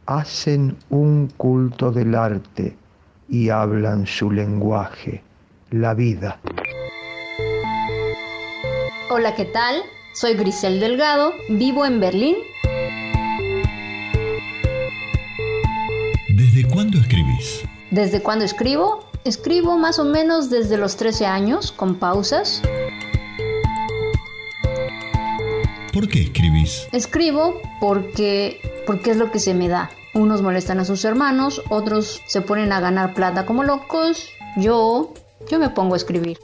hacen 0.07 0.77
un 0.91 1.29
culto 1.37 1.93
del 1.93 2.15
arte 2.15 2.77
y 3.29 3.51
hablan 3.51 4.07
su 4.07 4.31
lenguaje, 4.31 5.23
la 5.71 5.95
vida. 5.95 6.41
Hola, 9.11 9.35
¿qué 9.35 9.45
tal? 9.45 9.83
Soy 10.13 10.35
Grisel 10.35 10.81
Delgado, 10.81 11.33
vivo 11.49 11.87
en 11.87 12.01
Berlín. 12.01 12.37
¿Desde 16.37 16.69
cuándo 16.69 16.99
escribís? 16.99 17.65
¿Desde 17.91 18.23
cuándo 18.23 18.45
escribo? 18.45 19.05
Escribo 19.25 19.79
más 19.79 19.99
o 19.99 20.05
menos 20.05 20.51
desde 20.51 20.77
los 20.77 20.97
13 20.97 21.27
años, 21.27 21.73
con 21.73 21.97
pausas. 21.97 22.63
¿Por 25.93 26.07
qué 26.07 26.21
escribís? 26.21 26.87
Escribo 26.93 27.61
porque, 27.81 28.61
porque 28.87 29.11
es 29.11 29.17
lo 29.17 29.33
que 29.33 29.41
se 29.41 29.55
me 29.55 29.69
da. 29.69 29.91
Unos 30.15 30.41
molestan 30.41 30.79
a 30.79 30.85
sus 30.85 31.05
hermanos, 31.05 31.63
otros 31.69 32.23
se 32.29 32.43
ponen 32.43 32.71
a 32.71 32.79
ganar 32.79 33.13
plata 33.13 33.45
como 33.45 33.65
locos. 33.65 34.29
Yo, 34.57 35.13
yo 35.51 35.59
me 35.59 35.69
pongo 35.71 35.95
a 35.95 35.97
escribir. 35.97 36.39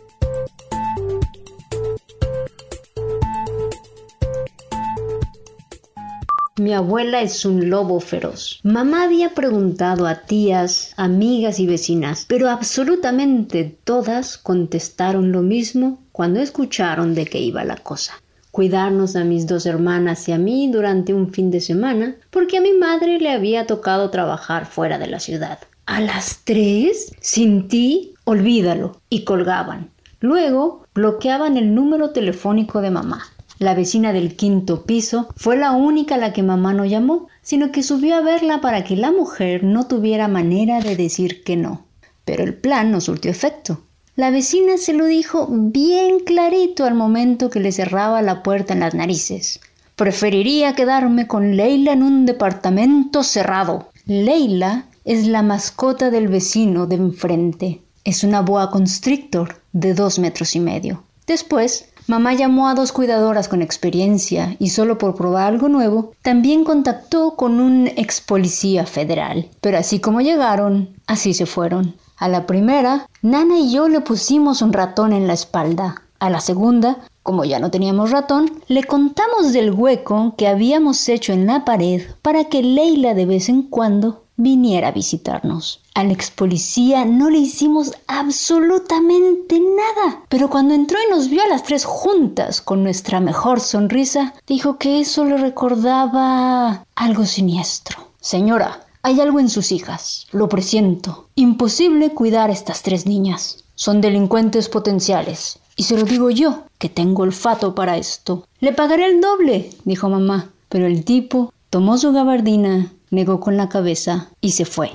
Mi 6.59 6.73
abuela 6.75 7.21
es 7.21 7.45
un 7.45 7.71
lobo 7.71 8.01
feroz. 8.01 8.59
Mamá 8.65 9.05
había 9.05 9.35
preguntado 9.35 10.09
a 10.09 10.23
tías, 10.23 10.93
amigas 10.97 11.61
y 11.61 11.69
vecinas, 11.69 12.25
pero 12.29 12.51
absolutamente 12.51 13.79
todas 13.85 14.39
contestaron 14.39 15.31
lo 15.31 15.43
mismo 15.43 16.03
cuando 16.11 16.41
escucharon 16.41 17.15
de 17.15 17.27
qué 17.27 17.39
iba 17.39 17.63
la 17.63 17.77
cosa 17.77 18.15
cuidarnos 18.57 19.17
a 19.17 19.25
mis 19.25 19.47
dos 19.47 19.67
hermanas 19.67 20.27
y 20.31 20.33
a 20.33 20.39
mí 20.39 20.71
durante 20.73 21.13
un 21.13 21.31
fin 21.31 21.51
de 21.51 21.61
semana, 21.61 22.17
porque 22.31 22.57
a 22.57 22.63
mi 22.63 22.73
madre 22.73 23.21
le 23.21 23.29
había 23.29 23.67
tocado 23.67 24.09
trabajar 24.09 24.65
fuera 24.65 24.99
de 24.99 25.07
la 25.07 25.21
ciudad. 25.21 25.59
A 25.85 26.01
las 26.01 26.41
tres, 26.43 27.13
sin 27.21 27.69
ti, 27.69 28.15
olvídalo, 28.25 28.99
y 29.11 29.25
colgaban. 29.25 29.91
Luego 30.21 30.87
bloqueaban 30.95 31.59
el 31.59 31.75
número 31.75 32.13
telefónico 32.13 32.81
de 32.81 32.91
mamá. 32.91 33.25
La 33.59 33.75
vecina 33.75 34.15
del 34.15 34.37
quinto 34.37 34.87
piso 34.87 35.29
fue 35.37 35.59
la 35.59 35.73
única 35.73 36.15
a 36.15 36.19
la 36.19 36.33
que 36.33 36.43
mamá 36.43 36.73
no 36.73 36.87
llamó, 36.87 37.29
sino 37.43 37.71
que 37.73 37.83
subió 37.83 38.17
a 38.17 38.23
verla 38.23 38.63
para 38.63 38.85
que 38.85 38.97
la 38.97 39.13
mujer 39.13 39.65
no 39.65 39.87
tuviera 39.87 40.29
manera 40.29 40.81
de 40.81 40.97
decir 40.97 41.45
que 41.45 41.57
no. 41.57 41.85
Pero 42.25 42.43
el 42.43 42.55
plan 42.55 42.91
no 42.91 43.03
surtió 43.03 43.31
efecto. 43.31 43.83
La 44.17 44.31
vecina 44.31 44.79
se 44.79 44.95
lo 44.95 45.05
dijo 45.05 45.47
bien 45.51 46.21
clarito 46.21 46.87
al 46.87 46.95
momento 46.95 47.51
que 47.51 47.61
le 47.61 47.71
cerraba 47.71 48.23
la 48.23 48.43
puerta 48.43 48.73
en 48.73 48.81
las 48.81 48.95
narices. 48.95 49.61
Preferiría 49.95 50.75
quedarme 50.75 51.27
con 51.27 51.55
Leila 51.55 51.93
en 51.93 52.03
un 52.03 52.25
departamento 52.25 53.23
cerrado. 53.23 53.91
Leila 54.07 54.87
es 55.05 55.27
la 55.27 55.43
mascota 55.43 56.11
del 56.11 56.29
vecino 56.29 56.87
de 56.87 56.97
enfrente. 56.97 57.83
Es 58.05 58.25
una 58.25 58.41
boa 58.41 58.71
constrictor 58.71 59.61
de 59.73 59.93
dos 59.93 60.19
metros 60.19 60.57
y 60.57 60.61
medio. 60.61 61.05
Después 61.27 61.91
Mamá 62.07 62.35
llamó 62.35 62.69
a 62.69 62.75
dos 62.75 62.93
cuidadoras 62.93 63.49
con 63.49 63.63
experiencia 63.63 64.55
y 64.61 64.71
solo 64.71 64.97
por 64.97 65.17
probar 65.17 65.49
algo 65.49 65.69
nuevo, 65.69 66.13
también 66.23 66.63
contactó 66.63 67.35
con 67.35 67.59
un 67.59 67.89
ex 67.89 68.21
policía 68.21 68.87
federal. 68.87 69.49
Pero 69.61 69.79
así 69.79 69.99
como 69.99 70.21
llegaron, 70.21 70.91
así 71.09 71.35
se 71.35 71.47
fueron. 71.47 71.97
A 72.17 72.29
la 72.29 72.47
primera, 72.47 73.09
Nana 73.23 73.59
y 73.59 73.71
yo 73.71 73.89
le 73.89 74.01
pusimos 74.01 74.63
un 74.63 74.73
ratón 74.73 75.13
en 75.13 75.27
la 75.27 75.35
espalda. 75.35 76.03
A 76.19 76.31
la 76.31 76.41
segunda, 76.41 76.99
como 77.23 77.45
ya 77.45 77.59
no 77.59 77.71
teníamos 77.71 78.11
ratón, 78.11 78.63
le 78.69 78.85
contamos 78.85 79.53
del 79.53 79.73
hueco 79.73 80.35
que 80.39 80.49
habíamos 80.49 81.09
hecho 81.09 81.33
en 81.33 81.47
la 81.47 81.65
pared 81.65 82.03
para 82.23 82.45
que 82.45 82.63
Leila 82.63 83.15
de 83.15 83.27
vez 83.27 83.49
en 83.49 83.63
cuando 83.63 84.25
viniera 84.37 84.89
a 84.89 84.93
visitarnos. 84.93 85.83
Al 85.95 86.11
ex 86.11 86.31
policía 86.31 87.05
no 87.05 87.31
le 87.31 87.39
hicimos 87.39 87.93
absolutamente 88.07 89.61
nada, 89.61 90.23
pero 90.29 90.49
cuando 90.49 90.75
entró 90.75 90.99
y 91.07 91.11
nos 91.11 91.29
vio 91.29 91.43
a 91.43 91.49
las 91.49 91.65
tres 91.65 91.85
juntas 91.85 92.61
con 92.61 92.83
nuestra 92.83 93.21
mejor 93.21 93.61
sonrisa, 93.61 94.35
dijo 94.47 94.79
que 94.79 95.01
eso 95.01 95.25
le 95.25 95.37
recordaba 95.37 96.85
algo 96.95 97.25
siniestro. 97.25 97.99
Señora, 98.21 98.86
hay 99.07 99.21
algo 99.21 99.39
en 99.39 99.49
sus 99.49 99.71
hijas, 99.71 100.27
lo 100.33 100.49
presiento. 100.49 101.29
Imposible 101.37 102.11
cuidar 102.11 102.51
a 102.51 102.53
estas 102.53 102.83
tres 102.83 103.07
niñas. 103.07 103.63
Son 103.77 104.01
delincuentes 104.01 104.69
potenciales. 104.69 105.61
Y 105.77 105.85
se 105.85 105.97
lo 105.97 106.03
digo 106.03 106.29
yo, 106.31 106.65
que 106.79 106.89
tengo 106.89 107.23
olfato 107.23 107.73
para 107.77 107.99
esto. 107.99 108.49
Le 108.59 108.73
pagaré 108.73 109.07
el 109.07 109.21
doble, 109.21 109.71
dijo 109.85 110.09
mamá. 110.09 110.51
Pero 110.69 110.87
el 110.87 111.05
tipo 111.05 111.53
tomó 111.71 111.99
su 111.99 112.13
gabardina, 112.13 112.93
negó 113.11 113.39
con 113.39 113.57
la 113.57 113.69
cabeza 113.69 114.31
y 114.41 114.51
se 114.51 114.65
fue. 114.65 114.91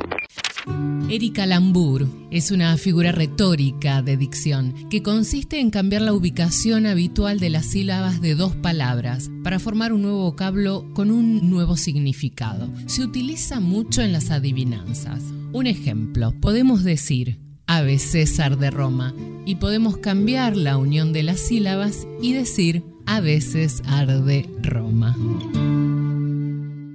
Erika 1.10 1.46
Lambur 1.46 2.08
es 2.32 2.52
una 2.52 2.78
figura 2.78 3.12
retórica 3.12 4.02
de 4.02 4.16
dicción 4.16 4.74
que 4.90 5.04
consiste 5.04 5.60
en 5.60 5.70
cambiar 5.70 6.04
la 6.04 6.14
ubicación 6.14 6.86
habitual 6.86 7.40
de 7.40 7.50
las 7.50 7.66
sílabas 7.66 8.22
de 8.22 8.36
dos 8.36 8.56
palabras 8.56 9.30
para 9.44 9.60
formar 9.60 9.92
un 9.92 10.04
nuevo 10.04 10.24
vocablo 10.24 10.86
con 10.94 11.12
un 11.12 11.50
nuevo 11.50 11.76
significado. 11.76 12.70
Se 12.86 13.04
utiliza 13.04 13.60
mucho 13.60 14.02
en 14.02 14.14
las 14.14 14.32
adivinanzas. 14.32 15.22
Un 15.52 15.68
ejemplo, 15.68 16.34
podemos 16.40 16.84
decir 16.84 17.40
Ave 17.68 18.00
César 18.00 18.58
de 18.58 18.72
Roma 18.72 19.14
y 19.46 19.56
podemos 19.56 19.98
cambiar 19.98 20.56
la 20.56 20.78
unión 20.78 21.12
de 21.12 21.24
las 21.24 21.40
sílabas 21.40 22.08
y 22.22 22.34
decir 22.34 22.84
a 23.06 23.20
veces 23.20 23.82
arde 23.86 24.50
Roma. 24.62 25.16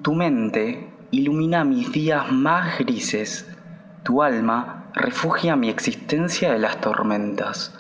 Tu 0.03 0.15
mente 0.15 0.89
ilumina 1.11 1.65
mis 1.65 1.93
días 1.93 2.31
más 2.33 2.79
grises. 2.79 3.45
Tu 4.07 4.23
alma 4.23 4.85
refugia 4.95 5.57
mi 5.57 5.69
existencia 5.69 6.53
de 6.53 6.61
las 6.61 6.81
tormentas. 6.81 7.75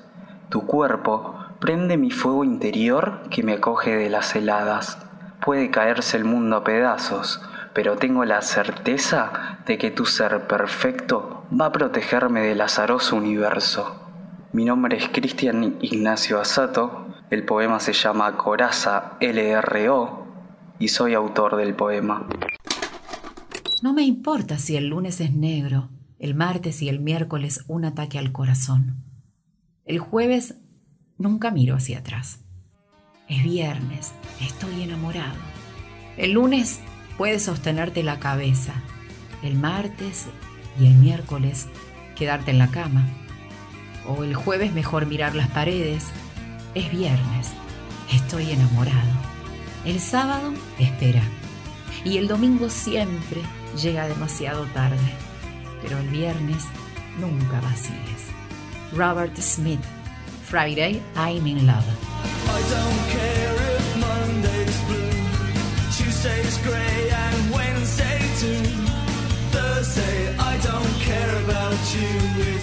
Tu 0.49 0.66
cuerpo 0.66 1.37
prende 1.61 1.97
mi 1.97 2.11
fuego 2.11 2.43
interior 2.43 3.22
que 3.31 3.45
me 3.45 3.53
acoge 3.53 3.95
de 3.95 4.11
las 4.11 4.35
heladas. 4.35 4.99
Puede 5.41 5.70
caerse 5.70 6.16
el 6.16 6.24
mundo 6.24 6.57
a 6.57 6.64
pedazos, 6.64 7.41
pero 7.74 7.95
tengo 7.95 8.24
la 8.24 8.43
certeza 8.43 9.61
de 9.66 9.79
que 9.79 9.93
tu 9.93 10.05
ser 10.05 10.49
perfecto 10.49 11.45
va 11.49 11.66
a 11.66 11.72
protegerme 11.72 12.41
del 12.41 12.61
azaroso 12.61 13.14
universo. 13.14 13.95
Mi 14.53 14.64
nombre 14.64 14.97
es 14.97 15.09
Cristian 15.09 15.77
Ignacio 15.81 16.41
Asato, 16.41 17.07
el 17.31 17.45
poema 17.45 17.79
se 17.79 17.93
llama 17.93 18.37
Coraza 18.37 19.12
LRO 19.20 20.27
y 20.81 20.89
soy 20.89 21.14
autor 21.14 21.55
del 21.55 21.77
poema. 21.77 22.27
No 23.81 23.93
me 23.93 24.03
importa 24.03 24.59
si 24.59 24.77
el 24.77 24.89
lunes 24.89 25.20
es 25.20 25.33
negro, 25.33 25.91
el 26.19 26.35
martes 26.35 26.83
y 26.83 26.89
el 26.89 27.01
miércoles 27.01 27.64
un 27.69 27.85
ataque 27.85 28.19
al 28.19 28.33
corazón. 28.33 29.05
El 29.85 29.99
jueves 29.99 30.57
nunca 31.19 31.51
miro 31.51 31.77
hacia 31.77 31.99
atrás. 31.99 32.41
Es 33.29 33.43
viernes, 33.43 34.12
estoy 34.41 34.83
enamorado. 34.83 35.37
El 36.17 36.33
lunes 36.33 36.81
puedes 37.19 37.43
sostenerte 37.43 38.03
la 38.03 38.19
cabeza. 38.19 38.75
El 39.43 39.57
martes 39.57 40.27
y 40.81 40.87
el 40.87 40.95
miércoles 40.95 41.67
quedarte 42.14 42.51
en 42.51 42.59
la 42.59 42.69
cama. 42.69 43.07
O 44.07 44.25
el 44.25 44.35
jueves 44.35 44.73
mejor 44.73 45.07
mirar 45.07 45.35
las 45.35 45.49
paredes. 45.49 46.05
Es 46.75 46.91
viernes, 46.91 47.53
estoy 48.12 48.51
enamorado. 48.51 49.12
El 49.85 50.01
sábado 50.01 50.53
espera. 50.79 51.23
Y 52.05 52.19
el 52.19 52.29
domingo 52.29 52.71
siempre 52.71 53.41
llega 53.77 54.07
demasiado 54.07 54.64
tarde, 54.67 55.12
pero 55.87 56.01
el 56.01 56.09
viernes 56.09 56.64
nunca 57.18 57.61
vaciles. 57.61 58.30
Robert 58.93 59.37
Smith, 59.37 59.80
Friday, 60.45 61.01
I'm 61.14 61.47
in 61.47 61.66
love. 61.66 61.84
I 62.49 62.61
don't 62.74 63.03
care 63.11 63.55
if 63.76 63.97
Monday's 63.97 64.80
blue, 64.89 65.11
Tuesday's 65.97 66.59
grey, 66.59 67.11
and 67.11 67.53
Wednesday 67.53 68.20
too. 68.41 68.64
Thursday, 69.53 70.37
I 70.39 70.59
don't 70.59 70.95
care 71.01 71.45
about 71.45 71.95
you. 71.95 72.56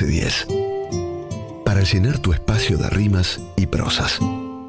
1110. 0.00 0.48
Para 1.64 1.82
llenar 1.82 2.18
tu 2.18 2.32
espacio 2.32 2.76
de 2.78 2.90
rimas 2.90 3.40
y 3.56 3.66
prosas. 3.66 4.18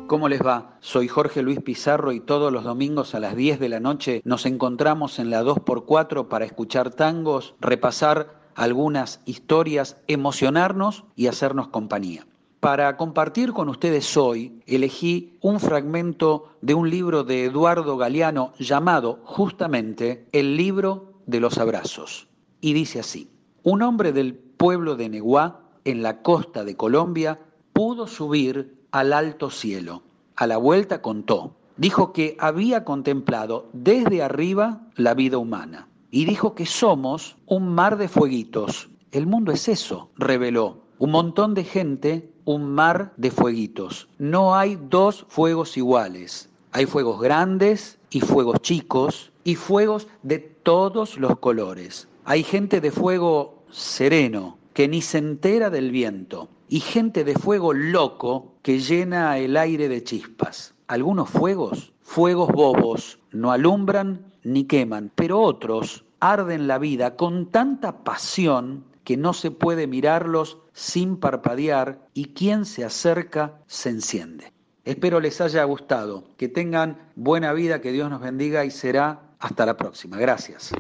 ¿Cómo 0.06 0.30
les 0.30 0.46
va? 0.46 0.78
Soy 0.82 1.08
Jorge 1.08 1.42
Luis 1.42 1.60
Pizarro 1.62 2.12
y 2.12 2.20
todos 2.20 2.54
los 2.54 2.64
domingos 2.64 3.16
a 3.16 3.20
las 3.20 3.36
10 3.36 3.60
de 3.60 3.70
la 3.70 3.80
noche 3.80 4.22
nos 4.24 4.46
encontramos 4.46 5.18
en 5.18 5.32
la 5.32 5.44
2x4 5.44 6.28
para 6.28 6.46
escuchar 6.46 6.92
tangos, 6.92 7.56
repasar 7.60 8.40
algunas 8.54 9.22
historias, 9.26 9.98
emocionarnos 10.08 11.06
y 11.16 11.26
hacernos 11.26 11.70
compañía. 11.70 12.28
Para 12.60 12.96
compartir 12.96 13.52
con 13.52 13.68
ustedes 13.70 14.16
hoy, 14.18 14.62
elegí 14.68 15.40
un 15.42 15.60
fragmento 15.60 16.50
de 16.62 16.76
un 16.76 16.92
libro 16.92 17.24
de 17.24 17.46
Eduardo 17.46 17.98
Galeano 17.98 18.54
llamado 18.60 19.22
justamente 19.24 20.28
El 20.32 20.56
libro 20.56 21.14
de 21.26 21.40
los 21.40 21.58
abrazos. 21.58 22.28
Y 22.62 22.74
dice 22.74 23.00
así, 23.00 23.28
un 23.64 23.82
hombre 23.82 24.12
del 24.12 24.45
pueblo 24.58 24.96
de 24.96 25.10
Neguá, 25.10 25.62
en 25.84 26.02
la 26.02 26.22
costa 26.22 26.64
de 26.64 26.76
Colombia, 26.76 27.40
pudo 27.74 28.08
subir 28.08 28.76
al 28.92 29.14
alto 29.14 29.50
cielo. 29.50 30.04
A 30.36 30.48
la 30.48 30.58
vuelta 30.58 31.02
contó, 31.02 31.56
dijo 31.78 32.14
que 32.14 32.36
había 32.40 32.84
contemplado 32.84 33.70
desde 33.74 34.24
arriba 34.24 34.82
la 34.96 35.14
vida 35.14 35.38
humana 35.38 35.88
y 36.12 36.26
dijo 36.26 36.56
que 36.56 36.66
somos 36.66 37.38
un 37.46 37.76
mar 37.76 37.98
de 37.98 38.08
fueguitos. 38.08 38.90
El 39.12 39.28
mundo 39.28 39.52
es 39.52 39.68
eso, 39.68 40.10
reveló. 40.16 40.84
Un 40.98 41.12
montón 41.12 41.54
de 41.54 41.66
gente, 41.66 42.32
un 42.46 42.74
mar 42.74 43.14
de 43.18 43.32
fueguitos. 43.32 44.08
No 44.18 44.56
hay 44.56 44.78
dos 44.90 45.26
fuegos 45.28 45.76
iguales. 45.76 46.50
Hay 46.72 46.86
fuegos 46.86 47.20
grandes 47.20 48.00
y 48.10 48.22
fuegos 48.22 48.62
chicos 48.62 49.32
y 49.44 49.56
fuegos 49.56 50.08
de 50.24 50.40
todos 50.40 51.18
los 51.18 51.38
colores. 51.40 52.08
Hay 52.24 52.44
gente 52.44 52.82
de 52.82 52.92
fuego 52.92 53.55
sereno 53.76 54.58
que 54.74 54.88
ni 54.88 55.02
se 55.02 55.18
entera 55.18 55.70
del 55.70 55.92
viento 55.92 56.50
y 56.68 56.80
gente 56.80 57.24
de 57.24 57.36
fuego 57.36 57.74
loco 57.74 58.56
que 58.62 58.80
llena 58.80 59.38
el 59.38 59.58
aire 59.58 59.88
de 59.90 60.04
chispas. 60.04 60.74
Algunos 60.88 61.30
fuegos, 61.30 61.94
fuegos 62.02 62.50
bobos, 62.50 63.20
no 63.32 63.52
alumbran 63.52 64.34
ni 64.44 64.66
queman, 64.66 65.12
pero 65.16 65.42
otros 65.42 66.06
arden 66.20 66.68
la 66.68 66.78
vida 66.78 67.16
con 67.16 67.52
tanta 67.52 68.04
pasión 68.04 68.86
que 69.04 69.18
no 69.18 69.34
se 69.34 69.52
puede 69.52 69.88
mirarlos 69.88 70.58
sin 70.74 71.18
parpadear 71.18 72.08
y 72.14 72.26
quien 72.34 72.66
se 72.66 72.84
acerca 72.84 73.60
se 73.68 73.90
enciende. 73.90 74.52
Espero 74.84 75.20
les 75.20 75.42
haya 75.42 75.64
gustado, 75.64 76.26
que 76.38 76.48
tengan 76.48 77.10
buena 77.16 77.54
vida, 77.54 77.82
que 77.82 77.92
Dios 77.92 78.10
nos 78.10 78.22
bendiga 78.22 78.66
y 78.66 78.72
será 78.72 79.22
hasta 79.40 79.66
la 79.66 79.78
próxima. 79.78 80.18
Gracias. 80.18 80.72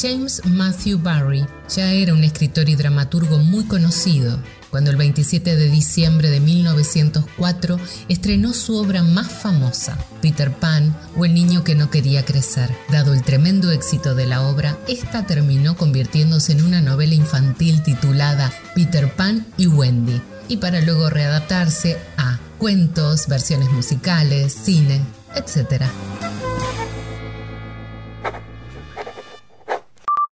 James 0.00 0.40
Matthew 0.46 0.98
Barry 0.98 1.44
ya 1.68 1.92
era 1.92 2.14
un 2.14 2.24
escritor 2.24 2.70
y 2.70 2.74
dramaturgo 2.74 3.38
muy 3.38 3.64
conocido 3.64 4.38
cuando 4.70 4.90
el 4.90 4.96
27 4.96 5.56
de 5.56 5.68
diciembre 5.68 6.30
de 6.30 6.40
1904 6.40 7.78
estrenó 8.08 8.54
su 8.54 8.76
obra 8.76 9.02
más 9.02 9.30
famosa, 9.30 9.98
Peter 10.22 10.52
Pan 10.52 10.96
o 11.16 11.24
El 11.24 11.34
niño 11.34 11.64
que 11.64 11.74
no 11.74 11.90
quería 11.90 12.24
crecer. 12.24 12.70
Dado 12.88 13.12
el 13.12 13.22
tremendo 13.22 13.72
éxito 13.72 14.14
de 14.14 14.26
la 14.26 14.42
obra, 14.42 14.78
esta 14.88 15.26
terminó 15.26 15.76
convirtiéndose 15.76 16.52
en 16.52 16.62
una 16.64 16.80
novela 16.80 17.14
infantil 17.14 17.82
titulada 17.82 18.52
Peter 18.74 19.12
Pan 19.12 19.44
y 19.58 19.66
Wendy, 19.66 20.22
y 20.48 20.58
para 20.58 20.80
luego 20.80 21.10
readaptarse 21.10 21.98
a 22.16 22.38
cuentos, 22.58 23.26
versiones 23.26 23.70
musicales, 23.72 24.52
cine, 24.54 25.02
etc. 25.34 25.84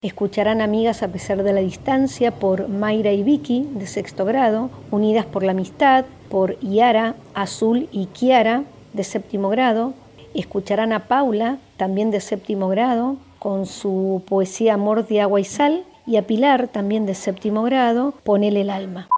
Escucharán 0.07 0.61
Amigas 0.61 1.03
a 1.03 1.09
pesar 1.09 1.43
de 1.43 1.53
la 1.53 1.59
distancia 1.59 2.31
por 2.31 2.69
Mayra 2.69 3.11
y 3.11 3.25
Vicky 3.25 3.69
de 3.73 3.89
sexto 3.89 4.25
grado, 4.25 4.71
Unidas 4.93 5.27
por 5.27 5.43
la 5.43 5.51
Amistad 5.51 6.05
por 6.31 6.57
Yara, 6.61 7.17
Azul 7.35 7.89
y 7.91 8.07
Kiara 8.07 8.63
de 8.93 9.03
séptimo 9.03 9.49
grado. 9.49 9.95
Escucharán 10.33 10.93
a 10.93 11.09
Paula, 11.09 11.59
también 11.77 12.13
de 12.13 12.21
séptimo 12.21 12.69
grado, 12.69 13.17
con 13.41 13.67
su 13.67 14.23
poesía 14.29 14.75
Amor 14.75 15.09
de 15.09 15.23
agua 15.23 15.41
y 15.41 15.45
sal, 15.45 15.85
y 16.07 16.19
a 16.19 16.23
Pilar, 16.23 16.69
también 16.69 17.05
de 17.05 17.17
séptimo 17.17 17.65
grado, 17.65 18.15
Ponele 18.23 18.61
el 18.61 18.71
alma. 18.71 19.09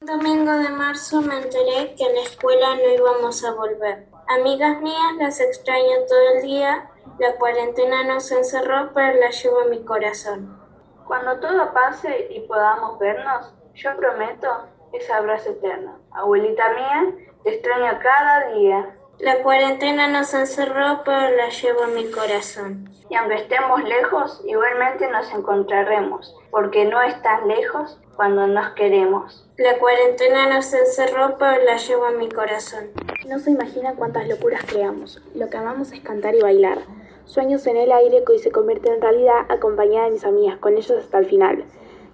Un 0.00 0.06
domingo 0.06 0.52
de 0.52 0.70
marzo 0.70 1.20
me 1.20 1.36
enteré 1.36 1.94
que 1.98 2.04
en 2.04 2.14
la 2.14 2.22
escuela 2.22 2.76
no 2.76 2.94
íbamos 2.94 3.44
a 3.44 3.52
volver. 3.52 4.06
Amigas 4.26 4.80
mías 4.80 5.16
las 5.18 5.38
extraño 5.40 6.06
todo 6.08 6.36
el 6.36 6.42
día 6.42 6.90
la 7.18 7.36
cuarentena 7.36 8.04
nos 8.04 8.30
encerró, 8.32 8.90
pero 8.92 9.18
la 9.20 9.30
llevo 9.30 9.62
en 9.62 9.70
mi 9.70 9.84
corazón. 9.84 10.58
Cuando 11.06 11.38
todo 11.38 11.72
pase 11.72 12.28
y 12.30 12.40
podamos 12.40 12.98
vernos, 12.98 13.54
yo 13.74 13.96
prometo 13.96 14.48
ese 14.92 15.12
abrazo 15.12 15.50
eterno. 15.50 15.98
Abuelita 16.12 16.68
mía, 16.70 17.14
te 17.42 17.54
extraño 17.54 17.98
cada 18.02 18.48
día. 18.54 18.96
La 19.18 19.42
cuarentena 19.42 20.08
nos 20.08 20.34
encerró, 20.34 21.02
pero 21.04 21.36
la 21.36 21.48
llevo 21.50 21.84
en 21.84 21.94
mi 21.94 22.10
corazón. 22.10 22.90
Y 23.08 23.14
aunque 23.14 23.36
estemos 23.36 23.82
lejos, 23.84 24.42
igualmente 24.44 25.08
nos 25.08 25.30
encontraremos, 25.32 26.36
porque 26.50 26.84
no 26.84 27.00
estás 27.02 27.44
lejos 27.46 28.00
cuando 28.16 28.46
nos 28.46 28.70
queremos. 28.70 29.46
La 29.56 29.78
cuarentena 29.78 30.52
nos 30.52 30.72
encerró, 30.72 31.36
pero 31.38 31.64
la 31.64 31.76
llevo 31.76 32.08
en 32.08 32.18
mi 32.18 32.28
corazón. 32.28 32.90
No 33.28 33.38
se 33.38 33.50
imagina 33.50 33.94
cuántas 33.94 34.28
locuras 34.28 34.62
creamos. 34.66 35.22
Lo 35.34 35.48
que 35.48 35.56
amamos 35.56 35.92
es 35.92 36.00
cantar 36.00 36.34
y 36.34 36.40
bailar. 36.40 36.78
Sueños 37.24 37.66
en 37.66 37.76
el 37.76 37.92
aire 37.92 38.22
que 38.24 38.32
hoy 38.32 38.38
se 38.38 38.50
convierten 38.50 38.94
en 38.94 39.00
realidad 39.00 39.46
acompañada 39.48 40.06
de 40.06 40.12
mis 40.12 40.24
amigas, 40.24 40.58
con 40.58 40.76
ellos 40.76 40.98
hasta 40.98 41.18
el 41.18 41.26
final. 41.26 41.64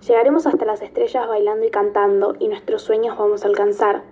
Llegaremos 0.06 0.46
hasta 0.46 0.64
las 0.64 0.82
estrellas 0.82 1.28
bailando 1.28 1.66
y 1.66 1.70
cantando 1.70 2.34
y 2.38 2.48
nuestros 2.48 2.82
sueños 2.82 3.18
vamos 3.18 3.44
a 3.44 3.48
alcanzar, 3.48 4.02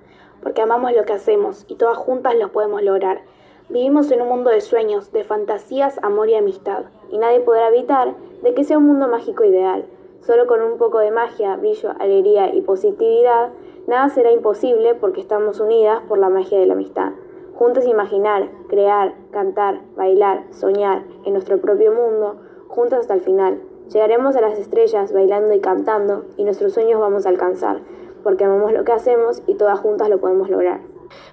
porque 0.42 0.60
amamos 0.60 0.92
lo 0.92 1.04
que 1.04 1.12
hacemos 1.12 1.64
y 1.68 1.76
todas 1.76 1.96
juntas 1.96 2.34
lo 2.34 2.52
podemos 2.52 2.82
lograr. 2.82 3.22
Vivimos 3.68 4.10
en 4.10 4.22
un 4.22 4.28
mundo 4.28 4.50
de 4.50 4.60
sueños, 4.60 5.12
de 5.12 5.24
fantasías, 5.24 5.98
amor 6.02 6.28
y 6.28 6.34
amistad, 6.34 6.84
y 7.10 7.18
nadie 7.18 7.40
podrá 7.40 7.68
evitar 7.68 8.14
de 8.42 8.54
que 8.54 8.64
sea 8.64 8.78
un 8.78 8.86
mundo 8.86 9.08
mágico 9.08 9.44
ideal. 9.44 9.84
Solo 10.20 10.46
con 10.46 10.62
un 10.62 10.78
poco 10.78 10.98
de 10.98 11.10
magia, 11.10 11.56
brillo, 11.56 11.90
alegría 11.98 12.54
y 12.54 12.60
positividad, 12.60 13.50
nada 13.86 14.08
será 14.08 14.32
imposible 14.32 14.94
porque 14.94 15.20
estamos 15.20 15.60
unidas 15.60 16.02
por 16.08 16.18
la 16.18 16.28
magia 16.28 16.58
de 16.58 16.66
la 16.66 16.74
amistad. 16.74 17.12
Juntos 17.54 17.86
imaginar, 17.86 18.50
crear, 18.68 19.14
cantar, 19.30 19.80
bailar, 19.96 20.44
soñar 20.50 21.04
en 21.24 21.32
nuestro 21.32 21.58
propio 21.58 21.92
mundo, 21.92 22.36
juntos 22.68 23.00
hasta 23.00 23.14
el 23.14 23.20
final. 23.20 23.60
Llegaremos 23.92 24.36
a 24.36 24.40
las 24.40 24.58
estrellas 24.58 25.12
bailando 25.12 25.54
y 25.54 25.60
cantando 25.60 26.24
y 26.36 26.44
nuestros 26.44 26.74
sueños 26.74 27.00
vamos 27.00 27.24
a 27.24 27.30
alcanzar, 27.30 27.80
porque 28.22 28.44
amamos 28.44 28.72
lo 28.72 28.84
que 28.84 28.92
hacemos 28.92 29.42
y 29.46 29.54
todas 29.54 29.80
juntas 29.80 30.08
lo 30.08 30.18
podemos 30.18 30.50
lograr. 30.50 30.80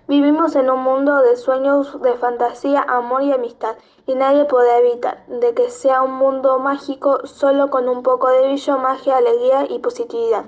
Vivimos 0.08 0.56
en 0.56 0.70
un 0.70 0.82
mundo 0.84 1.22
de 1.22 1.36
sueños, 1.36 2.02
de 2.02 2.14
fantasía, 2.14 2.82
amor 2.88 3.24
y 3.24 3.32
amistad, 3.32 3.76
y 4.06 4.16
nadie 4.16 4.46
puede 4.46 4.78
evitar 4.80 5.26
de 5.28 5.54
que 5.54 5.70
sea 5.70 6.02
un 6.04 6.14
mundo 6.14 6.60
mágico 6.60 7.26
solo 7.26 7.70
con 7.70 7.90
un 7.90 8.04
poco 8.04 8.30
de 8.30 8.42
brillo, 8.44 8.78
magia, 8.78 9.18
alegría 9.18 9.66
y 9.70 9.80
positividad. 9.80 10.46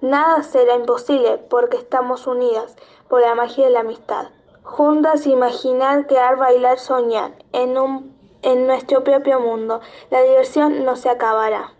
Nada 0.00 0.42
será 0.42 0.76
imposible 0.76 1.38
porque 1.38 1.76
estamos 1.76 2.26
unidas 2.26 2.76
por 3.08 3.20
la 3.20 3.34
magia 3.34 3.64
de 3.64 3.70
la 3.70 3.80
amistad. 3.80 4.28
Juntas 4.62 5.26
imaginar, 5.26 6.06
crear, 6.06 6.36
bailar, 6.36 6.78
soñar 6.78 7.32
en, 7.52 7.78
un, 7.78 8.16
en 8.42 8.66
nuestro 8.66 9.02
propio 9.02 9.40
mundo. 9.40 9.80
La 10.10 10.22
diversión 10.22 10.84
no 10.84 10.94
se 10.94 11.08
acabará. 11.08 11.72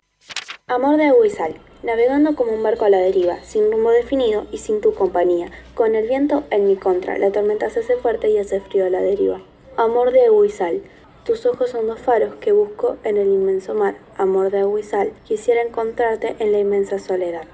Amor 0.67 0.97
de 0.97 1.31
sal. 1.31 1.68
Navegando 1.83 2.35
como 2.35 2.53
un 2.53 2.63
barco 2.63 2.85
a 2.85 2.91
la 2.91 2.99
deriva, 2.99 3.43
sin 3.45 3.71
rumbo 3.71 3.91
definido 3.91 4.47
y 4.51 4.59
sin 4.59 4.81
tu 4.81 4.95
compañía, 4.95 5.51
con 5.75 5.95
el 5.95 6.09
viento 6.09 6.43
en 6.51 6.67
mi 6.67 6.75
contra, 6.75 7.19
la 7.19 7.31
tormenta 7.31 7.71
se 7.71 7.81
hace 7.81 7.97
fuerte 7.97 8.29
y 8.31 8.39
hace 8.39 8.61
frío 8.61 8.87
a 8.87 8.91
la 8.91 9.01
deriva. 9.01 9.41
Amor 9.77 10.11
de 10.11 10.27
agua 10.27 10.45
y 10.45 10.51
sal. 10.51 10.83
Tus 11.25 11.47
ojos 11.47 11.71
son 11.71 11.87
dos 11.87 12.01
faros 12.01 12.35
que 12.37 12.51
busco 12.51 12.97
en 13.05 13.17
el 13.17 13.29
inmenso 13.29 13.75
mar. 13.75 13.97
Amor 14.17 14.51
de 14.51 14.61
agua 14.61 14.81
y 14.81 14.83
sal. 14.83 15.13
Quisiera 15.25 15.63
encontrarte 15.63 16.35
en 16.41 16.51
la 16.51 16.59
inmensa 16.59 16.99
soledad. 16.99 17.45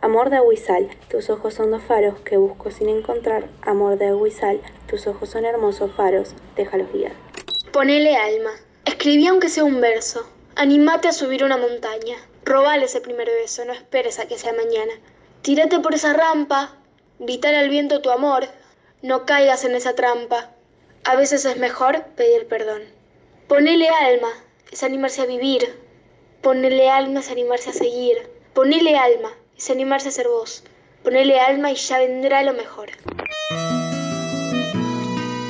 Amor 0.00 0.30
de 0.30 0.36
agua 0.36 0.54
y 0.54 0.56
sal, 0.56 0.88
tus 1.10 1.28
ojos 1.30 1.52
son 1.52 1.70
dos 1.70 1.82
faros 1.82 2.18
que 2.20 2.36
busco 2.36 2.70
sin 2.70 2.88
encontrar. 2.88 3.48
Amor 3.62 3.98
de 3.98 4.06
agua 4.06 4.28
y 4.28 4.30
sal, 4.30 4.60
tus 4.86 5.06
ojos 5.06 5.28
son 5.28 5.44
hermosos 5.44 5.92
faros, 5.92 6.34
déjalos 6.56 6.92
guiar. 6.92 7.12
Ponele 7.72 8.16
alma. 8.16 8.50
Escribí 8.84 9.26
aunque 9.26 9.48
sea 9.48 9.64
un 9.64 9.80
verso. 9.80 10.26
Animate 10.56 11.08
a 11.08 11.12
subir 11.12 11.42
una 11.42 11.56
montaña. 11.56 12.16
Robale 12.44 12.84
ese 12.84 13.00
primer 13.00 13.26
beso, 13.26 13.64
no 13.64 13.72
esperes 13.72 14.18
a 14.18 14.26
que 14.26 14.36
sea 14.36 14.52
mañana. 14.52 14.92
Tírate 15.40 15.80
por 15.80 15.94
esa 15.94 16.12
rampa. 16.12 16.76
Vitale 17.18 17.56
al 17.56 17.70
viento 17.70 18.02
tu 18.02 18.10
amor. 18.10 18.46
No 19.00 19.24
caigas 19.24 19.64
en 19.64 19.74
esa 19.74 19.94
trampa. 19.94 20.50
A 21.04 21.16
veces 21.16 21.46
es 21.46 21.56
mejor 21.56 22.04
pedir 22.16 22.46
perdón. 22.46 22.82
Ponele 23.48 23.88
alma, 23.88 24.28
es 24.70 24.82
animarse 24.82 25.22
a 25.22 25.26
vivir. 25.26 25.80
Ponele 26.42 26.90
alma, 26.90 27.20
es 27.20 27.30
animarse 27.30 27.70
a 27.70 27.72
seguir. 27.72 28.30
Ponele 28.52 28.98
alma, 28.98 29.32
es 29.56 29.70
animarse 29.70 30.08
a 30.08 30.12
ser 30.12 30.28
vos. 30.28 30.64
Ponele 31.02 31.40
alma 31.40 31.70
y 31.70 31.76
ya 31.76 31.98
vendrá 31.98 32.42
lo 32.42 32.52
mejor. 32.52 32.90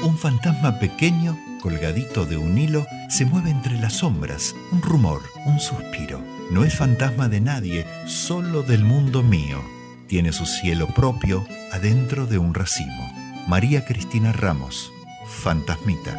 Un 0.03 0.17
fantasma 0.19 0.79
pequeño 0.79 1.37
colgadito 1.65 2.27
de 2.27 2.37
un 2.37 2.59
hilo, 2.59 2.87
se 3.09 3.25
mueve 3.25 3.49
entre 3.49 3.79
las 3.79 3.95
sombras, 3.95 4.55
un 4.71 4.83
rumor, 4.83 5.23
un 5.47 5.59
suspiro. 5.59 6.21
No 6.51 6.63
es 6.63 6.77
fantasma 6.77 7.31
de 7.31 7.41
nadie, 7.41 7.87
solo 8.05 8.63
del 8.63 8.85
mundo 8.85 9.23
mío. 9.23 9.65
Tiene 10.07 10.35
su 10.35 10.45
cielo 10.45 10.89
propio 10.89 11.43
adentro 11.73 12.27
de 12.27 12.37
un 12.37 12.53
racimo. 12.53 13.11
María 13.49 13.87
Cristina 13.87 14.31
Ramos, 14.31 14.93
Fantasmita. 15.27 16.15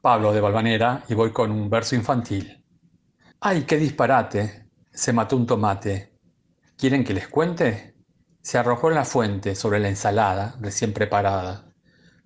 Pablo 0.00 0.32
de 0.32 0.40
Valvanera 0.40 1.02
y 1.08 1.14
voy 1.14 1.32
con 1.32 1.50
un 1.50 1.68
verso 1.68 1.96
infantil. 1.96 2.64
¡Ay, 3.40 3.64
qué 3.64 3.78
disparate! 3.78 4.68
Se 4.92 5.12
mató 5.12 5.36
un 5.36 5.44
tomate. 5.44 6.12
¿Quieren 6.76 7.02
que 7.02 7.14
les 7.14 7.26
cuente? 7.26 7.93
Se 8.44 8.58
arrojó 8.58 8.90
en 8.90 8.96
la 8.96 9.06
fuente 9.06 9.54
sobre 9.54 9.80
la 9.80 9.88
ensalada 9.88 10.54
recién 10.60 10.92
preparada. 10.92 11.64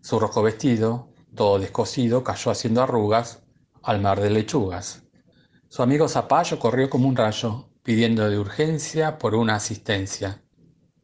Su 0.01 0.19
rojo 0.19 0.43
vestido, 0.43 1.13
todo 1.37 1.61
descosido, 1.61 2.25
cayó 2.25 2.51
haciendo 2.51 2.83
arrugas 2.83 3.45
al 3.85 4.01
mar 4.01 4.21
de 4.21 4.31
lechugas. 4.31 5.05
Su 5.69 5.81
amigo 5.81 6.09
Zapallo 6.09 6.59
corrió 6.59 6.91
como 6.91 7.07
un 7.07 7.15
rayo, 7.15 7.69
pidiendo 7.85 8.29
de 8.29 8.37
urgencia 8.37 9.17
por 9.17 9.37
una 9.37 9.55
asistencia. 9.55 10.43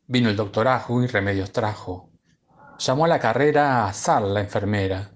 Vino 0.08 0.30
el 0.30 0.34
doctor 0.34 0.66
Ajo 0.66 1.00
y 1.00 1.06
remedios 1.06 1.52
trajo. 1.52 2.10
Llamó 2.80 3.04
a 3.04 3.08
la 3.08 3.20
carrera 3.20 3.86
a 3.86 3.92
Sal, 3.92 4.34
la 4.34 4.40
enfermera. 4.40 5.12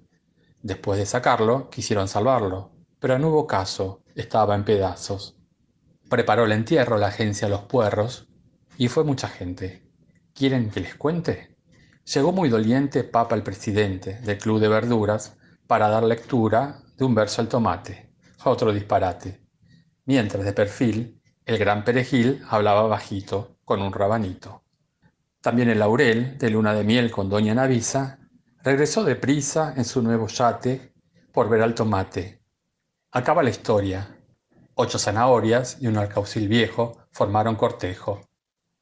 Después 0.63 1.01
de 1.01 1.07
sacarlo, 1.07 1.71
quisieron 1.71 2.07
salvarlo, 2.07 2.71
pero 3.01 3.19
no 3.19 3.31
hubo 3.31 3.49
caso, 3.49 4.05
estaba 4.15 4.55
en 4.55 4.65
pedazos. 4.65 5.37
Preparó 6.09 6.45
el 6.45 6.53
entierro 6.53 6.99
la 6.99 7.09
agencia 7.09 7.49
Los 7.49 7.63
Puerros 7.63 8.29
y 8.77 8.87
fue 8.87 9.03
mucha 9.03 9.27
gente. 9.27 9.88
¿Quieren 10.39 10.71
que 10.71 10.79
les 10.79 10.95
cuente? 10.95 11.57
Llegó 12.15 12.31
muy 12.31 12.49
doliente 12.49 13.03
Papa 13.03 13.35
el 13.35 13.43
presidente 13.43 14.21
del 14.21 14.39
Club 14.39 14.61
de 14.61 14.69
Verduras 14.69 15.37
para 15.67 15.89
dar 15.89 16.05
lectura 16.05 16.79
de 16.97 17.05
un 17.05 17.13
verso 17.13 17.43
al 17.43 17.49
tomate, 17.49 18.13
otro 18.45 18.73
disparate. 18.73 19.43
Mientras 20.05 20.45
de 20.45 20.53
perfil, 20.53 21.21
el 21.45 21.59
gran 21.59 21.83
perejil 21.83 22.41
hablaba 22.49 22.87
bajito 22.87 23.57
con 23.65 23.83
un 23.83 23.93
rabanito. 23.93 24.63
También 25.41 25.71
el 25.71 25.81
laurel, 25.81 26.39
de 26.39 26.51
luna 26.51 26.73
de 26.73 26.85
miel 26.85 27.11
con 27.11 27.29
doña 27.29 27.57
Navisa, 27.57 28.21
regresó 28.63 29.03
deprisa 29.03 29.75
en 29.77 29.85
su 29.85 30.03
nuevo 30.03 30.29
yate 30.29 30.93
por 31.33 31.49
ver 31.49 31.63
al 31.63 31.75
tomate. 31.75 32.45
Acaba 33.11 33.43
la 33.43 33.51
historia. 33.51 34.17
Ocho 34.77 35.01
zanahorias 35.01 35.79
y 35.81 35.89
un 35.89 35.99
alcaucil 35.99 36.47
viejo 36.47 37.09
formaron 37.11 37.57
cortejo, 37.57 38.28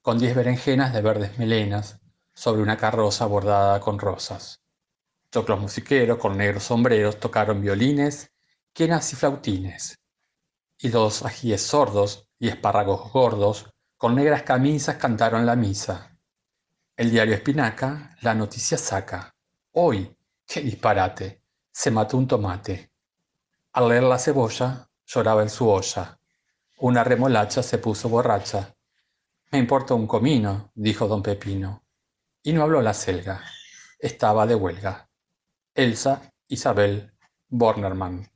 con 0.07 0.21
diez 0.21 0.37
berenjenas 0.37 0.93
de 0.93 1.03
verdes 1.03 1.37
melenas 1.37 1.99
sobre 2.33 2.63
una 2.63 2.77
carroza 2.77 3.27
bordada 3.27 3.81
con 3.81 3.99
rosas. 3.99 4.63
Choclos 5.33 5.59
musiqueros 5.59 6.19
con 6.19 6.37
negros 6.37 6.63
sombreros 6.63 7.19
tocaron 7.19 7.61
violines, 7.61 8.31
quenas 8.73 9.13
y 9.13 9.17
flautines. 9.17 9.99
Y 10.79 10.91
dos 10.91 11.25
ajíes 11.25 11.61
sordos 11.61 12.29
y 12.39 12.47
espárragos 12.47 13.11
gordos 13.13 13.69
con 13.97 14.15
negras 14.15 14.45
camisas 14.45 14.95
cantaron 14.95 15.45
la 15.45 15.57
misa. 15.57 16.17
El 16.97 17.11
diario 17.11 17.35
Espinaca 17.35 18.17
la 18.21 18.33
noticia 18.33 18.79
saca. 18.79 19.35
Hoy, 19.73 20.17
qué 20.47 20.61
disparate, 20.61 21.43
se 21.73 21.91
mató 21.91 22.17
un 22.17 22.29
tomate. 22.29 22.93
Al 23.73 23.89
leer 23.89 24.05
la 24.05 24.21
cebolla, 24.21 24.89
lloraba 25.05 25.43
en 25.43 25.51
su 25.51 25.69
olla. 25.69 26.21
Una 26.79 27.03
remolacha 27.03 27.61
se 27.61 27.79
puso 27.79 28.09
borracha. 28.09 28.76
Importa 29.57 29.95
un 29.95 30.07
comino, 30.07 30.71
dijo 30.75 31.09
don 31.09 31.23
Pepino. 31.23 31.83
Y 32.43 32.53
no 32.53 32.63
habló 32.63 32.83
la 32.83 32.95
selga. 32.95 33.43
Estaba 33.99 34.47
de 34.47 34.55
huelga. 34.55 35.09
Elsa 35.75 36.33
Isabel 36.49 37.13
Bornerman. 37.49 38.29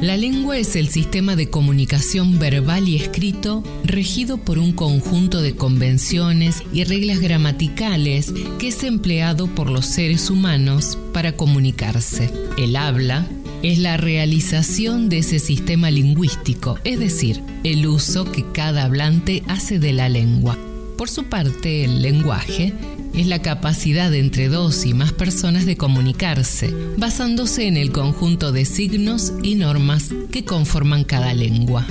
La 0.00 0.16
lengua 0.16 0.56
es 0.56 0.76
el 0.76 0.88
sistema 0.88 1.34
de 1.34 1.50
comunicación 1.50 2.38
verbal 2.38 2.88
y 2.88 2.94
escrito 2.94 3.64
regido 3.82 4.38
por 4.38 4.58
un 4.58 4.72
conjunto 4.72 5.42
de 5.42 5.56
convenciones 5.56 6.62
y 6.72 6.84
reglas 6.84 7.18
gramaticales 7.18 8.32
que 8.60 8.68
es 8.68 8.84
empleado 8.84 9.48
por 9.48 9.68
los 9.68 9.86
seres 9.86 10.30
humanos 10.30 10.96
para 11.12 11.32
comunicarse. 11.32 12.32
El 12.56 12.76
habla 12.76 13.26
es 13.62 13.78
la 13.78 13.96
realización 13.96 15.08
de 15.08 15.18
ese 15.18 15.38
sistema 15.38 15.90
lingüístico, 15.90 16.78
es 16.84 16.98
decir, 16.98 17.42
el 17.64 17.86
uso 17.86 18.30
que 18.30 18.44
cada 18.52 18.84
hablante 18.84 19.42
hace 19.48 19.78
de 19.78 19.92
la 19.92 20.08
lengua. 20.08 20.56
Por 20.96 21.08
su 21.08 21.24
parte, 21.24 21.84
el 21.84 22.02
lenguaje 22.02 22.72
es 23.14 23.26
la 23.26 23.42
capacidad 23.42 24.12
entre 24.14 24.48
dos 24.48 24.84
y 24.86 24.94
más 24.94 25.12
personas 25.12 25.66
de 25.66 25.76
comunicarse, 25.76 26.72
basándose 26.96 27.66
en 27.66 27.76
el 27.76 27.90
conjunto 27.90 28.52
de 28.52 28.64
signos 28.64 29.32
y 29.42 29.56
normas 29.56 30.10
que 30.30 30.44
conforman 30.44 31.04
cada 31.04 31.34
lengua. 31.34 31.86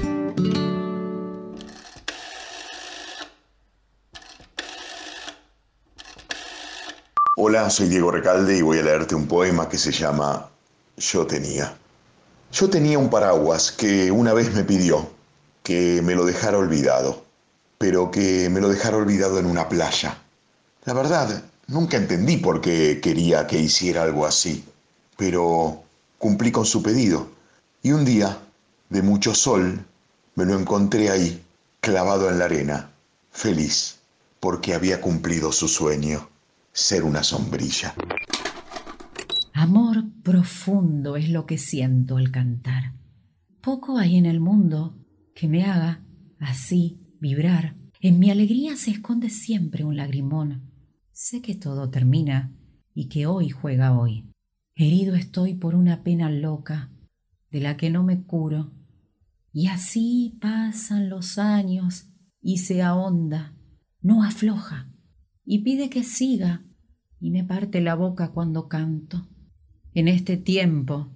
Hola, 7.35 7.69
soy 7.69 7.88
Diego 7.88 8.10
Recalde 8.10 8.57
y 8.57 8.61
voy 8.61 8.80
a 8.80 8.84
leerte 8.84 9.15
un 9.15 9.27
poema 9.27 9.69
que 9.69 9.77
se 9.77 9.91
llama 9.91 10.49
Yo 10.97 11.27
tenía. 11.27 11.77
Yo 12.51 12.69
tenía 12.69 12.97
un 12.97 13.11
paraguas 13.11 13.71
que 13.71 14.11
una 14.11 14.33
vez 14.33 14.51
me 14.53 14.63
pidió 14.63 15.07
que 15.61 16.01
me 16.01 16.15
lo 16.15 16.25
dejara 16.25 16.57
olvidado, 16.57 17.23
pero 17.77 18.09
que 18.09 18.49
me 18.49 18.61
lo 18.61 18.69
dejara 18.69 18.97
olvidado 18.97 19.37
en 19.37 19.45
una 19.45 19.69
playa. 19.69 20.17
La 20.85 20.93
verdad, 20.93 21.43
nunca 21.67 21.97
entendí 21.97 22.37
por 22.37 22.61
qué 22.61 22.99
quería 22.99 23.45
que 23.45 23.59
hiciera 23.59 24.03
algo 24.03 24.25
así, 24.25 24.63
pero 25.17 25.83
cumplí 26.17 26.51
con 26.51 26.65
su 26.65 26.81
pedido. 26.81 27.27
Y 27.83 27.91
un 27.91 28.03
día, 28.03 28.39
de 28.89 29.01
mucho 29.01 29.35
sol, 29.35 29.85
me 30.33 30.45
lo 30.45 30.57
encontré 30.57 31.11
ahí, 31.11 31.43
clavado 31.79 32.29
en 32.29 32.39
la 32.39 32.45
arena, 32.45 32.89
feliz, 33.31 33.97
porque 34.39 34.73
había 34.73 34.99
cumplido 34.99 35.51
su 35.51 35.67
sueño, 35.67 36.27
ser 36.71 37.03
una 37.03 37.23
sombrilla. 37.23 37.93
Amor 39.59 40.11
profundo 40.21 41.15
es 41.15 41.31
lo 41.31 41.47
que 41.47 41.57
siento 41.57 42.17
al 42.17 42.29
cantar. 42.29 42.93
Poco 43.59 43.97
hay 43.97 44.15
en 44.15 44.27
el 44.27 44.39
mundo 44.39 45.03
que 45.34 45.47
me 45.47 45.63
haga 45.63 46.05
así 46.38 47.01
vibrar. 47.19 47.75
En 47.99 48.19
mi 48.19 48.29
alegría 48.29 48.75
se 48.75 48.91
esconde 48.91 49.31
siempre 49.31 49.84
un 49.84 49.97
lagrimón. 49.97 50.69
Sé 51.11 51.41
que 51.41 51.55
todo 51.55 51.89
termina 51.89 52.55
y 52.93 53.09
que 53.09 53.25
hoy 53.25 53.49
juega 53.49 53.97
hoy. 53.97 54.31
Herido 54.75 55.15
estoy 55.15 55.55
por 55.55 55.73
una 55.73 56.03
pena 56.03 56.29
loca 56.29 56.91
de 57.49 57.59
la 57.59 57.77
que 57.77 57.89
no 57.89 58.03
me 58.03 58.21
curo. 58.21 58.75
Y 59.51 59.69
así 59.69 60.38
pasan 60.39 61.09
los 61.09 61.39
años 61.39 62.11
y 62.43 62.59
se 62.59 62.84
ahonda, 62.84 63.55
no 64.01 64.23
afloja, 64.23 64.93
y 65.43 65.63
pide 65.63 65.89
que 65.89 66.03
siga 66.03 66.63
y 67.19 67.31
me 67.31 67.43
parte 67.43 67.81
la 67.81 67.95
boca 67.95 68.34
cuando 68.34 68.67
canto. 68.67 69.27
En 69.97 70.07
este 70.07 70.37
tiempo, 70.37 71.11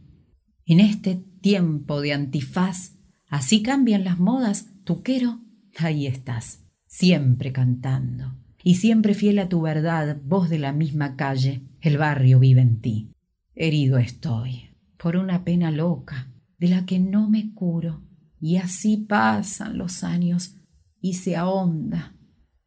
en 0.65 0.79
este 0.79 1.23
tiempo 1.39 2.01
de 2.01 2.13
antifaz, 2.13 2.97
así 3.27 3.61
cambian 3.61 4.03
las 4.03 4.17
modas, 4.17 4.71
tuquero, 4.85 5.39
ahí 5.77 6.07
estás, 6.07 6.65
siempre 6.87 7.51
cantando 7.51 8.33
y 8.63 8.77
siempre 8.77 9.13
fiel 9.13 9.37
a 9.37 9.49
tu 9.49 9.61
verdad, 9.61 10.19
voz 10.25 10.49
de 10.49 10.57
la 10.57 10.73
misma 10.73 11.15
calle, 11.15 11.61
el 11.79 11.99
barrio 11.99 12.39
vive 12.39 12.61
en 12.61 12.81
ti. 12.81 13.11
Herido 13.53 13.99
estoy 13.99 14.71
por 14.97 15.15
una 15.15 15.43
pena 15.43 15.69
loca 15.69 16.33
de 16.57 16.69
la 16.69 16.87
que 16.87 16.97
no 16.97 17.29
me 17.29 17.53
curo, 17.53 18.01
y 18.39 18.57
así 18.57 18.97
pasan 18.97 19.77
los 19.77 20.03
años 20.03 20.55
y 20.99 21.13
se 21.13 21.35
ahonda, 21.35 22.15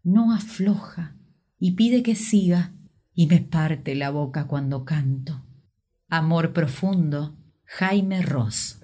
no 0.05 0.33
afloja, 0.33 1.17
y 1.59 1.73
pide 1.73 2.05
que 2.05 2.15
siga, 2.15 2.73
y 3.15 3.27
me 3.27 3.41
parte 3.41 3.97
la 3.97 4.11
boca 4.11 4.47
cuando 4.47 4.85
canto. 4.85 5.44
Amor 6.17 6.53
profundo, 6.53 7.35
Jaime 7.67 8.23
Ross. 8.23 8.79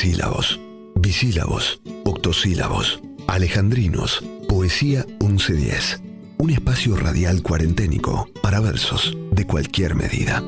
Endecasílabos, 0.00 0.58
bisílabos, 0.94 1.82
octosílabos, 2.04 3.02
alejandrinos, 3.26 4.24
poesía 4.48 5.04
1110. 5.20 6.00
Un 6.38 6.48
espacio 6.48 6.96
radial 6.96 7.42
cuarenténico 7.42 8.26
para 8.42 8.60
versos 8.60 9.14
de 9.32 9.46
cualquier 9.46 9.94
medida. 9.94 10.42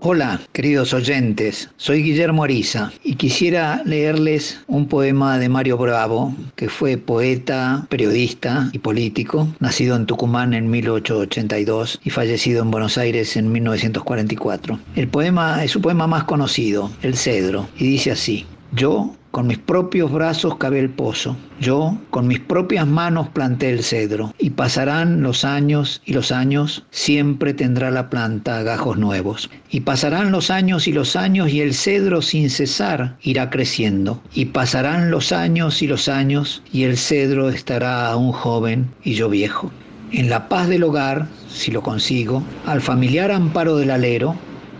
Hola, 0.00 0.40
queridos 0.50 0.94
oyentes, 0.94 1.70
soy 1.76 2.02
Guillermo 2.02 2.42
Ariza 2.42 2.92
y 3.04 3.14
quisiera 3.14 3.82
leerles 3.84 4.58
un 4.66 4.88
poema 4.88 5.38
de 5.38 5.48
Mario 5.48 5.78
Bravo, 5.78 6.34
que 6.56 6.68
fue 6.68 6.96
poeta, 6.96 7.86
periodista 7.88 8.68
y 8.72 8.80
político, 8.80 9.46
nacido 9.60 9.94
en 9.94 10.06
Tucumán 10.06 10.54
en 10.54 10.68
1882 10.68 12.00
y 12.02 12.10
fallecido 12.10 12.64
en 12.64 12.72
Buenos 12.72 12.98
Aires 12.98 13.36
en 13.36 13.52
1944. 13.52 14.80
El 14.96 15.06
poema 15.06 15.62
es 15.62 15.70
su 15.70 15.80
poema 15.80 16.08
más 16.08 16.24
conocido, 16.24 16.90
El 17.00 17.16
Cedro, 17.16 17.68
y 17.78 17.86
dice 17.86 18.10
así: 18.10 18.44
Yo 18.74 19.14
con 19.32 19.46
mis 19.46 19.58
propios 19.58 20.10
brazos 20.10 20.56
cavé 20.56 20.80
el 20.80 20.88
pozo, 20.88 21.36
yo 21.60 21.98
con 22.08 22.26
mis 22.26 22.40
propias 22.40 22.86
manos 22.86 23.28
planté 23.28 23.70
el 23.70 23.82
cedro, 23.82 24.34
y 24.38 24.48
pasarán 24.48 25.22
los 25.22 25.44
años 25.44 26.00
y 26.06 26.14
los 26.14 26.32
años, 26.32 26.84
siempre 26.90 27.52
tendrá 27.52 27.90
la 27.90 28.08
planta 28.08 28.62
gajos 28.62 28.96
nuevos. 28.96 29.50
Y 29.70 29.80
pasarán 29.80 30.32
los 30.32 30.50
años 30.50 30.88
y 30.88 30.92
los 30.92 31.16
años, 31.16 31.50
y 31.50 31.60
el 31.60 31.74
cedro 31.74 32.22
sin 32.22 32.48
cesar 32.48 33.16
irá 33.22 33.50
creciendo. 33.50 34.22
Y 34.32 34.46
pasarán 34.46 35.10
los 35.10 35.32
años 35.32 35.82
y 35.82 35.86
los 35.86 36.08
años, 36.08 36.62
y 36.72 36.84
el 36.84 36.96
cedro 36.96 37.50
estará 37.50 38.10
aún 38.10 38.32
joven 38.32 38.88
y 39.04 39.12
yo 39.14 39.28
viejo. 39.28 39.70
En 40.12 40.30
la 40.30 40.48
paz 40.48 40.68
del 40.68 40.84
hogar, 40.84 41.26
si 41.48 41.70
lo 41.70 41.82
consigo, 41.82 42.42
al 42.66 42.80
familiar 42.80 43.30
amparo 43.30 43.76
del 43.76 43.90
alero, 43.90 44.34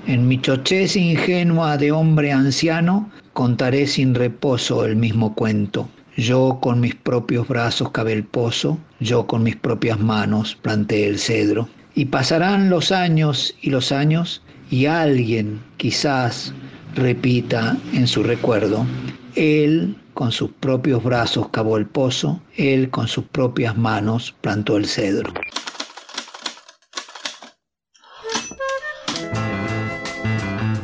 en 0.06 0.26
mi 0.26 0.40
chochez 0.40 0.96
ingenua 0.96 1.76
de 1.76 1.92
hombre 1.92 2.32
anciano, 2.32 3.10
contaré 3.32 3.86
sin 3.86 4.14
reposo 4.14 4.84
el 4.84 4.96
mismo 4.96 5.34
cuento. 5.34 5.88
Yo 6.16 6.58
con 6.60 6.80
mis 6.80 6.94
propios 6.94 7.48
brazos 7.48 7.90
cavé 7.90 8.12
el 8.12 8.24
pozo, 8.24 8.78
yo 9.00 9.26
con 9.26 9.42
mis 9.42 9.56
propias 9.56 9.98
manos 9.98 10.56
planté 10.60 11.06
el 11.06 11.18
cedro. 11.18 11.68
Y 11.94 12.06
pasarán 12.06 12.70
los 12.70 12.92
años 12.92 13.54
y 13.62 13.70
los 13.70 13.92
años, 13.92 14.42
y 14.70 14.86
alguien 14.86 15.60
quizás 15.76 16.52
repita 16.94 17.76
en 17.94 18.06
su 18.06 18.22
recuerdo, 18.22 18.84
él 19.34 19.96
con 20.14 20.32
sus 20.32 20.50
propios 20.50 21.02
brazos 21.02 21.48
cavó 21.50 21.78
el 21.78 21.86
pozo, 21.86 22.42
él 22.56 22.90
con 22.90 23.08
sus 23.08 23.24
propias 23.24 23.76
manos 23.76 24.34
plantó 24.40 24.76
el 24.76 24.86
cedro. 24.86 25.32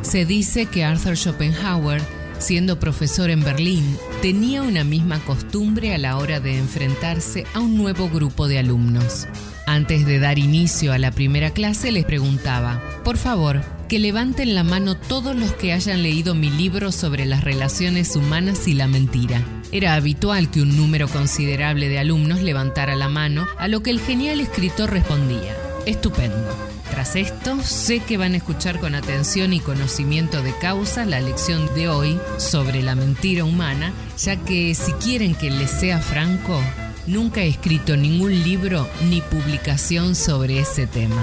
Se 0.09 0.25
dice 0.25 0.65
que 0.65 0.85
Arthur 0.85 1.19
Schopenhauer, 1.19 2.01
siendo 2.39 2.81
profesor 2.81 3.29
en 3.29 3.45
Berlín, 3.45 3.99
tenía 4.23 4.63
una 4.63 4.83
misma 4.83 5.19
costumbre 5.19 5.95
a 5.95 5.99
la 5.99 6.17
hora 6.17 6.41
de 6.41 6.57
enfrentarse 6.57 7.45
a 7.53 7.61
un 7.61 7.77
nuevo 7.77 8.09
grupo 8.09 8.49
de 8.49 8.59
alumnos. 8.59 9.29
Antes 9.67 10.07
de 10.07 10.19
dar 10.19 10.39
inicio 10.39 10.95
a 10.95 10.99
la 10.99 11.11
primera 11.11 11.51
clase 11.51 11.93
les 11.93 12.07
preguntaba, 12.07 12.83
por 13.05 13.19
favor, 13.19 13.61
que 13.87 13.99
levanten 13.99 14.55
la 14.55 14.65
mano 14.65 14.97
todos 14.97 15.37
los 15.37 15.53
que 15.53 15.75
hayan 15.75 16.03
leído 16.03 16.35
mi 16.35 16.49
libro 16.49 16.91
sobre 16.91 17.27
las 17.27 17.45
relaciones 17.45 18.17
humanas 18.17 18.67
y 18.67 18.73
la 18.73 18.89
mentira. 18.89 19.45
Era 19.73 19.93
habitual 19.93 20.51
que 20.51 20.63
un 20.63 20.75
número 20.75 21.07
considerable 21.09 21.91
de 21.91 21.99
alumnos 21.99 22.41
levantara 22.41 22.97
la 22.97 23.11
mano, 23.11 23.47
a 23.59 23.69
lo 23.69 23.83
que 23.83 23.91
el 23.91 24.01
genial 24.01 24.41
escritor 24.41 24.91
respondía, 24.91 25.55
estupendo. 25.85 26.68
Tras 26.91 27.17
esto, 27.17 27.61
sé 27.63 28.01
que 28.01 28.17
van 28.17 28.35
a 28.35 28.39
escuchar 28.39 28.81
con 28.81 28.95
atención 28.95 29.53
y 29.53 29.61
conocimiento 29.61 30.43
de 30.43 30.53
causa 30.59 31.05
la 31.05 31.21
lección 31.21 31.73
de 31.75 31.89
hoy 31.89 32.21
sobre 32.39 32.83
la 32.83 32.95
mentira 32.95 33.45
humana, 33.45 33.93
ya 34.17 34.37
que 34.37 34.75
si 34.75 34.93
quieren 34.95 35.35
que 35.35 35.51
les 35.51 35.71
sea 35.71 35.99
franco, 35.99 36.61
nunca 37.07 37.43
he 37.43 37.49
escrito 37.49 37.97
ningún 37.97 38.43
libro 38.43 38.89
ni 39.09 39.21
publicación 39.21 40.15
sobre 40.15 40.61
ese 40.61 40.87
tema. 40.87 41.23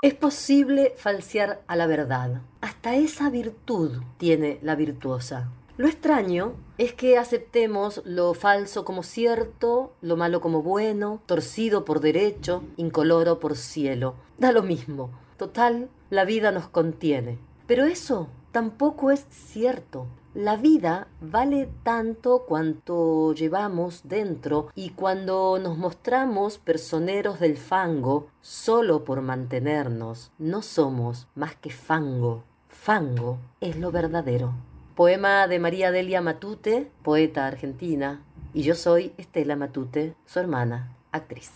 Es 0.00 0.14
posible 0.14 0.94
falsear 0.96 1.60
a 1.66 1.74
la 1.74 1.86
verdad. 1.86 2.40
Hasta 2.60 2.94
esa 2.94 3.28
virtud 3.30 4.00
tiene 4.16 4.60
la 4.62 4.76
virtuosa. 4.76 5.50
Lo 5.78 5.86
extraño 5.86 6.54
es 6.76 6.92
que 6.92 7.18
aceptemos 7.18 8.02
lo 8.04 8.34
falso 8.34 8.84
como 8.84 9.04
cierto, 9.04 9.92
lo 10.00 10.16
malo 10.16 10.40
como 10.40 10.60
bueno, 10.60 11.22
torcido 11.24 11.84
por 11.84 12.00
derecho, 12.00 12.64
incoloro 12.76 13.38
por 13.38 13.56
cielo. 13.56 14.16
Da 14.38 14.50
lo 14.50 14.64
mismo. 14.64 15.10
Total, 15.36 15.88
la 16.10 16.24
vida 16.24 16.50
nos 16.50 16.66
contiene. 16.66 17.38
Pero 17.68 17.84
eso 17.84 18.26
tampoco 18.50 19.12
es 19.12 19.24
cierto. 19.30 20.08
La 20.34 20.56
vida 20.56 21.06
vale 21.20 21.68
tanto 21.84 22.44
cuanto 22.44 23.32
llevamos 23.32 24.00
dentro 24.02 24.70
y 24.74 24.90
cuando 24.90 25.60
nos 25.62 25.78
mostramos 25.78 26.58
personeros 26.58 27.38
del 27.38 27.56
fango 27.56 28.26
solo 28.40 29.04
por 29.04 29.22
mantenernos, 29.22 30.32
no 30.38 30.60
somos 30.60 31.28
más 31.36 31.54
que 31.54 31.70
fango. 31.70 32.42
Fango 32.68 33.38
es 33.60 33.76
lo 33.76 33.92
verdadero. 33.92 34.54
Poema 34.98 35.46
de 35.46 35.60
María 35.60 35.92
Delia 35.92 36.20
Matute, 36.20 36.90
poeta 37.04 37.46
argentina, 37.46 38.20
y 38.52 38.64
yo 38.64 38.74
soy 38.74 39.12
Estela 39.16 39.54
Matute, 39.54 40.16
su 40.26 40.40
hermana, 40.40 40.92
actriz. 41.12 41.52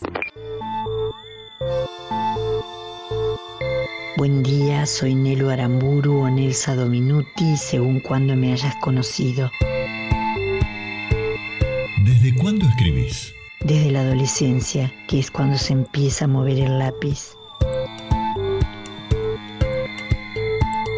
Buen 4.16 4.44
día, 4.44 4.86
soy 4.86 5.16
Nelo 5.16 5.50
Aramburu 5.50 6.20
o 6.20 6.30
Nelsa 6.30 6.76
Dominuti, 6.76 7.56
según 7.56 7.98
cuando 7.98 8.36
me 8.36 8.52
hayas 8.52 8.76
conocido. 8.76 9.50
¿Desde 12.04 12.32
cuándo 12.40 12.64
escribís? 12.66 13.34
Desde 13.58 13.90
la 13.90 14.02
adolescencia, 14.02 14.92
que 15.08 15.18
es 15.18 15.32
cuando 15.32 15.58
se 15.58 15.72
empieza 15.72 16.26
a 16.26 16.28
mover 16.28 16.60
el 16.60 16.78
lápiz. 16.78 17.36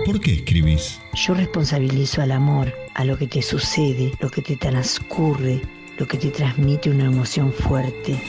¿Por 0.04 0.20
qué 0.20 0.34
escribís? 0.34 1.00
Yo 1.14 1.32
responsabilizo 1.32 2.20
al 2.20 2.32
amor, 2.32 2.74
a 2.92 3.06
lo 3.06 3.16
que 3.16 3.26
te 3.26 3.40
sucede, 3.40 4.12
lo 4.20 4.30
que 4.30 4.42
te 4.42 4.54
transcurre, 4.54 5.62
lo 5.96 6.06
que 6.06 6.18
te 6.18 6.28
transmite 6.28 6.90
una 6.90 7.06
emoción 7.06 7.50
fuerte. 7.50 8.20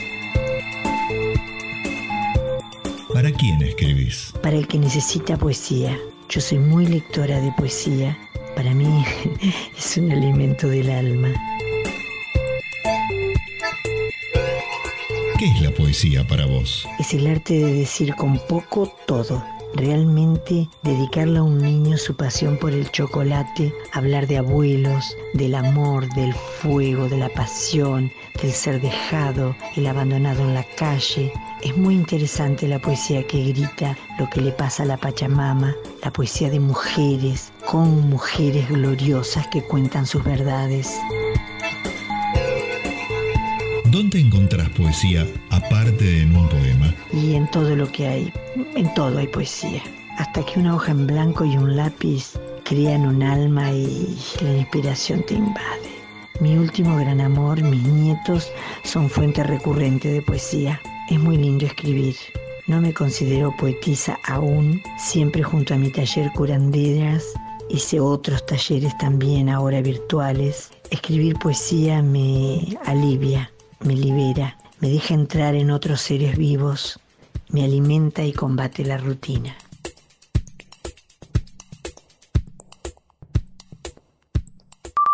¿Para 3.12 3.30
quién 3.30 3.60
escribís? 3.60 4.32
Para 4.42 4.56
el 4.56 4.66
que 4.66 4.78
necesita 4.78 5.36
poesía. 5.36 5.98
Yo 6.30 6.40
soy 6.40 6.58
muy 6.58 6.86
lectora 6.86 7.40
de 7.40 7.52
poesía. 7.52 8.16
Para 8.54 8.72
mí 8.72 9.04
es 9.78 9.96
un 9.98 10.10
alimento 10.12 10.68
del 10.68 10.88
alma. 10.88 11.34
¿Qué 15.38 15.44
es 15.44 15.60
la 15.60 15.70
poesía 15.72 16.26
para 16.26 16.46
vos? 16.46 16.88
Es 16.98 17.12
el 17.12 17.26
arte 17.26 17.52
de 17.52 17.72
decir 17.74 18.14
con 18.14 18.38
poco 18.48 18.96
todo. 19.06 19.55
Realmente 19.76 20.70
dedicarle 20.82 21.38
a 21.38 21.42
un 21.42 21.58
niño 21.58 21.98
su 21.98 22.16
pasión 22.16 22.56
por 22.56 22.72
el 22.72 22.90
chocolate, 22.90 23.74
hablar 23.92 24.26
de 24.26 24.38
abuelos, 24.38 25.14
del 25.34 25.54
amor, 25.54 26.08
del 26.14 26.32
fuego, 26.32 27.10
de 27.10 27.18
la 27.18 27.28
pasión, 27.28 28.10
del 28.40 28.52
ser 28.52 28.80
dejado, 28.80 29.54
el 29.76 29.86
abandonado 29.86 30.40
en 30.40 30.54
la 30.54 30.64
calle. 30.78 31.30
Es 31.62 31.76
muy 31.76 31.94
interesante 31.94 32.66
la 32.66 32.78
poesía 32.78 33.26
que 33.26 33.52
grita 33.52 33.98
lo 34.18 34.30
que 34.30 34.40
le 34.40 34.52
pasa 34.52 34.84
a 34.84 34.86
la 34.86 34.96
Pachamama, 34.96 35.76
la 36.02 36.10
poesía 36.10 36.48
de 36.48 36.60
mujeres, 36.60 37.52
con 37.70 38.08
mujeres 38.08 38.70
gloriosas 38.70 39.46
que 39.48 39.60
cuentan 39.60 40.06
sus 40.06 40.24
verdades. 40.24 40.98
¿Dónde 43.96 44.20
encontrás 44.20 44.68
poesía 44.76 45.26
aparte 45.48 46.04
de 46.04 46.20
en 46.20 46.36
un 46.36 46.46
poema? 46.50 46.94
Y 47.14 47.34
en 47.34 47.50
todo 47.50 47.74
lo 47.74 47.90
que 47.90 48.06
hay, 48.06 48.32
en 48.74 48.92
todo 48.92 49.16
hay 49.16 49.26
poesía. 49.26 49.82
Hasta 50.18 50.44
que 50.44 50.60
una 50.60 50.74
hoja 50.74 50.92
en 50.92 51.06
blanco 51.06 51.46
y 51.46 51.56
un 51.56 51.76
lápiz 51.76 52.34
crean 52.62 53.06
un 53.06 53.22
alma 53.22 53.72
y 53.72 54.14
la 54.42 54.54
inspiración 54.54 55.22
te 55.22 55.32
invade. 55.32 55.88
Mi 56.40 56.58
último 56.58 56.94
gran 56.98 57.22
amor, 57.22 57.62
mis 57.62 57.84
nietos, 57.84 58.52
son 58.84 59.08
fuente 59.08 59.42
recurrente 59.42 60.08
de 60.08 60.20
poesía. 60.20 60.78
Es 61.08 61.18
muy 61.18 61.38
lindo 61.38 61.64
escribir. 61.64 62.16
No 62.66 62.82
me 62.82 62.92
considero 62.92 63.56
poetisa 63.56 64.18
aún, 64.24 64.82
siempre 64.98 65.42
junto 65.42 65.72
a 65.72 65.78
mi 65.78 65.90
taller 65.90 66.30
curanderas. 66.34 67.32
Hice 67.70 67.98
otros 67.98 68.44
talleres 68.44 68.96
también, 68.98 69.48
ahora 69.48 69.80
virtuales. 69.80 70.70
Escribir 70.90 71.38
poesía 71.38 72.02
me 72.02 72.76
alivia, 72.84 73.50
me 73.80 73.94
libera, 73.94 74.58
me 74.80 74.88
deja 74.88 75.14
entrar 75.14 75.54
en 75.54 75.70
otros 75.70 76.00
seres 76.00 76.36
vivos, 76.36 77.00
me 77.48 77.64
alimenta 77.64 78.24
y 78.24 78.32
combate 78.32 78.84
la 78.84 78.98
rutina. 78.98 79.56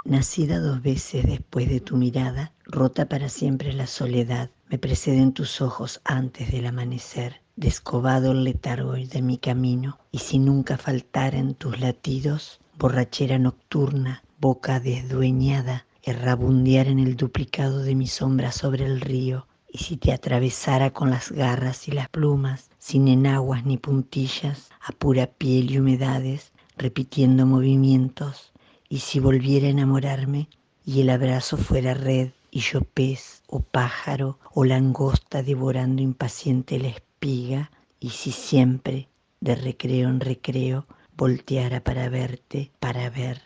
Nacida 0.05 0.59
dos 0.59 0.83
veces 0.83 1.25
después 1.25 1.69
de 1.69 1.81
tu 1.81 1.97
mirada, 1.97 2.53
rota 2.65 3.07
para 3.09 3.29
siempre 3.29 3.73
la 3.73 3.87
soledad, 3.87 4.51
me 4.69 4.79
preceden 4.79 5.33
tus 5.33 5.61
ojos 5.61 6.01
antes 6.05 6.51
del 6.51 6.67
amanecer, 6.67 7.41
descobado 7.57 8.33
el 8.33 8.45
letargo 8.45 8.93
de 8.93 9.23
mi 9.23 9.39
camino, 9.39 9.99
y 10.11 10.19
si 10.19 10.39
nunca 10.39 10.77
faltara 10.77 11.39
en 11.39 11.55
tus 11.55 11.81
latidos, 11.81 12.61
borrachera 12.79 13.39
nocturna, 13.39 14.23
boca 14.39 14.81
desdueñada, 14.81 15.87
errabundear 16.03 16.89
en 16.89 16.99
el 16.99 17.17
duplicado 17.17 17.83
de 17.83 17.95
mi 17.95 18.07
sombra 18.07 18.53
sobre 18.53 18.85
el 18.85 19.01
río, 19.01 19.47
y 19.69 19.79
si 19.79 19.97
te 19.97 20.13
atravesara 20.13 20.91
con 20.91 21.11
las 21.11 21.33
garras 21.33 21.89
y 21.89 21.93
las 21.93 22.09
plumas, 22.09 22.71
sin 22.79 23.09
enaguas 23.09 23.65
ni 23.65 23.79
puntillas, 23.79 24.71
a 24.81 24.93
pura 24.93 25.27
piel 25.27 25.71
y 25.71 25.79
humedades, 25.79 26.53
repitiendo 26.77 27.47
movimientos, 27.47 28.53
y 28.89 28.99
si 28.99 29.21
volviera 29.21 29.69
a 29.69 29.71
enamorarme 29.71 30.49
y 30.85 31.01
el 31.01 31.11
abrazo 31.11 31.57
fuera 31.57 31.95
red 31.95 32.31
y 32.51 32.61
yo 32.61 32.83
pez 32.83 33.43
o 33.47 33.61
pájaro 33.61 34.39
o 34.53 34.65
langosta 34.65 35.43
devorando 35.43 36.03
impaciente 36.03 36.79
la 36.79 36.89
espiga, 36.89 37.71
y 38.01 38.11
si 38.11 38.33
siempre, 38.33 39.09
de 39.41 39.55
recreo 39.55 40.11
en 40.11 40.21
recreo, 40.21 40.87
volteara 41.17 41.83
para 41.83 42.09
verte, 42.09 42.71
para 42.81 43.09
ver. 43.09 43.43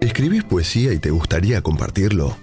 ¿Escribís 0.00 0.44
poesía 0.44 0.92
y 0.92 0.98
te 0.98 1.10
gustaría 1.10 1.62
compartirlo? 1.62 2.36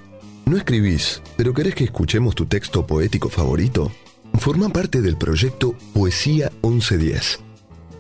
¿No 0.45 0.57
escribís, 0.57 1.21
pero 1.37 1.53
querés 1.53 1.75
que 1.75 1.83
escuchemos 1.83 2.33
tu 2.33 2.47
texto 2.47 2.87
poético 2.87 3.29
favorito? 3.29 3.91
Forma 4.39 4.69
parte 4.69 5.01
del 5.01 5.17
proyecto 5.17 5.75
Poesía 5.93 6.51
1110. 6.63 7.39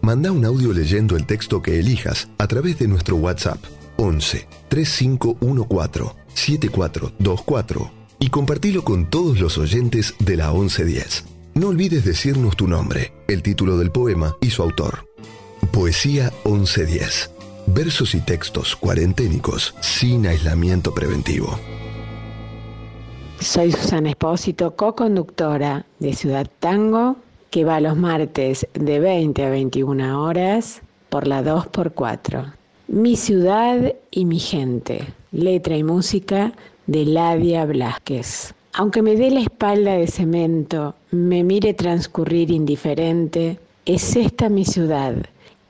Manda 0.01 0.31
un 0.31 0.43
audio 0.43 0.73
leyendo 0.73 1.15
el 1.15 1.27
texto 1.27 1.61
que 1.61 1.79
elijas 1.79 2.29
a 2.39 2.47
través 2.47 2.79
de 2.79 2.87
nuestro 2.87 3.15
WhatsApp 3.17 3.63
11 3.97 4.47
3514 4.69 6.15
7424 6.33 7.91
y 8.19 8.29
compartilo 8.29 8.83
con 8.83 9.09
todos 9.09 9.39
los 9.39 9.59
oyentes 9.59 10.15
de 10.17 10.35
la 10.35 10.51
1110. 10.51 11.25
No 11.53 11.67
olvides 11.67 12.03
decirnos 12.03 12.57
tu 12.57 12.67
nombre, 12.67 13.13
el 13.27 13.43
título 13.43 13.77
del 13.77 13.91
poema 13.91 14.35
y 14.41 14.49
su 14.49 14.63
autor. 14.63 15.07
Poesía 15.71 16.33
1110. 16.43 17.32
Versos 17.67 18.13
y 18.13 18.19
textos 18.19 18.75
cuarenténicos 18.75 19.73
sin 19.79 20.27
aislamiento 20.27 20.93
preventivo. 20.93 21.57
Soy 23.39 23.71
Susana 23.71 24.09
Espósito, 24.09 24.75
co-conductora 24.75 25.85
de 25.99 26.13
Ciudad 26.13 26.47
Tango, 26.59 27.15
que 27.49 27.63
va 27.63 27.79
los 27.79 27.95
martes 27.95 28.67
de 28.73 28.99
20 28.99 29.45
a 29.45 29.49
21 29.49 30.23
horas 30.23 30.81
por 31.09 31.25
la 31.25 31.43
2x4. 31.43 32.53
Mi 32.87 33.15
ciudad 33.15 33.95
y 34.11 34.25
mi 34.25 34.39
gente. 34.39 35.13
Letra 35.31 35.77
y 35.77 35.83
música 35.83 36.53
de 36.85 37.05
Ladia 37.05 37.65
Blasquez. 37.65 38.53
Aunque 38.73 39.01
me 39.01 39.15
dé 39.15 39.31
la 39.31 39.41
espalda 39.41 39.93
de 39.93 40.07
cemento, 40.07 40.95
me 41.11 41.43
mire 41.43 41.73
transcurrir 41.73 42.51
indiferente, 42.51 43.59
es 43.85 44.15
esta 44.15 44.49
mi 44.49 44.65
ciudad, 44.65 45.15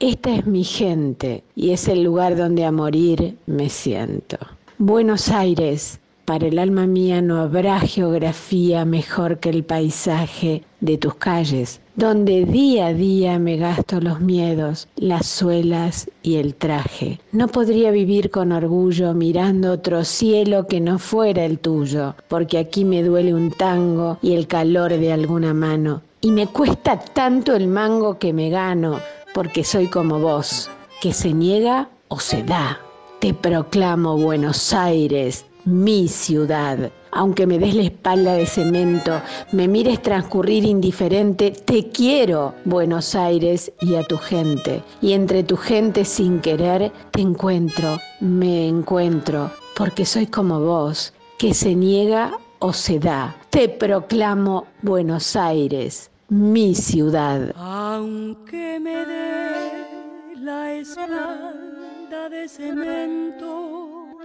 esta 0.10 0.36
es 0.36 0.46
mi 0.46 0.66
gente 0.66 1.46
y 1.56 1.72
es 1.72 1.88
el 1.88 2.04
lugar 2.04 2.36
donde 2.36 2.66
a 2.66 2.74
morir 2.74 3.38
me 3.46 3.70
siento. 3.70 4.38
Buenos 4.78 5.30
Aires, 5.30 5.98
para 6.26 6.48
el 6.48 6.60
alma 6.60 6.86
mía 6.88 7.22
no 7.22 7.40
habrá 7.40 7.80
geografía 7.80 8.84
mejor 8.84 9.40
que 9.40 9.50
el 9.50 9.64
paisaje 9.64 10.64
de 10.82 10.98
tus 10.98 11.16
calles, 11.16 11.80
donde 11.96 12.44
día 12.44 12.88
a 12.88 12.94
día 12.94 13.40
me 13.40 13.56
gasto 13.56 14.02
los 14.02 14.20
miedos, 14.20 14.90
las 14.98 15.26
suelas 15.26 16.10
y 16.22 16.36
el 16.36 16.54
traje. 16.56 17.22
No 17.32 17.48
podría 17.48 17.90
vivir 17.92 18.30
con 18.30 18.52
orgullo 18.52 19.14
mirando 19.14 19.72
otro 19.72 20.04
cielo 20.04 20.68
que 20.68 20.82
no 20.82 21.00
fuera 21.00 21.46
el 21.46 21.60
tuyo, 21.60 22.14
porque 22.28 22.58
aquí 22.58 22.84
me 22.84 23.04
duele 23.04 23.34
un 23.34 23.52
tango 23.52 24.18
y 24.22 24.34
el 24.34 24.48
calor 24.48 24.98
de 24.98 25.14
alguna 25.14 25.54
mano. 25.54 26.02
Y 26.20 26.32
me 26.32 26.48
cuesta 26.48 27.00
tanto 27.00 27.56
el 27.56 27.68
mango 27.68 28.18
que 28.18 28.34
me 28.34 28.50
gano, 28.50 29.00
porque 29.34 29.64
soy 29.64 29.88
como 29.88 30.20
vos, 30.20 30.70
que 31.02 31.14
se 31.14 31.34
niega 31.34 31.90
o 32.08 32.20
se 32.20 32.44
da. 32.44 32.80
Te 33.20 33.34
proclamo 33.34 34.18
Buenos 34.18 34.74
Aires, 34.74 35.46
mi 35.66 36.08
ciudad. 36.08 36.92
Aunque 37.12 37.46
me 37.46 37.60
des 37.60 37.76
la 37.76 37.84
espalda 37.84 38.34
de 38.34 38.46
cemento, 38.46 39.22
me 39.52 39.68
mires 39.68 40.02
transcurrir 40.02 40.66
indiferente, 40.66 41.52
te 41.52 41.90
quiero, 41.90 42.54
Buenos 42.66 43.16
Aires, 43.16 43.72
y 43.82 43.96
a 43.96 44.04
tu 44.04 44.18
gente. 44.18 44.84
Y 45.02 45.14
entre 45.14 45.44
tu 45.44 45.56
gente 45.56 46.06
sin 46.06 46.40
querer, 46.40 46.92
te 47.12 47.22
encuentro, 47.22 47.98
me 48.20 48.68
encuentro, 48.68 49.52
porque 49.76 50.06
soy 50.06 50.28
como 50.28 50.60
vos, 50.60 51.14
que 51.38 51.54
se 51.54 51.76
niega 51.76 52.38
o 52.60 52.74
se 52.74 53.00
da. 53.00 53.36
Te 53.50 53.70
proclamo 53.70 54.66
Buenos 54.82 55.36
Aires, 55.36 56.10
mi 56.34 56.74
ciudad. 56.74 57.54
Aunque 57.56 58.80
me 58.80 59.06
dé 59.06 60.36
la 60.42 60.74
espalda 60.74 62.28
de 62.30 62.50
cemento 62.50 64.18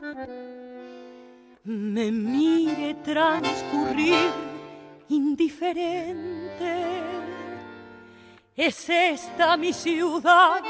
me 1.64 2.10
mire 2.10 2.94
transcurrir 3.04 4.30
indiferente. 5.10 6.74
Es 8.56 8.88
esta 8.88 9.58
mi 9.58 9.72
ciudad, 9.74 10.62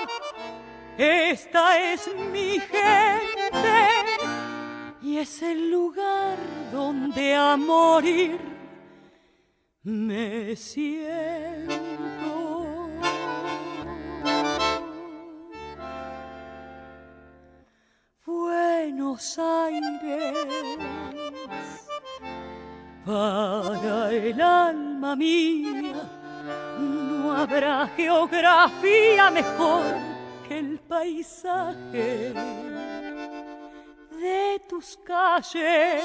esta 0.97 1.93
es 1.93 2.11
mi 2.33 2.59
gente 2.59 3.79
y 5.03 5.19
es 5.19 5.41
el 5.43 5.71
lugar 5.71 6.37
donde 6.73 7.35
a 7.35 7.57
morir 7.57 8.58
me 9.89 10.55
siento. 10.55 11.79
Buenos 18.27 19.39
Aires 19.39 20.79
para 23.07 24.13
el 24.13 24.41
alma 24.41 25.17
mía 25.17 25.95
no 26.79 27.33
habrá 27.33 27.89
geografía 27.97 29.31
mejor 29.31 29.85
que 30.47 30.59
el 30.59 30.79
paisaje 30.81 32.35
de 34.21 34.63
tus 34.69 34.99
calles 34.99 36.05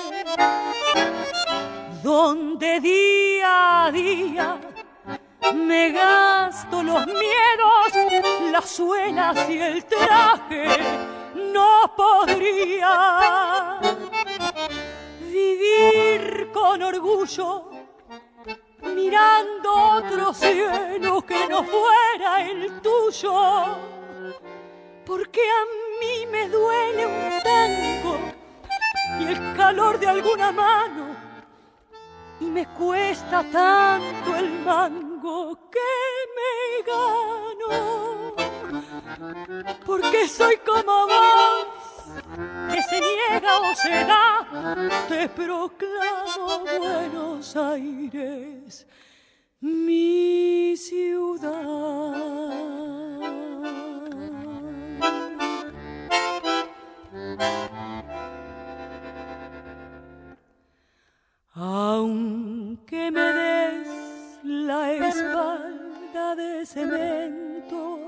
donde 2.04 2.82
día 2.82 3.86
a 3.86 3.92
día 3.92 4.60
me 5.56 5.92
gasto 5.92 6.84
los 6.84 7.08
miedos, 7.08 8.22
las 8.52 8.70
suelas 8.70 9.50
y 9.50 9.58
el 9.58 9.86
traje. 9.86 10.68
No 11.36 11.94
podría 11.96 13.80
vivir 15.22 16.50
con 16.54 16.84
orgullo 16.84 17.70
mirando 18.94 19.74
otro 19.74 20.34
cielo 20.34 21.22
que 21.22 21.48
no 21.48 21.64
fuera 21.64 22.46
el 22.46 22.82
tuyo. 22.82 23.78
Porque 25.06 25.42
a 25.42 25.64
mí 26.02 26.26
me 26.30 26.50
duele 26.50 27.06
un 27.06 27.42
tango 27.44 28.20
y 29.20 29.26
el 29.26 29.56
calor 29.56 30.00
de 30.00 30.08
alguna 30.08 30.52
mano 30.52 31.13
y 32.44 32.46
me 32.52 32.66
cuesta 32.68 33.44
tanto 33.52 34.36
el 34.36 34.60
mango 34.66 35.58
que 35.72 35.80
me 36.38 36.56
gano. 36.92 38.34
Porque 39.86 40.28
soy 40.28 40.58
como 40.58 41.08
vos, 41.08 41.68
que 42.72 42.82
se 42.82 43.00
niega 43.00 43.60
o 43.60 43.76
se 43.76 44.06
da, 44.06 44.46
te 45.08 45.30
proclamo 45.30 46.66
Buenos 46.80 47.56
Aires, 47.56 48.86
mi 49.62 50.76
ciudad. 50.76 52.44
Aunque 61.56 63.12
me 63.12 63.34
des 63.34 63.88
la 64.44 64.92
espalda 64.94 66.36
de 66.36 66.66
cemento, 66.66 68.00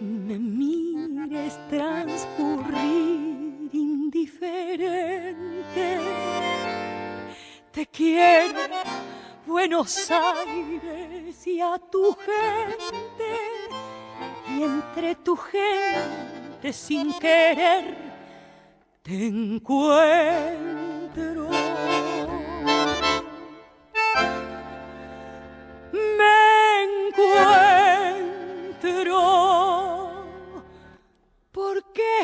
me 0.00 0.38
mires 0.38 1.58
transcurrir 1.70 3.70
indiferente. 3.72 5.98
Te 7.70 7.86
quiero, 7.86 8.60
Buenos 9.46 10.10
Aires, 10.10 11.46
y 11.46 11.58
a 11.58 11.78
tu 11.90 12.12
gente, 12.12 13.32
y 14.50 14.62
entre 14.62 15.14
tu 15.14 15.36
gente 15.36 16.70
sin 16.70 17.18
querer 17.18 18.12
te 19.02 19.26
encuentro. 19.26 20.81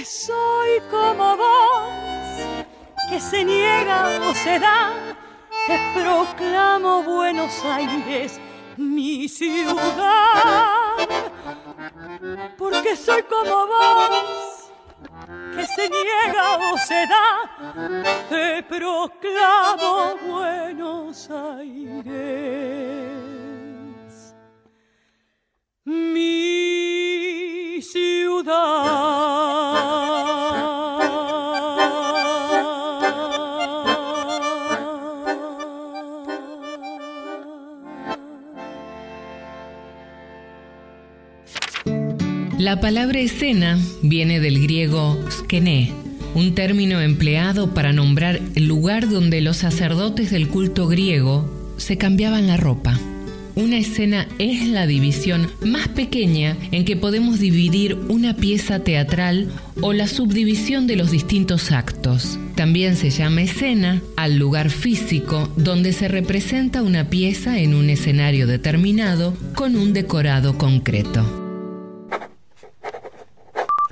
Soy 0.04 0.80
como 0.90 1.36
vos, 1.36 2.66
que 3.10 3.20
se 3.20 3.44
niega 3.44 4.20
o 4.20 4.34
se 4.34 4.58
da. 4.58 4.92
Te 5.66 5.78
proclamo 5.94 7.02
Buenos 7.02 7.64
Aires, 7.64 8.40
mi 8.76 9.28
ciudad, 9.28 9.76
porque 12.56 12.96
soy 12.96 13.22
como 13.24 13.66
vos 13.66 14.58
que 15.54 15.66
se 15.66 15.88
niega 15.88 16.56
o 16.72 16.78
se 16.78 17.06
da, 17.06 17.50
te 18.28 18.62
proclamo 18.62 20.16
Buenos 20.26 21.28
Aires, 21.30 22.14
mi 25.84 27.82
La 42.58 42.80
palabra 42.80 43.20
escena 43.20 43.78
viene 44.02 44.40
del 44.40 44.60
griego 44.60 45.16
skene, 45.30 45.92
un 46.34 46.56
término 46.56 47.00
empleado 47.00 47.72
para 47.72 47.92
nombrar 47.92 48.40
el 48.56 48.66
lugar 48.66 49.08
donde 49.08 49.40
los 49.40 49.58
sacerdotes 49.58 50.32
del 50.32 50.48
culto 50.48 50.88
griego 50.88 51.48
se 51.76 51.98
cambiaban 51.98 52.48
la 52.48 52.56
ropa. 52.56 52.98
Una 53.54 53.78
escena 53.78 54.26
es 54.40 54.66
la 54.66 54.88
división 54.88 55.48
más 55.64 55.86
pequeña 55.86 56.56
en 56.72 56.84
que 56.84 56.96
podemos 56.96 57.38
dividir 57.38 57.96
una 58.08 58.34
pieza 58.34 58.80
teatral 58.80 59.52
o 59.80 59.92
la 59.92 60.08
subdivisión 60.08 60.88
de 60.88 60.96
los 60.96 61.12
distintos 61.12 61.70
actos. 61.70 62.40
También 62.56 62.96
se 62.96 63.10
llama 63.10 63.42
escena 63.42 64.02
al 64.16 64.36
lugar 64.36 64.70
físico 64.70 65.48
donde 65.56 65.92
se 65.92 66.08
representa 66.08 66.82
una 66.82 67.08
pieza 67.08 67.60
en 67.60 67.74
un 67.74 67.88
escenario 67.88 68.48
determinado 68.48 69.36
con 69.54 69.76
un 69.76 69.92
decorado 69.92 70.58
concreto. 70.58 71.47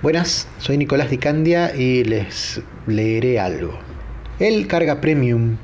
Buenas, 0.03 0.47
soy 0.59 0.77
Nicolás 0.77 1.09
Di 1.09 1.17
Candia 1.17 1.75
y 1.75 2.05
les 2.05 2.61
leeré 2.87 3.41
algo. 3.41 3.79
Él 4.39 4.67
carga 4.67 5.01
Premium, 5.01 5.57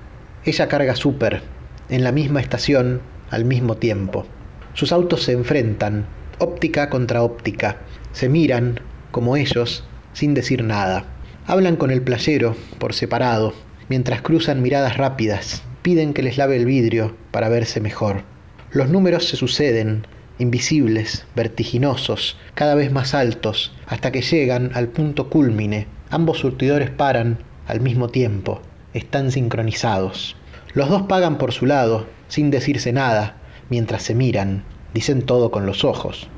ella 0.47 0.69
carga 0.69 0.97
Super, 0.97 1.43
en 1.91 2.03
la 2.03 2.13
misma 2.13 2.41
estación, 2.41 3.03
al 3.29 3.45
mismo 3.45 3.77
tiempo. 3.77 4.25
Sus 4.73 4.91
autos 4.91 5.25
se 5.25 5.33
enfrentan, 5.33 6.07
óptica 6.39 6.89
contra 6.89 7.23
óptica, 7.23 7.77
se 8.13 8.31
miran, 8.31 8.81
como 9.11 9.37
ellos, 9.37 9.85
sin 10.15 10.33
decir 10.33 10.65
nada. 10.65 11.05
Hablan 11.47 11.77
con 11.77 11.91
el 11.91 12.01
playero, 12.01 12.57
por 12.79 12.95
separado, 12.95 13.53
mientras 13.91 14.23
cruzan 14.23 14.63
miradas 14.63 14.97
rápidas, 14.97 15.63
piden 15.83 16.15
que 16.15 16.23
les 16.23 16.39
lave 16.39 16.57
el 16.57 16.65
vidrio 16.65 17.15
para 17.33 17.51
verse 17.51 17.83
mejor. 17.83 18.23
Los 18.71 18.89
números 18.89 19.29
se 19.29 19.37
suceden, 19.37 20.07
invisibles, 20.43 21.25
vertiginosos, 21.35 22.37
cada 22.55 22.75
vez 22.75 22.93
más 22.93 23.15
altos, 23.15 23.73
hasta 23.87 24.13
que 24.13 24.21
llegan 24.21 24.73
al 24.75 24.89
punto 24.89 25.31
cúlmine. 25.31 25.87
Ambos 26.11 26.41
surtidores 26.41 26.91
paran 26.91 27.39
al 27.67 27.81
mismo 27.81 28.09
tiempo, 28.09 28.61
están 28.93 29.33
sincronizados. 29.33 30.37
Los 30.75 30.91
dos 30.91 31.03
pagan 31.03 31.39
por 31.39 31.53
su 31.53 31.67
lado, 31.67 32.07
sin 32.29 32.51
decirse 32.51 32.93
nada, 32.93 33.37
mientras 33.71 34.03
se 34.03 34.15
miran, 34.15 34.65
dicen 34.93 35.23
todo 35.23 35.51
con 35.51 35.65
los 35.65 35.85
ojos. 35.85 36.29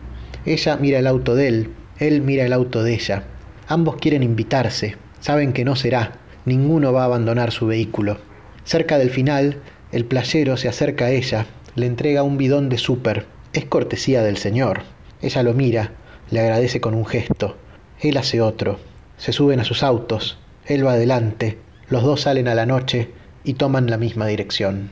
Ella 0.44 0.76
mira 0.76 0.98
el 0.98 1.06
auto 1.06 1.34
de 1.34 1.48
él, 1.48 1.70
él 1.98 2.20
mira 2.20 2.44
el 2.44 2.52
auto 2.52 2.82
de 2.82 2.94
ella. 2.94 3.24
Ambos 3.66 3.96
quieren 3.96 4.22
invitarse, 4.22 4.96
saben 5.20 5.52
que 5.52 5.64
no 5.64 5.74
será, 5.74 6.18
ninguno 6.44 6.92
va 6.92 7.02
a 7.02 7.06
abandonar 7.06 7.50
su 7.50 7.66
vehículo. 7.66 8.18
Cerca 8.64 8.98
del 8.98 9.10
final, 9.10 9.62
el 9.92 10.04
playero 10.04 10.56
se 10.56 10.68
acerca 10.68 11.06
a 11.06 11.10
ella, 11.10 11.46
le 11.74 11.86
entrega 11.86 12.22
un 12.22 12.36
bidón 12.36 12.68
de 12.68 12.78
súper. 12.78 13.33
Es 13.54 13.66
cortesía 13.66 14.22
del 14.22 14.36
señor. 14.36 14.82
Ella 15.22 15.42
lo 15.44 15.54
mira, 15.54 15.92
le 16.30 16.40
agradece 16.40 16.80
con 16.80 16.94
un 16.94 17.06
gesto. 17.06 17.56
Él 18.00 18.16
hace 18.16 18.40
otro. 18.40 18.80
Se 19.16 19.32
suben 19.32 19.60
a 19.60 19.64
sus 19.64 19.84
autos, 19.84 20.38
él 20.66 20.84
va 20.84 20.94
adelante, 20.94 21.58
los 21.88 22.02
dos 22.02 22.22
salen 22.22 22.48
a 22.48 22.54
la 22.54 22.66
noche 22.66 23.12
y 23.44 23.54
toman 23.54 23.88
la 23.88 23.96
misma 23.96 24.26
dirección. 24.26 24.90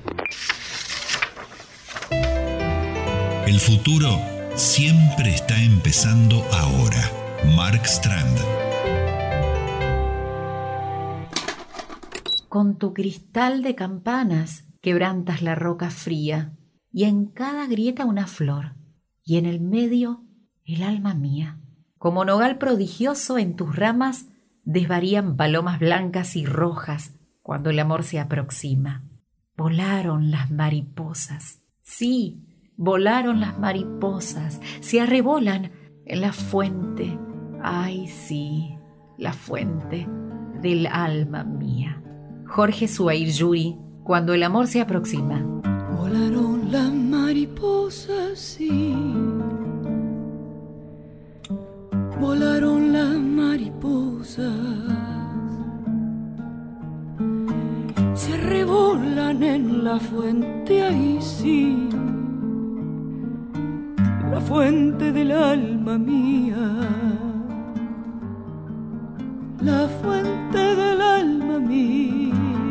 El 3.46 3.58
futuro 3.58 4.20
siempre 4.54 5.34
está 5.34 5.60
empezando 5.60 6.44
ahora. 6.52 7.10
Mark 7.56 7.84
Strand. 7.84 8.38
Con 12.48 12.78
tu 12.78 12.94
cristal 12.94 13.62
de 13.62 13.74
campanas 13.74 14.64
quebrantas 14.80 15.42
la 15.42 15.56
roca 15.56 15.90
fría, 15.90 16.52
y 16.92 17.04
en 17.04 17.26
cada 17.26 17.66
grieta 17.66 18.04
una 18.04 18.26
flor, 18.26 18.74
y 19.24 19.38
en 19.38 19.46
el 19.46 19.60
medio 19.60 20.24
el 20.64 20.82
alma 20.82 21.14
mía. 21.14 21.58
Como 21.98 22.24
nogal 22.24 22.58
prodigioso 22.58 23.38
en 23.38 23.56
tus 23.56 23.74
ramas 23.74 24.26
desvarían 24.64 25.36
palomas 25.36 25.80
blancas 25.80 26.36
y 26.36 26.44
rojas 26.44 27.14
cuando 27.42 27.70
el 27.70 27.78
amor 27.78 28.04
se 28.04 28.20
aproxima. 28.20 29.04
Volaron 29.56 30.30
las 30.30 30.50
mariposas, 30.50 31.62
sí, 31.82 32.42
volaron 32.76 33.40
las 33.40 33.58
mariposas, 33.58 34.60
se 34.80 35.00
arrebolan 35.00 35.72
en 36.06 36.20
la 36.20 36.32
fuente, 36.32 37.18
ay 37.62 38.08
sí, 38.08 38.76
la 39.18 39.32
fuente 39.32 40.08
del 40.60 40.86
alma 40.86 41.44
mía. 41.44 42.02
Jorge 42.46 42.88
Suair 42.88 43.30
Yuri, 43.30 43.76
cuando 44.04 44.34
el 44.34 44.42
amor 44.42 44.66
se 44.66 44.80
aproxima. 44.80 45.44
Las 47.92 48.08
mariposas, 48.08 48.38
sí. 48.38 48.94
Volaron 52.20 52.92
las 52.92 53.16
mariposas. 53.18 54.52
Se 58.14 58.36
revolan 58.36 59.42
en 59.42 59.84
la 59.84 59.98
fuente, 59.98 60.82
ahí 60.82 61.18
sí. 61.20 61.88
La 64.30 64.40
fuente 64.40 65.12
del 65.12 65.32
alma 65.32 65.98
mía. 65.98 66.88
La 69.60 69.88
fuente 70.00 70.58
del 70.58 71.00
alma 71.00 71.58
mía. 71.58 72.61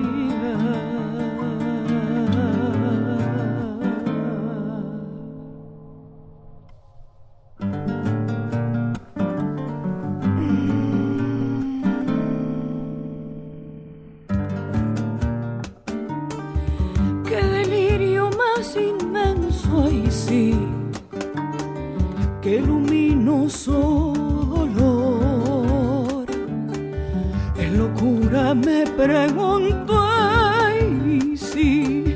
Pregunto, 29.03 29.94
ay 29.99 31.36
sí, 31.36 32.15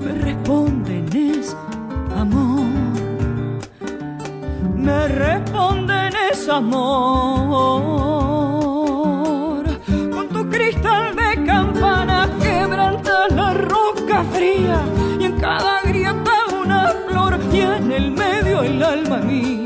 me 0.00 0.12
responden 0.12 1.06
es 1.16 1.56
amor. 2.16 2.66
Me 4.76 5.08
responden 5.08 6.12
es 6.32 6.48
amor. 6.48 6.74
Con 10.12 10.28
tu 10.28 10.48
cristal 10.50 11.14
de 11.14 11.44
campana 11.44 12.28
quebranta 12.42 13.28
la 13.28 13.54
roca 13.54 14.24
fría 14.32 14.80
y 15.20 15.24
en 15.26 15.38
cada 15.38 15.82
grieta 15.82 16.32
una 16.60 16.92
flor 17.06 17.38
y 17.52 17.60
en 17.60 17.92
el 17.92 18.10
medio 18.10 18.62
el 18.62 18.82
alma 18.82 19.18
mía 19.18 19.63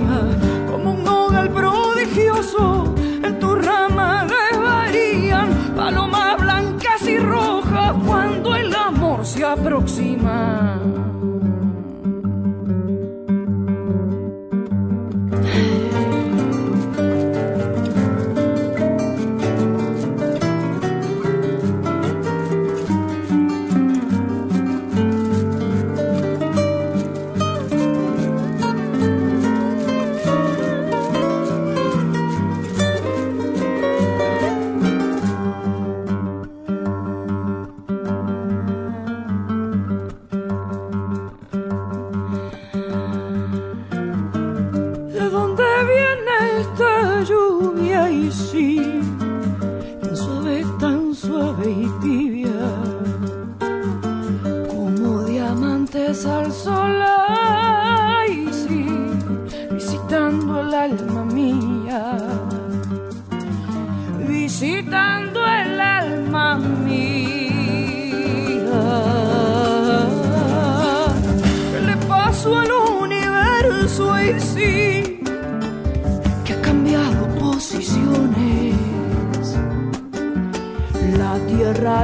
se 9.86 10.16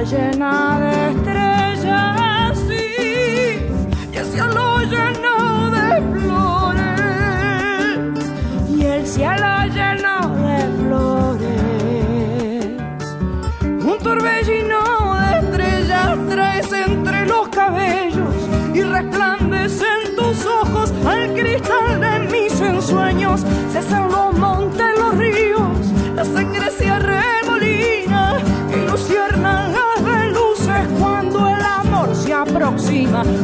tierra 0.04 0.83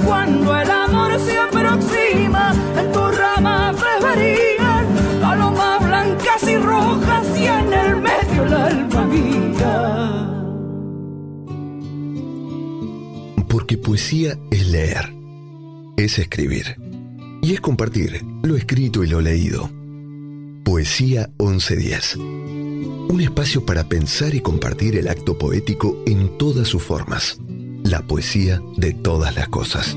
Cuando 0.05 0.57
el 0.57 0.69
amor 0.69 1.17
se 1.21 1.39
aproxima, 1.39 2.53
en 2.77 2.91
tu 2.91 2.99
rama 2.99 3.73
desvarían 3.73 4.87
palomas 5.21 5.87
blancas 5.87 6.43
y 6.49 6.57
rojas 6.57 7.39
y 7.39 7.47
en 7.47 7.73
el 7.73 7.97
medio 8.01 8.43
el 8.47 8.53
alma 8.53 9.07
mía. 9.07 10.27
Porque 13.49 13.79
poesía 13.79 14.37
es 14.51 14.67
leer, 14.67 15.15
es 15.97 16.19
escribir 16.19 16.77
y 17.41 17.55
es 17.55 17.61
compartir 17.61 18.25
lo 18.43 18.57
escrito 18.57 19.05
y 19.05 19.07
lo 19.07 19.21
leído. 19.21 19.71
Poesía 20.65 21.31
1110. 21.39 22.17
Un 22.17 23.21
espacio 23.21 23.65
para 23.65 23.85
pensar 23.85 24.35
y 24.35 24.41
compartir 24.41 24.97
el 24.97 25.07
acto 25.07 25.39
poético 25.39 26.03
en 26.07 26.37
todas 26.39 26.67
sus 26.67 26.83
formas. 26.83 27.39
La 27.85 28.03
poesía 28.07 28.61
de 28.77 28.93
todas 28.93 29.35
las 29.35 29.49
cosas. 29.49 29.97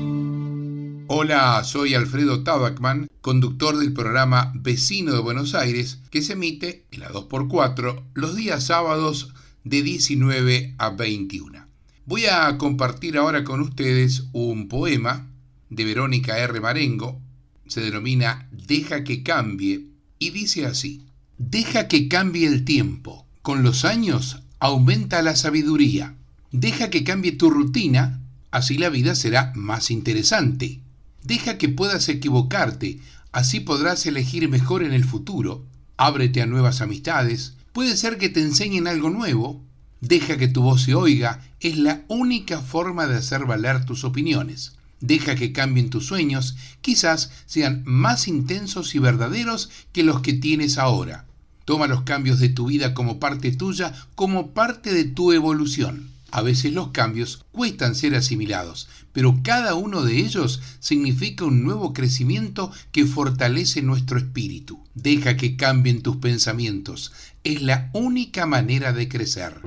Hola, 1.06 1.62
soy 1.64 1.94
Alfredo 1.94 2.42
Tabacman, 2.42 3.08
conductor 3.20 3.76
del 3.76 3.92
programa 3.92 4.52
Vecino 4.54 5.12
de 5.12 5.20
Buenos 5.20 5.54
Aires, 5.54 6.00
que 6.10 6.22
se 6.22 6.34
emite 6.34 6.86
en 6.90 7.00
la 7.00 7.10
2x4 7.10 8.02
los 8.14 8.36
días 8.36 8.64
sábados 8.64 9.34
de 9.64 9.82
19 9.82 10.74
a 10.78 10.90
21. 10.90 11.66
Voy 12.06 12.26
a 12.26 12.56
compartir 12.58 13.16
ahora 13.16 13.44
con 13.44 13.60
ustedes 13.60 14.24
un 14.32 14.68
poema 14.68 15.30
de 15.70 15.84
Verónica 15.84 16.38
R. 16.38 16.60
Marengo, 16.60 17.20
se 17.66 17.80
denomina 17.80 18.48
Deja 18.50 19.04
que 19.04 19.22
cambie 19.22 19.86
y 20.18 20.30
dice 20.30 20.66
así, 20.66 21.06
Deja 21.38 21.88
que 21.88 22.08
cambie 22.08 22.46
el 22.46 22.64
tiempo, 22.64 23.26
con 23.42 23.62
los 23.62 23.84
años 23.84 24.40
aumenta 24.58 25.20
la 25.20 25.36
sabiduría, 25.36 26.16
deja 26.54 26.88
que 26.88 27.04
cambie 27.04 27.32
tu 27.32 27.50
rutina, 27.50 28.20
así 28.50 28.78
la 28.78 28.88
vida 28.88 29.14
será 29.14 29.52
más 29.54 29.90
interesante, 29.90 30.80
deja 31.22 31.58
que 31.58 31.68
puedas 31.68 32.08
equivocarte, 32.08 33.00
Así 33.34 33.58
podrás 33.58 34.06
elegir 34.06 34.48
mejor 34.48 34.84
en 34.84 34.92
el 34.92 35.04
futuro. 35.04 35.64
Ábrete 35.96 36.40
a 36.40 36.46
nuevas 36.46 36.80
amistades. 36.80 37.54
Puede 37.72 37.96
ser 37.96 38.16
que 38.16 38.28
te 38.28 38.40
enseñen 38.40 38.86
algo 38.86 39.10
nuevo. 39.10 39.60
Deja 40.00 40.36
que 40.36 40.46
tu 40.46 40.62
voz 40.62 40.82
se 40.82 40.94
oiga. 40.94 41.42
Es 41.58 41.76
la 41.76 42.02
única 42.06 42.60
forma 42.60 43.08
de 43.08 43.16
hacer 43.16 43.44
valer 43.44 43.84
tus 43.86 44.04
opiniones. 44.04 44.76
Deja 45.00 45.34
que 45.34 45.52
cambien 45.52 45.90
tus 45.90 46.06
sueños. 46.06 46.56
Quizás 46.80 47.32
sean 47.46 47.82
más 47.84 48.28
intensos 48.28 48.94
y 48.94 49.00
verdaderos 49.00 49.68
que 49.92 50.04
los 50.04 50.20
que 50.20 50.34
tienes 50.34 50.78
ahora. 50.78 51.24
Toma 51.64 51.88
los 51.88 52.02
cambios 52.02 52.38
de 52.38 52.50
tu 52.50 52.66
vida 52.66 52.94
como 52.94 53.18
parte 53.18 53.50
tuya, 53.50 53.92
como 54.14 54.52
parte 54.52 54.94
de 54.94 55.06
tu 55.06 55.32
evolución. 55.32 56.13
A 56.34 56.42
veces 56.42 56.72
los 56.72 56.88
cambios 56.88 57.46
cuestan 57.52 57.94
ser 57.94 58.16
asimilados, 58.16 58.88
pero 59.12 59.38
cada 59.44 59.76
uno 59.76 60.02
de 60.02 60.16
ellos 60.16 60.60
significa 60.80 61.44
un 61.44 61.62
nuevo 61.62 61.92
crecimiento 61.92 62.72
que 62.90 63.06
fortalece 63.06 63.82
nuestro 63.82 64.18
espíritu. 64.18 64.82
Deja 64.94 65.36
que 65.36 65.54
cambien 65.54 66.02
tus 66.02 66.16
pensamientos. 66.16 67.12
Es 67.44 67.62
la 67.62 67.88
única 67.92 68.46
manera 68.46 68.92
de 68.92 69.08
crecer. 69.08 69.60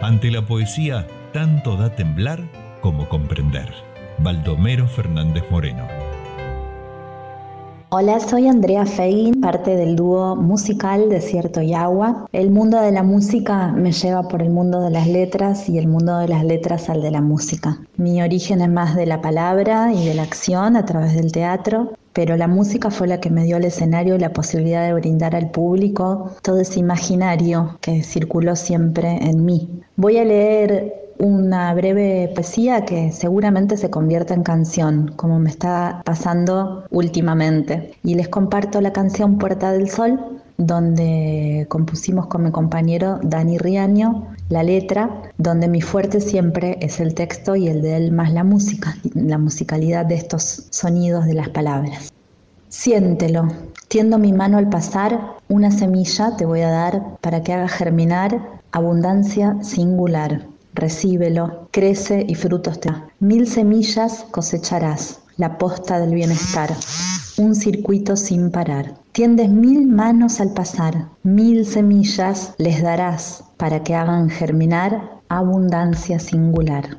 Ante 0.00 0.30
la 0.30 0.46
poesía, 0.46 1.06
tanto 1.34 1.76
da 1.76 1.94
temblar 1.94 2.50
como 2.80 3.10
comprender. 3.10 3.74
Baldomero 4.20 4.88
Fernández 4.88 5.44
Moreno. 5.50 5.97
Hola, 7.90 8.20
soy 8.20 8.48
Andrea 8.48 8.84
Fein, 8.84 9.40
parte 9.40 9.74
del 9.74 9.96
dúo 9.96 10.36
musical 10.36 11.08
Desierto 11.08 11.62
y 11.62 11.72
Agua. 11.72 12.26
El 12.32 12.50
mundo 12.50 12.78
de 12.82 12.92
la 12.92 13.02
música 13.02 13.68
me 13.68 13.92
lleva 13.92 14.28
por 14.28 14.42
el 14.42 14.50
mundo 14.50 14.82
de 14.82 14.90
las 14.90 15.06
letras 15.06 15.70
y 15.70 15.78
el 15.78 15.88
mundo 15.88 16.18
de 16.18 16.28
las 16.28 16.44
letras 16.44 16.90
al 16.90 17.00
de 17.00 17.10
la 17.10 17.22
música. 17.22 17.78
Mi 17.96 18.20
origen 18.20 18.60
es 18.60 18.68
más 18.68 18.94
de 18.94 19.06
la 19.06 19.22
palabra 19.22 19.90
y 19.94 20.06
de 20.06 20.12
la 20.12 20.24
acción 20.24 20.76
a 20.76 20.84
través 20.84 21.14
del 21.14 21.32
teatro, 21.32 21.94
pero 22.12 22.36
la 22.36 22.46
música 22.46 22.90
fue 22.90 23.08
la 23.08 23.20
que 23.20 23.30
me 23.30 23.44
dio 23.44 23.56
al 23.56 23.64
escenario 23.64 24.16
y 24.16 24.18
la 24.18 24.34
posibilidad 24.34 24.84
de 24.84 24.92
brindar 24.92 25.34
al 25.34 25.50
público 25.50 26.32
todo 26.42 26.60
ese 26.60 26.80
imaginario 26.80 27.78
que 27.80 28.02
circuló 28.02 28.54
siempre 28.54 29.16
en 29.22 29.46
mí. 29.46 29.80
Voy 29.96 30.18
a 30.18 30.26
leer 30.26 31.07
una 31.18 31.74
breve 31.74 32.30
poesía 32.34 32.84
que 32.84 33.12
seguramente 33.12 33.76
se 33.76 33.90
convierta 33.90 34.34
en 34.34 34.42
canción, 34.42 35.12
como 35.16 35.38
me 35.38 35.50
está 35.50 36.02
pasando 36.04 36.84
últimamente. 36.90 37.92
Y 38.04 38.14
les 38.14 38.28
comparto 38.28 38.80
la 38.80 38.92
canción 38.92 39.38
Puerta 39.38 39.72
del 39.72 39.90
Sol, 39.90 40.40
donde 40.56 41.66
compusimos 41.68 42.26
con 42.26 42.44
mi 42.44 42.50
compañero 42.50 43.20
Dani 43.22 43.58
Riaño 43.58 44.26
la 44.48 44.62
letra, 44.62 45.22
donde 45.38 45.68
mi 45.68 45.80
fuerte 45.80 46.20
siempre 46.20 46.78
es 46.80 47.00
el 47.00 47.14
texto 47.14 47.54
y 47.54 47.68
el 47.68 47.82
de 47.82 47.96
él 47.96 48.12
más 48.12 48.32
la 48.32 48.44
música, 48.44 48.96
la 49.14 49.38
musicalidad 49.38 50.06
de 50.06 50.16
estos 50.16 50.66
sonidos 50.70 51.26
de 51.26 51.34
las 51.34 51.48
palabras. 51.50 52.12
Siéntelo, 52.68 53.48
tiendo 53.88 54.18
mi 54.18 54.32
mano 54.32 54.58
al 54.58 54.68
pasar, 54.68 55.36
una 55.48 55.70
semilla 55.70 56.36
te 56.36 56.44
voy 56.44 56.60
a 56.60 56.70
dar 56.70 57.18
para 57.20 57.42
que 57.42 57.52
haga 57.52 57.68
germinar 57.68 58.60
abundancia 58.72 59.56
singular 59.62 60.42
recíbelo, 60.74 61.68
crece 61.70 62.24
y 62.28 62.34
frutos 62.34 62.80
te 62.80 62.90
da. 62.90 63.08
Mil 63.20 63.46
semillas 63.46 64.26
cosecharás, 64.30 65.20
la 65.36 65.58
posta 65.58 65.98
del 66.00 66.14
bienestar, 66.14 66.70
un 67.38 67.54
circuito 67.54 68.16
sin 68.16 68.50
parar. 68.50 68.94
Tiendes 69.12 69.48
mil 69.48 69.86
manos 69.86 70.40
al 70.40 70.52
pasar, 70.52 71.08
mil 71.22 71.66
semillas 71.66 72.54
les 72.58 72.82
darás 72.82 73.44
para 73.56 73.82
que 73.82 73.94
hagan 73.94 74.30
germinar 74.30 75.20
abundancia 75.28 76.18
singular. 76.18 76.98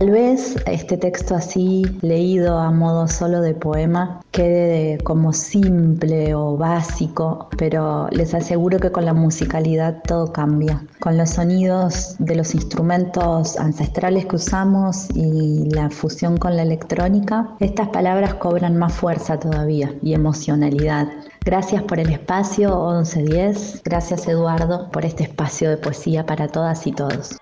Tal 0.00 0.12
vez 0.12 0.56
este 0.64 0.96
texto 0.96 1.34
así 1.34 1.84
leído 2.00 2.58
a 2.58 2.70
modo 2.70 3.06
solo 3.06 3.42
de 3.42 3.52
poema 3.52 4.22
quede 4.30 4.96
como 5.04 5.34
simple 5.34 6.34
o 6.34 6.56
básico, 6.56 7.50
pero 7.58 8.08
les 8.10 8.32
aseguro 8.32 8.78
que 8.78 8.90
con 8.90 9.04
la 9.04 9.12
musicalidad 9.12 10.02
todo 10.04 10.32
cambia. 10.32 10.82
Con 11.00 11.18
los 11.18 11.28
sonidos 11.28 12.16
de 12.18 12.34
los 12.34 12.54
instrumentos 12.54 13.58
ancestrales 13.58 14.24
que 14.24 14.36
usamos 14.36 15.10
y 15.14 15.68
la 15.68 15.90
fusión 15.90 16.38
con 16.38 16.56
la 16.56 16.62
electrónica, 16.62 17.54
estas 17.60 17.88
palabras 17.88 18.32
cobran 18.36 18.78
más 18.78 18.94
fuerza 18.94 19.38
todavía 19.38 19.94
y 20.00 20.14
emocionalidad. 20.14 21.08
Gracias 21.44 21.82
por 21.82 22.00
el 22.00 22.08
espacio 22.08 22.70
1110, 22.70 23.82
gracias 23.84 24.26
Eduardo 24.26 24.90
por 24.92 25.04
este 25.04 25.24
espacio 25.24 25.68
de 25.68 25.76
poesía 25.76 26.24
para 26.24 26.48
todas 26.48 26.86
y 26.86 26.92
todos. 26.92 27.39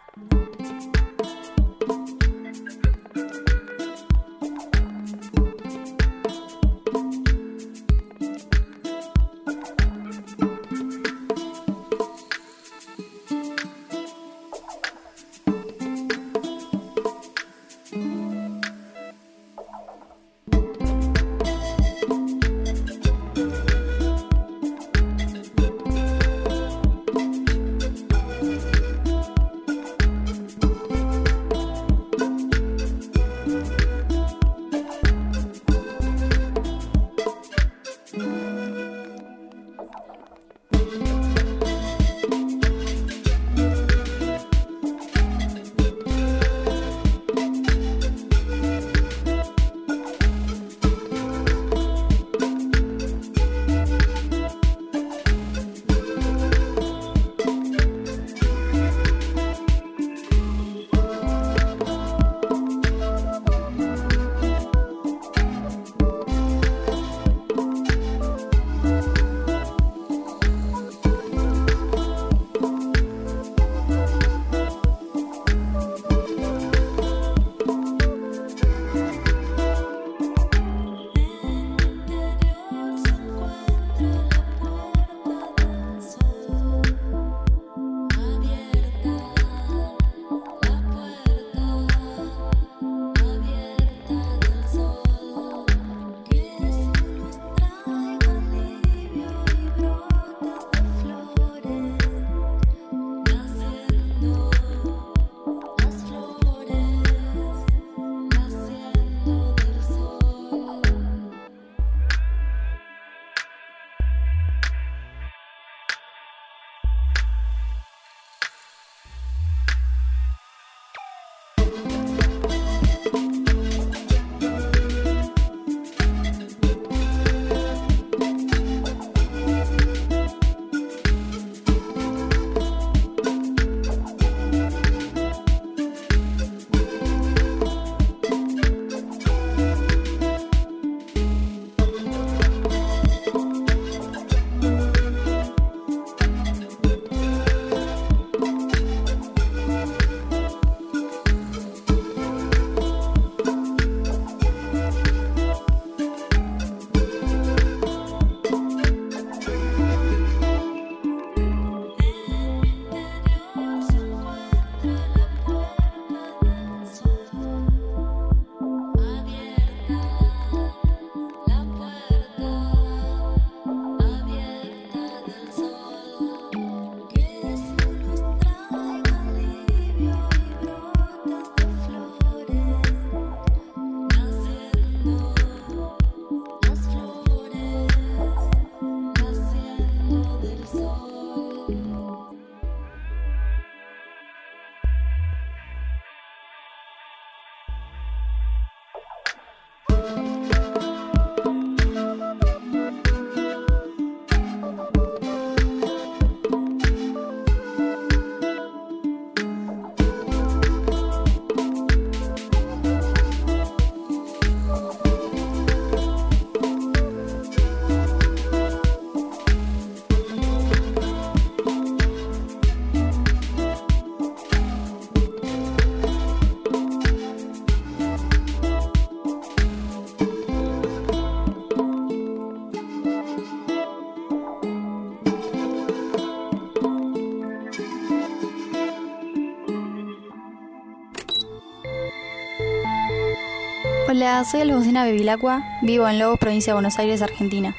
Hola, 244.39 244.49
soy 244.49 244.61
Alfonsina 244.61 245.03
Bevilacqua, 245.03 245.65
vivo 245.83 246.09
en 246.09 246.21
Lobos, 246.21 246.39
provincia 246.39 246.73
de 246.73 246.75
Buenos 246.75 246.97
Aires, 247.01 247.23
Argentina. 247.23 247.75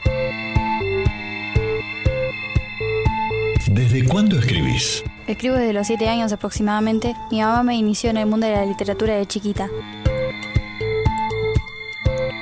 ¿Desde 3.72 4.04
cuándo 4.04 4.38
escribís? 4.38 5.06
Escribo 5.26 5.56
desde 5.56 5.72
los 5.72 5.88
7 5.88 6.10
años 6.10 6.34
aproximadamente. 6.34 7.16
Mi 7.32 7.40
mamá 7.40 7.64
me 7.64 7.76
inició 7.76 8.10
en 8.10 8.18
el 8.18 8.26
mundo 8.26 8.46
de 8.46 8.56
la 8.56 8.66
literatura 8.66 9.16
de 9.16 9.26
chiquita. 9.26 9.70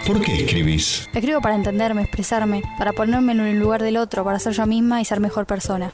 ¿Por 0.07 0.19
qué 0.19 0.45
escribís? 0.45 1.07
Escribo 1.13 1.39
para 1.39 1.53
entenderme, 1.53 2.01
expresarme, 2.01 2.63
para 2.79 2.93
ponerme 2.93 3.33
en 3.33 3.41
el 3.41 3.59
lugar 3.59 3.83
del 3.83 3.97
otro, 3.97 4.23
para 4.23 4.39
ser 4.39 4.53
yo 4.53 4.65
misma 4.65 4.99
y 4.99 5.05
ser 5.05 5.19
mejor 5.19 5.45
persona. 5.45 5.93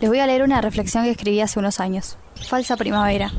Les 0.00 0.08
voy 0.08 0.20
a 0.20 0.26
leer 0.26 0.44
una 0.44 0.62
reflexión 0.62 1.04
que 1.04 1.10
escribí 1.10 1.42
hace 1.42 1.58
unos 1.58 1.78
años. 1.78 2.16
Falsa 2.48 2.78
primavera. 2.78 3.30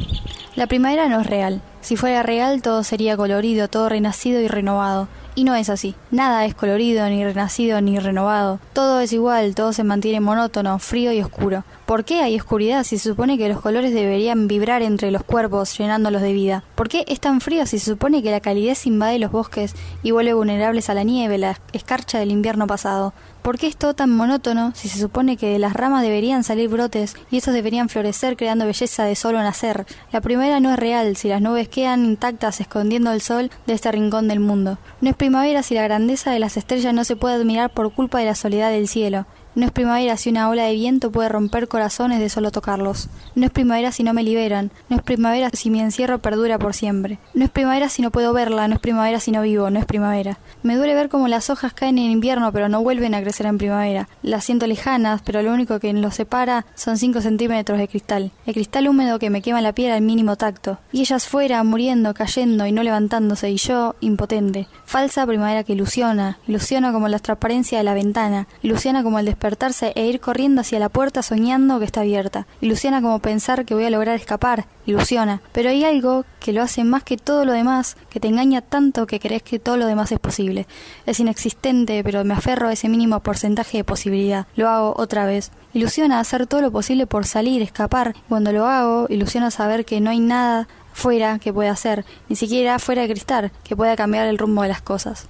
La 0.60 0.68
primavera 0.68 1.08
no 1.08 1.22
es 1.22 1.28
real. 1.28 1.62
Si 1.80 1.96
fuera 1.96 2.22
real 2.22 2.62
todo 2.62 2.84
sería 2.84 3.16
colorido, 3.16 3.70
todo 3.70 3.88
renacido 3.88 4.42
y 4.42 4.50
renovado. 4.50 5.08
Y 5.34 5.46
no 5.46 5.56
es 5.56 5.70
así. 5.70 5.96
Nada 6.12 6.44
es 6.44 6.54
colorido, 6.54 7.08
ni 7.08 7.24
renacido, 7.24 7.80
ni 7.80 7.98
renovado. 7.98 8.60
Todo 8.74 9.00
es 9.00 9.14
igual, 9.14 9.56
todo 9.56 9.72
se 9.72 9.86
mantiene 9.86 10.20
monótono, 10.20 10.78
frío 10.78 11.14
y 11.14 11.22
oscuro. 11.22 11.64
¿Por 11.90 12.06
qué 12.06 12.22
hay 12.22 12.38
oscuridad 12.38 12.84
si 12.84 13.00
se 13.00 13.10
supone 13.10 13.40
que 13.40 13.50
los 13.50 13.62
colores 13.62 13.92
deberían 13.92 14.48
vibrar 14.48 14.84
entre 14.84 15.10
los 15.10 15.24
cuerpos, 15.24 15.76
llenándolos 15.76 16.22
de 16.22 16.34
vida? 16.34 16.64
¿Por 16.76 16.88
qué 16.88 17.04
es 17.08 17.20
tan 17.20 17.42
frío 17.42 17.66
si 17.66 17.80
se 17.80 17.90
supone 17.90 18.22
que 18.22 18.30
la 18.30 18.42
calidez 18.42 18.86
invade 18.86 19.18
los 19.18 19.32
bosques 19.32 19.74
y 20.04 20.12
vuelve 20.12 20.34
vulnerables 20.34 20.92
a 20.92 20.94
la 20.94 21.02
nieve, 21.02 21.40
la 21.40 21.60
escarcha 21.74 22.20
del 22.20 22.30
invierno 22.30 22.68
pasado? 22.68 23.16
¿Por 23.42 23.58
qué 23.58 23.66
es 23.66 23.76
todo 23.76 23.96
tan 23.96 24.12
monótono 24.12 24.72
si 24.76 24.88
se 24.88 25.00
supone 25.00 25.36
que 25.36 25.50
de 25.50 25.58
las 25.58 25.74
ramas 25.74 26.04
deberían 26.04 26.44
salir 26.44 26.70
brotes 26.70 27.16
y 27.32 27.38
estos 27.38 27.56
deberían 27.56 27.90
florecer 27.90 28.38
creando 28.38 28.68
belleza 28.68 29.06
de 29.06 29.16
solo 29.16 29.40
nacer? 29.40 29.88
La 30.12 30.22
primavera 30.22 30.60
no 30.60 30.72
es 30.72 30.78
real 30.78 31.16
si 31.16 31.28
las 31.28 31.42
nubes 31.42 31.70
quedan 31.70 32.06
intactas 32.06 32.62
escondiendo 32.62 33.12
el 33.12 33.22
sol 33.22 33.50
de 33.66 33.74
este 33.74 33.92
rincón 33.92 34.28
del 34.28 34.42
mundo. 34.42 34.78
No 35.02 35.10
es 35.10 35.16
primavera 35.16 35.64
si 35.64 35.74
la 35.74 35.86
grandeza 35.86 36.30
de 36.30 36.38
las 36.38 36.56
estrellas 36.56 36.94
no 36.94 37.04
se 37.04 37.16
puede 37.16 37.34
admirar 37.34 37.72
por 37.72 37.92
culpa 37.92 38.20
de 38.20 38.26
la 38.26 38.36
soledad 38.36 38.70
del 38.70 38.88
cielo. 38.88 39.26
No 39.56 39.66
es 39.66 39.72
primavera 39.72 40.16
si 40.18 40.30
una 40.30 40.50
ola 40.50 40.64
de 40.66 40.74
viento 40.74 41.12
puede 41.12 41.30
romper 41.30 41.68
corazones 41.68 42.20
de 42.20 42.30
solo 42.30 42.52
tocarlos. 42.52 43.10
No 43.36 43.46
es 43.46 43.52
primavera 43.52 43.92
si 43.92 44.04
no 44.04 44.14
me 44.14 44.24
liberan. 44.24 44.72
No 44.90 44.98
es 44.98 45.04
primavera 45.04 45.50
si 45.54 45.70
mi 45.70 45.82
encierro 45.82 46.20
perdura 46.20 46.60
por 46.60 46.74
siempre. 46.74 47.20
No 47.34 47.46
es 47.46 47.52
primavera 47.52 47.90
si 47.90 48.02
no 48.02 48.12
puedo 48.12 48.34
verla. 48.34 48.68
No 48.68 48.76
es 48.76 48.80
primavera 48.80 49.20
si 49.20 49.32
no 49.32 49.42
vivo. 49.42 49.70
No 49.70 49.80
es 49.80 49.86
primavera. 49.86 50.38
Me 50.62 50.76
duele 50.76 50.94
ver 50.94 51.10
cómo 51.10 51.28
las 51.28 51.50
hojas 51.50 51.74
caen 51.74 51.98
en 51.98 52.12
invierno 52.12 52.52
pero 52.52 52.70
no 52.70 52.82
vuelven 52.84 53.16
a 53.16 53.22
crecer 53.22 53.46
en 53.46 53.58
primavera. 53.58 54.08
Las 54.22 54.46
siento 54.46 54.68
lejanas, 54.68 55.22
pero 55.24 55.42
lo 55.42 55.52
único 55.52 55.80
que 55.80 55.92
los 55.94 56.16
separa 56.16 56.66
son 56.76 56.98
5 56.98 57.22
centímetros 57.22 57.80
de 57.80 57.88
cristal. 57.88 58.32
El 58.46 58.54
cristal 58.54 58.88
húmedo 58.88 59.20
que 59.20 59.30
me 59.30 59.42
quema 59.42 59.62
la 59.62 59.74
piel 59.74 59.92
al 59.92 60.02
mínimo 60.02 60.36
tacto. 60.36 60.80
Y 60.92 61.02
ellas 61.02 61.28
fuera, 61.28 61.64
muriendo, 61.64 62.14
cayendo 62.14 62.66
y 62.66 62.72
no 62.72 62.84
levantándose. 62.84 63.50
Y 63.50 63.58
yo, 63.58 63.96
impotente. 64.00 64.68
Falsa 64.86 65.26
primavera 65.26 65.64
que 65.64 65.74
ilusiona. 65.74 66.38
Ilusiona 66.48 66.92
como 66.92 67.08
la 67.08 67.20
transparencia 67.20 67.78
de 67.78 67.84
la 67.84 67.94
ventana. 67.94 68.48
Ilusiona 68.62 69.04
como 69.04 69.20
el 69.20 69.26
despertarse 69.40 69.94
e 69.96 70.06
ir 70.06 70.20
corriendo 70.20 70.60
hacia 70.60 70.80
la 70.80 70.90
puerta 70.90 71.24
soñando 71.24 71.80
que 71.80 71.86
está 71.86 72.02
abierta. 72.02 72.46
Ilusiona 72.60 73.02
como 73.02 73.20
pensar 73.20 73.64
que 73.64 73.74
voy 73.74 73.86
a 73.86 73.90
lograr 73.90 74.18
escapar. 74.18 74.66
Ilusiona. 74.86 75.42
Pero 75.54 75.70
hay 75.70 75.86
algo 75.86 76.26
que 76.42 76.52
lo 76.52 76.62
hace 76.62 76.84
más 76.84 77.04
que 77.04 77.16
todo 77.16 77.46
lo 77.46 77.54
demás, 77.54 77.96
que 78.10 78.20
te 78.20 78.28
engaña 78.28 78.60
tanto 78.60 79.08
que 79.08 79.22
crees 79.22 79.42
que 79.42 79.58
todo 79.58 79.78
lo 79.78 79.86
demás 79.86 80.12
es 80.12 80.20
posible. 80.20 80.68
Es 81.06 81.22
inexistente, 81.22 82.04
pero 82.04 82.26
me 82.26 82.34
aferro 82.34 82.68
a 82.68 82.74
ese 82.74 82.90
mínimo 82.90 83.22
porcentaje 83.22 83.78
de 83.78 83.84
posibilidad. 83.86 84.46
Lo 84.58 84.68
hago 84.68 84.94
otra 84.98 85.26
vez. 85.26 85.52
Ilusiona 85.74 86.20
hacer 86.20 86.46
todo 86.46 86.60
lo 86.60 86.72
posible 86.72 87.08
por 87.08 87.26
salir, 87.26 87.62
escapar. 87.62 88.16
Cuando 88.28 88.52
lo 88.52 88.68
hago, 88.68 89.06
ilusiona 89.08 89.52
saber 89.52 89.86
que 89.86 90.02
no 90.02 90.10
hay 90.10 90.20
nada 90.20 90.68
fuera 90.92 91.40
que 91.40 91.54
pueda 91.54 91.72
hacer, 91.72 92.04
ni 92.28 92.36
siquiera 92.36 92.78
fuera 92.78 93.04
de 93.04 93.10
cristal, 93.10 93.52
que 93.64 93.78
pueda 93.78 93.96
cambiar 93.96 94.28
el 94.28 94.38
rumbo 94.38 94.64
de 94.64 94.68
las 94.68 94.82
cosas. 94.82 95.30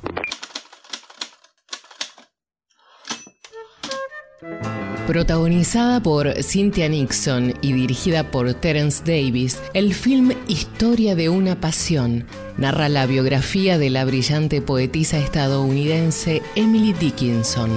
Protagonizada 5.05 6.01
por 6.01 6.31
Cynthia 6.43 6.87
Nixon 6.87 7.53
y 7.61 7.73
dirigida 7.73 8.31
por 8.31 8.53
Terence 8.53 9.03
Davis, 9.03 9.59
el 9.73 9.93
film 9.93 10.31
Historia 10.47 11.15
de 11.15 11.27
una 11.27 11.59
Pasión 11.59 12.25
narra 12.57 12.87
la 12.87 13.05
biografía 13.05 13.77
de 13.77 13.89
la 13.89 14.05
brillante 14.05 14.61
poetisa 14.61 15.17
estadounidense 15.17 16.41
Emily 16.55 16.93
Dickinson. 16.93 17.69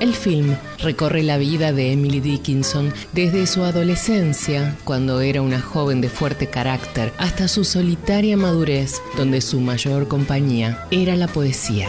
El 0.00 0.14
film 0.14 0.56
recorre 0.78 1.22
la 1.22 1.36
vida 1.36 1.72
de 1.72 1.92
Emily 1.92 2.20
Dickinson 2.20 2.92
desde 3.12 3.46
su 3.46 3.62
adolescencia, 3.62 4.76
cuando 4.84 5.20
era 5.20 5.42
una 5.42 5.60
joven 5.60 6.00
de 6.00 6.08
fuerte 6.08 6.48
carácter, 6.48 7.12
hasta 7.18 7.46
su 7.46 7.64
solitaria 7.64 8.36
madurez, 8.36 9.00
donde 9.16 9.42
su 9.42 9.60
mayor 9.60 10.08
compañía 10.08 10.86
era 10.90 11.14
la 11.14 11.28
poesía. 11.28 11.88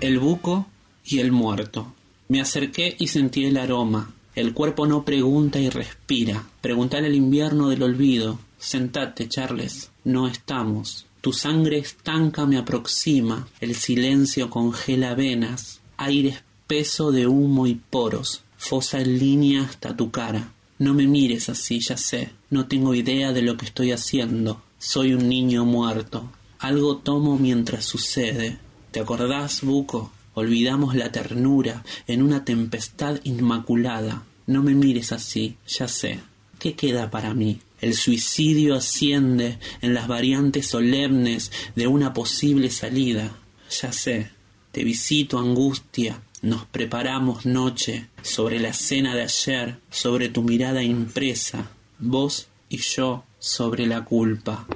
El 0.00 0.18
buco 0.18 0.66
y 1.04 1.18
el 1.18 1.32
muerto. 1.32 1.92
Me 2.28 2.40
acerqué 2.40 2.96
y 2.98 3.08
sentí 3.08 3.44
el 3.44 3.56
aroma. 3.56 4.14
El 4.34 4.52
cuerpo 4.54 4.86
no 4.86 5.04
pregunta 5.04 5.60
y 5.60 5.68
respira. 5.68 6.44
Preguntale 6.60 7.06
al 7.06 7.14
invierno 7.14 7.68
del 7.68 7.82
olvido. 7.82 8.38
Sentate, 8.58 9.28
Charles. 9.28 9.90
No 10.04 10.26
estamos. 10.26 11.06
Tu 11.20 11.32
sangre 11.32 11.78
estanca 11.78 12.44
me 12.46 12.58
aproxima. 12.58 13.46
El 13.60 13.74
silencio 13.74 14.50
congela 14.50 15.14
venas. 15.14 15.80
Aire 15.96 16.30
espeso 16.30 17.12
de 17.12 17.26
humo 17.26 17.66
y 17.66 17.74
poros. 17.74 18.42
Fosa 18.56 19.00
en 19.00 19.18
línea 19.18 19.62
hasta 19.62 19.96
tu 19.96 20.10
cara. 20.10 20.52
No 20.78 20.94
me 20.94 21.06
mires 21.06 21.48
así, 21.48 21.78
ya 21.80 21.96
sé. 21.96 22.32
No 22.50 22.66
tengo 22.66 22.94
idea 22.94 23.32
de 23.32 23.42
lo 23.42 23.56
que 23.56 23.66
estoy 23.66 23.92
haciendo. 23.92 24.62
Soy 24.78 25.14
un 25.14 25.28
niño 25.28 25.64
muerto. 25.64 26.30
Algo 26.58 26.96
tomo 26.96 27.38
mientras 27.38 27.84
sucede. 27.84 28.58
¿Te 28.90 29.00
acordás, 29.00 29.62
Buco? 29.62 30.10
Olvidamos 30.34 30.94
la 30.94 31.10
ternura 31.12 31.84
en 32.06 32.22
una 32.22 32.44
tempestad 32.44 33.20
inmaculada. 33.24 34.24
No 34.46 34.62
me 34.62 34.74
mires 34.74 35.12
así, 35.12 35.56
ya 35.66 35.88
sé. 35.88 36.20
¿Qué 36.58 36.74
queda 36.74 37.10
para 37.10 37.34
mí? 37.34 37.60
El 37.80 37.94
suicidio 37.94 38.74
asciende 38.74 39.58
en 39.82 39.94
las 39.94 40.08
variantes 40.08 40.66
solemnes 40.66 41.52
de 41.76 41.86
una 41.86 42.12
posible 42.12 42.70
salida. 42.70 43.36
Ya 43.80 43.92
sé. 43.92 44.30
Te 44.72 44.84
visito, 44.84 45.38
angustia. 45.38 46.20
Nos 46.42 46.64
preparamos 46.66 47.46
noche 47.46 48.08
sobre 48.22 48.58
la 48.58 48.72
cena 48.72 49.14
de 49.14 49.22
ayer, 49.22 49.78
sobre 49.90 50.28
tu 50.28 50.42
mirada 50.42 50.82
impresa. 50.82 51.70
Vos 51.98 52.48
y 52.68 52.78
yo 52.78 53.24
sobre 53.38 53.86
la 53.86 54.04
culpa. 54.04 54.66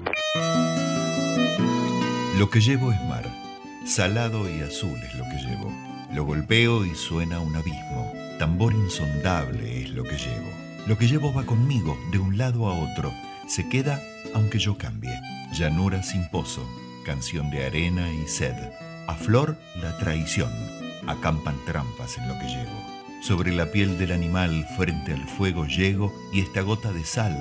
Lo 2.39 2.49
que 2.49 2.61
llevo 2.61 2.93
es 2.93 3.01
mar. 3.03 3.28
Salado 3.89 4.47
y 4.51 4.61
azul 4.61 5.01
es 5.03 5.15
lo 5.15 5.25
que 5.25 5.39
llevo. 5.39 5.73
Lo 6.13 6.27
golpeo 6.27 6.85
y 6.85 6.95
suena 6.95 7.41
un 7.41 7.57
abismo. 7.57 8.13
Tambor 8.39 8.75
insondable 8.75 9.83
es 9.83 9.91
lo 9.93 10.05
que 10.05 10.19
llevo. 10.19 10.51
Lo 10.87 10.99
que 10.99 11.09
llevo 11.09 11.33
va 11.33 11.47
conmigo 11.47 11.97
de 12.13 12.19
un 12.19 12.37
lado 12.37 12.69
a 12.69 12.79
otro. 12.79 13.11
Se 13.47 13.67
queda 13.71 13.99
aunque 14.35 14.59
yo 14.59 14.77
cambie. 14.77 15.19
Llanura 15.55 16.03
sin 16.03 16.29
pozo. 16.29 16.69
Canción 17.07 17.51
de 17.51 17.65
arena 17.65 18.13
y 18.13 18.29
sed. 18.29 18.55
A 19.07 19.15
flor 19.15 19.57
la 19.81 19.97
traición. 19.97 20.53
Acampan 21.07 21.57
trampas 21.65 22.19
en 22.19 22.29
lo 22.29 22.35
que 22.35 22.47
llevo. 22.47 23.23
Sobre 23.23 23.53
la 23.53 23.73
piel 23.73 23.99
del 23.99 24.13
animal 24.13 24.67
frente 24.77 25.15
al 25.15 25.27
fuego 25.27 25.65
llego 25.65 26.13
y 26.31 26.43
esta 26.43 26.61
gota 26.61 26.93
de 26.93 27.05
sal, 27.05 27.35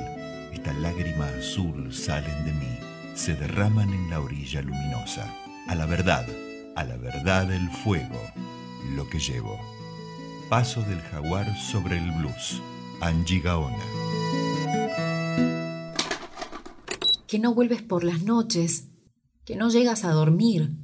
esta 0.53 0.71
lágrima 0.71 1.27
azul 1.27 1.93
salen 1.93 2.45
de 2.45 2.53
mí. 2.53 2.79
Se 3.15 3.33
derraman 3.33 3.93
en 3.93 4.09
la 4.09 4.21
orilla 4.21 4.61
luminosa 4.61 5.29
a 5.67 5.75
la 5.75 5.85
verdad, 5.85 6.25
a 6.75 6.83
la 6.83 6.97
verdad 6.97 7.51
el 7.51 7.69
fuego, 7.69 8.19
lo 8.95 9.07
que 9.09 9.19
llevo. 9.19 9.59
Paso 10.49 10.81
del 10.81 10.99
jaguar 11.01 11.57
sobre 11.57 11.97
el 11.97 12.11
blues, 12.11 12.61
Angie 13.01 13.41
Gaona. 13.41 13.83
Que 17.27 17.39
no 17.39 17.53
vuelves 17.53 17.81
por 17.81 18.05
las 18.05 18.23
noches, 18.23 18.87
que 19.43 19.57
no 19.57 19.69
llegas 19.69 20.05
a 20.05 20.11
dormir 20.11 20.77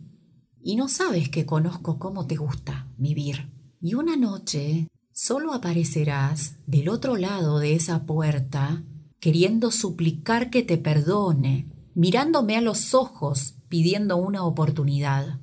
y 0.61 0.75
no 0.75 0.89
sabes 0.89 1.29
que 1.29 1.45
conozco 1.45 1.97
cómo 1.97 2.27
te 2.27 2.35
gusta 2.35 2.87
vivir. 2.97 3.49
Y 3.79 3.95
una 3.95 4.17
noche 4.17 4.87
solo 5.13 5.53
aparecerás 5.53 6.57
del 6.65 6.89
otro 6.89 7.15
lado 7.15 7.59
de 7.59 7.75
esa 7.75 8.05
puerta 8.05 8.83
queriendo 9.19 9.71
suplicar 9.71 10.49
que 10.49 10.63
te 10.63 10.77
perdone, 10.77 11.69
mirándome 11.95 12.57
a 12.57 12.61
los 12.61 12.93
ojos 12.93 13.55
pidiendo 13.73 14.17
una 14.17 14.43
oportunidad. 14.43 15.39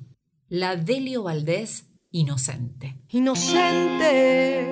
La 0.47 0.77
Delio 0.77 1.23
Valdés, 1.23 1.89
inocente. 2.11 2.95
Inocente, 3.09 4.63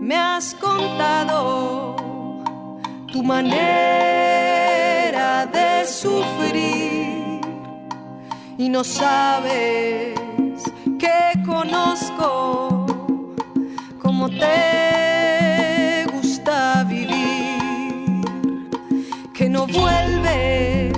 me 0.00 0.16
has 0.16 0.54
contado 0.54 1.96
tu 3.12 3.22
manera 3.22 4.64
de 5.52 5.86
sufrir 5.86 7.42
y 8.56 8.70
no 8.70 8.82
sabes 8.82 10.18
que 10.98 11.42
conozco 11.44 12.86
cómo 13.98 14.30
te 14.30 16.06
gusta 16.10 16.84
vivir, 16.84 18.22
que 19.34 19.50
no 19.50 19.66
vuelves 19.66 20.97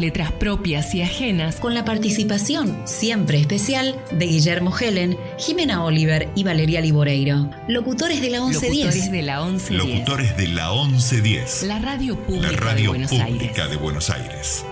letras 0.00 0.32
propias 0.32 0.94
y 0.94 1.02
ajenas. 1.02 1.56
Con 1.56 1.74
la 1.74 1.84
participación 1.84 2.82
siempre 2.84 3.38
especial 3.40 3.96
de 4.12 4.26
Guillermo 4.26 4.76
Helen, 4.78 5.16
Jimena 5.38 5.84
Oliver 5.84 6.28
y 6.34 6.44
Valeria 6.44 6.80
Liboreiro. 6.80 7.48
Locutores 7.68 8.20
de 8.20 8.30
la 8.30 8.40
1110. 8.40 8.84
Locutores 8.84 9.10
de 9.12 9.22
la 9.22 9.44
1110. 9.44 9.88
Locutores 9.88 10.36
de 10.36 10.48
la 10.48 10.72
1110. 10.72 11.62
La 11.64 11.78
radio 11.78 12.16
pública 12.16 12.52
La 12.52 12.58
radio 12.58 12.82
de 12.82 12.88
Buenos 12.88 13.10
pública 13.10 13.26
Aires. 13.62 13.70
de 13.70 13.76
Buenos 13.76 14.10
Aires. 14.10 14.63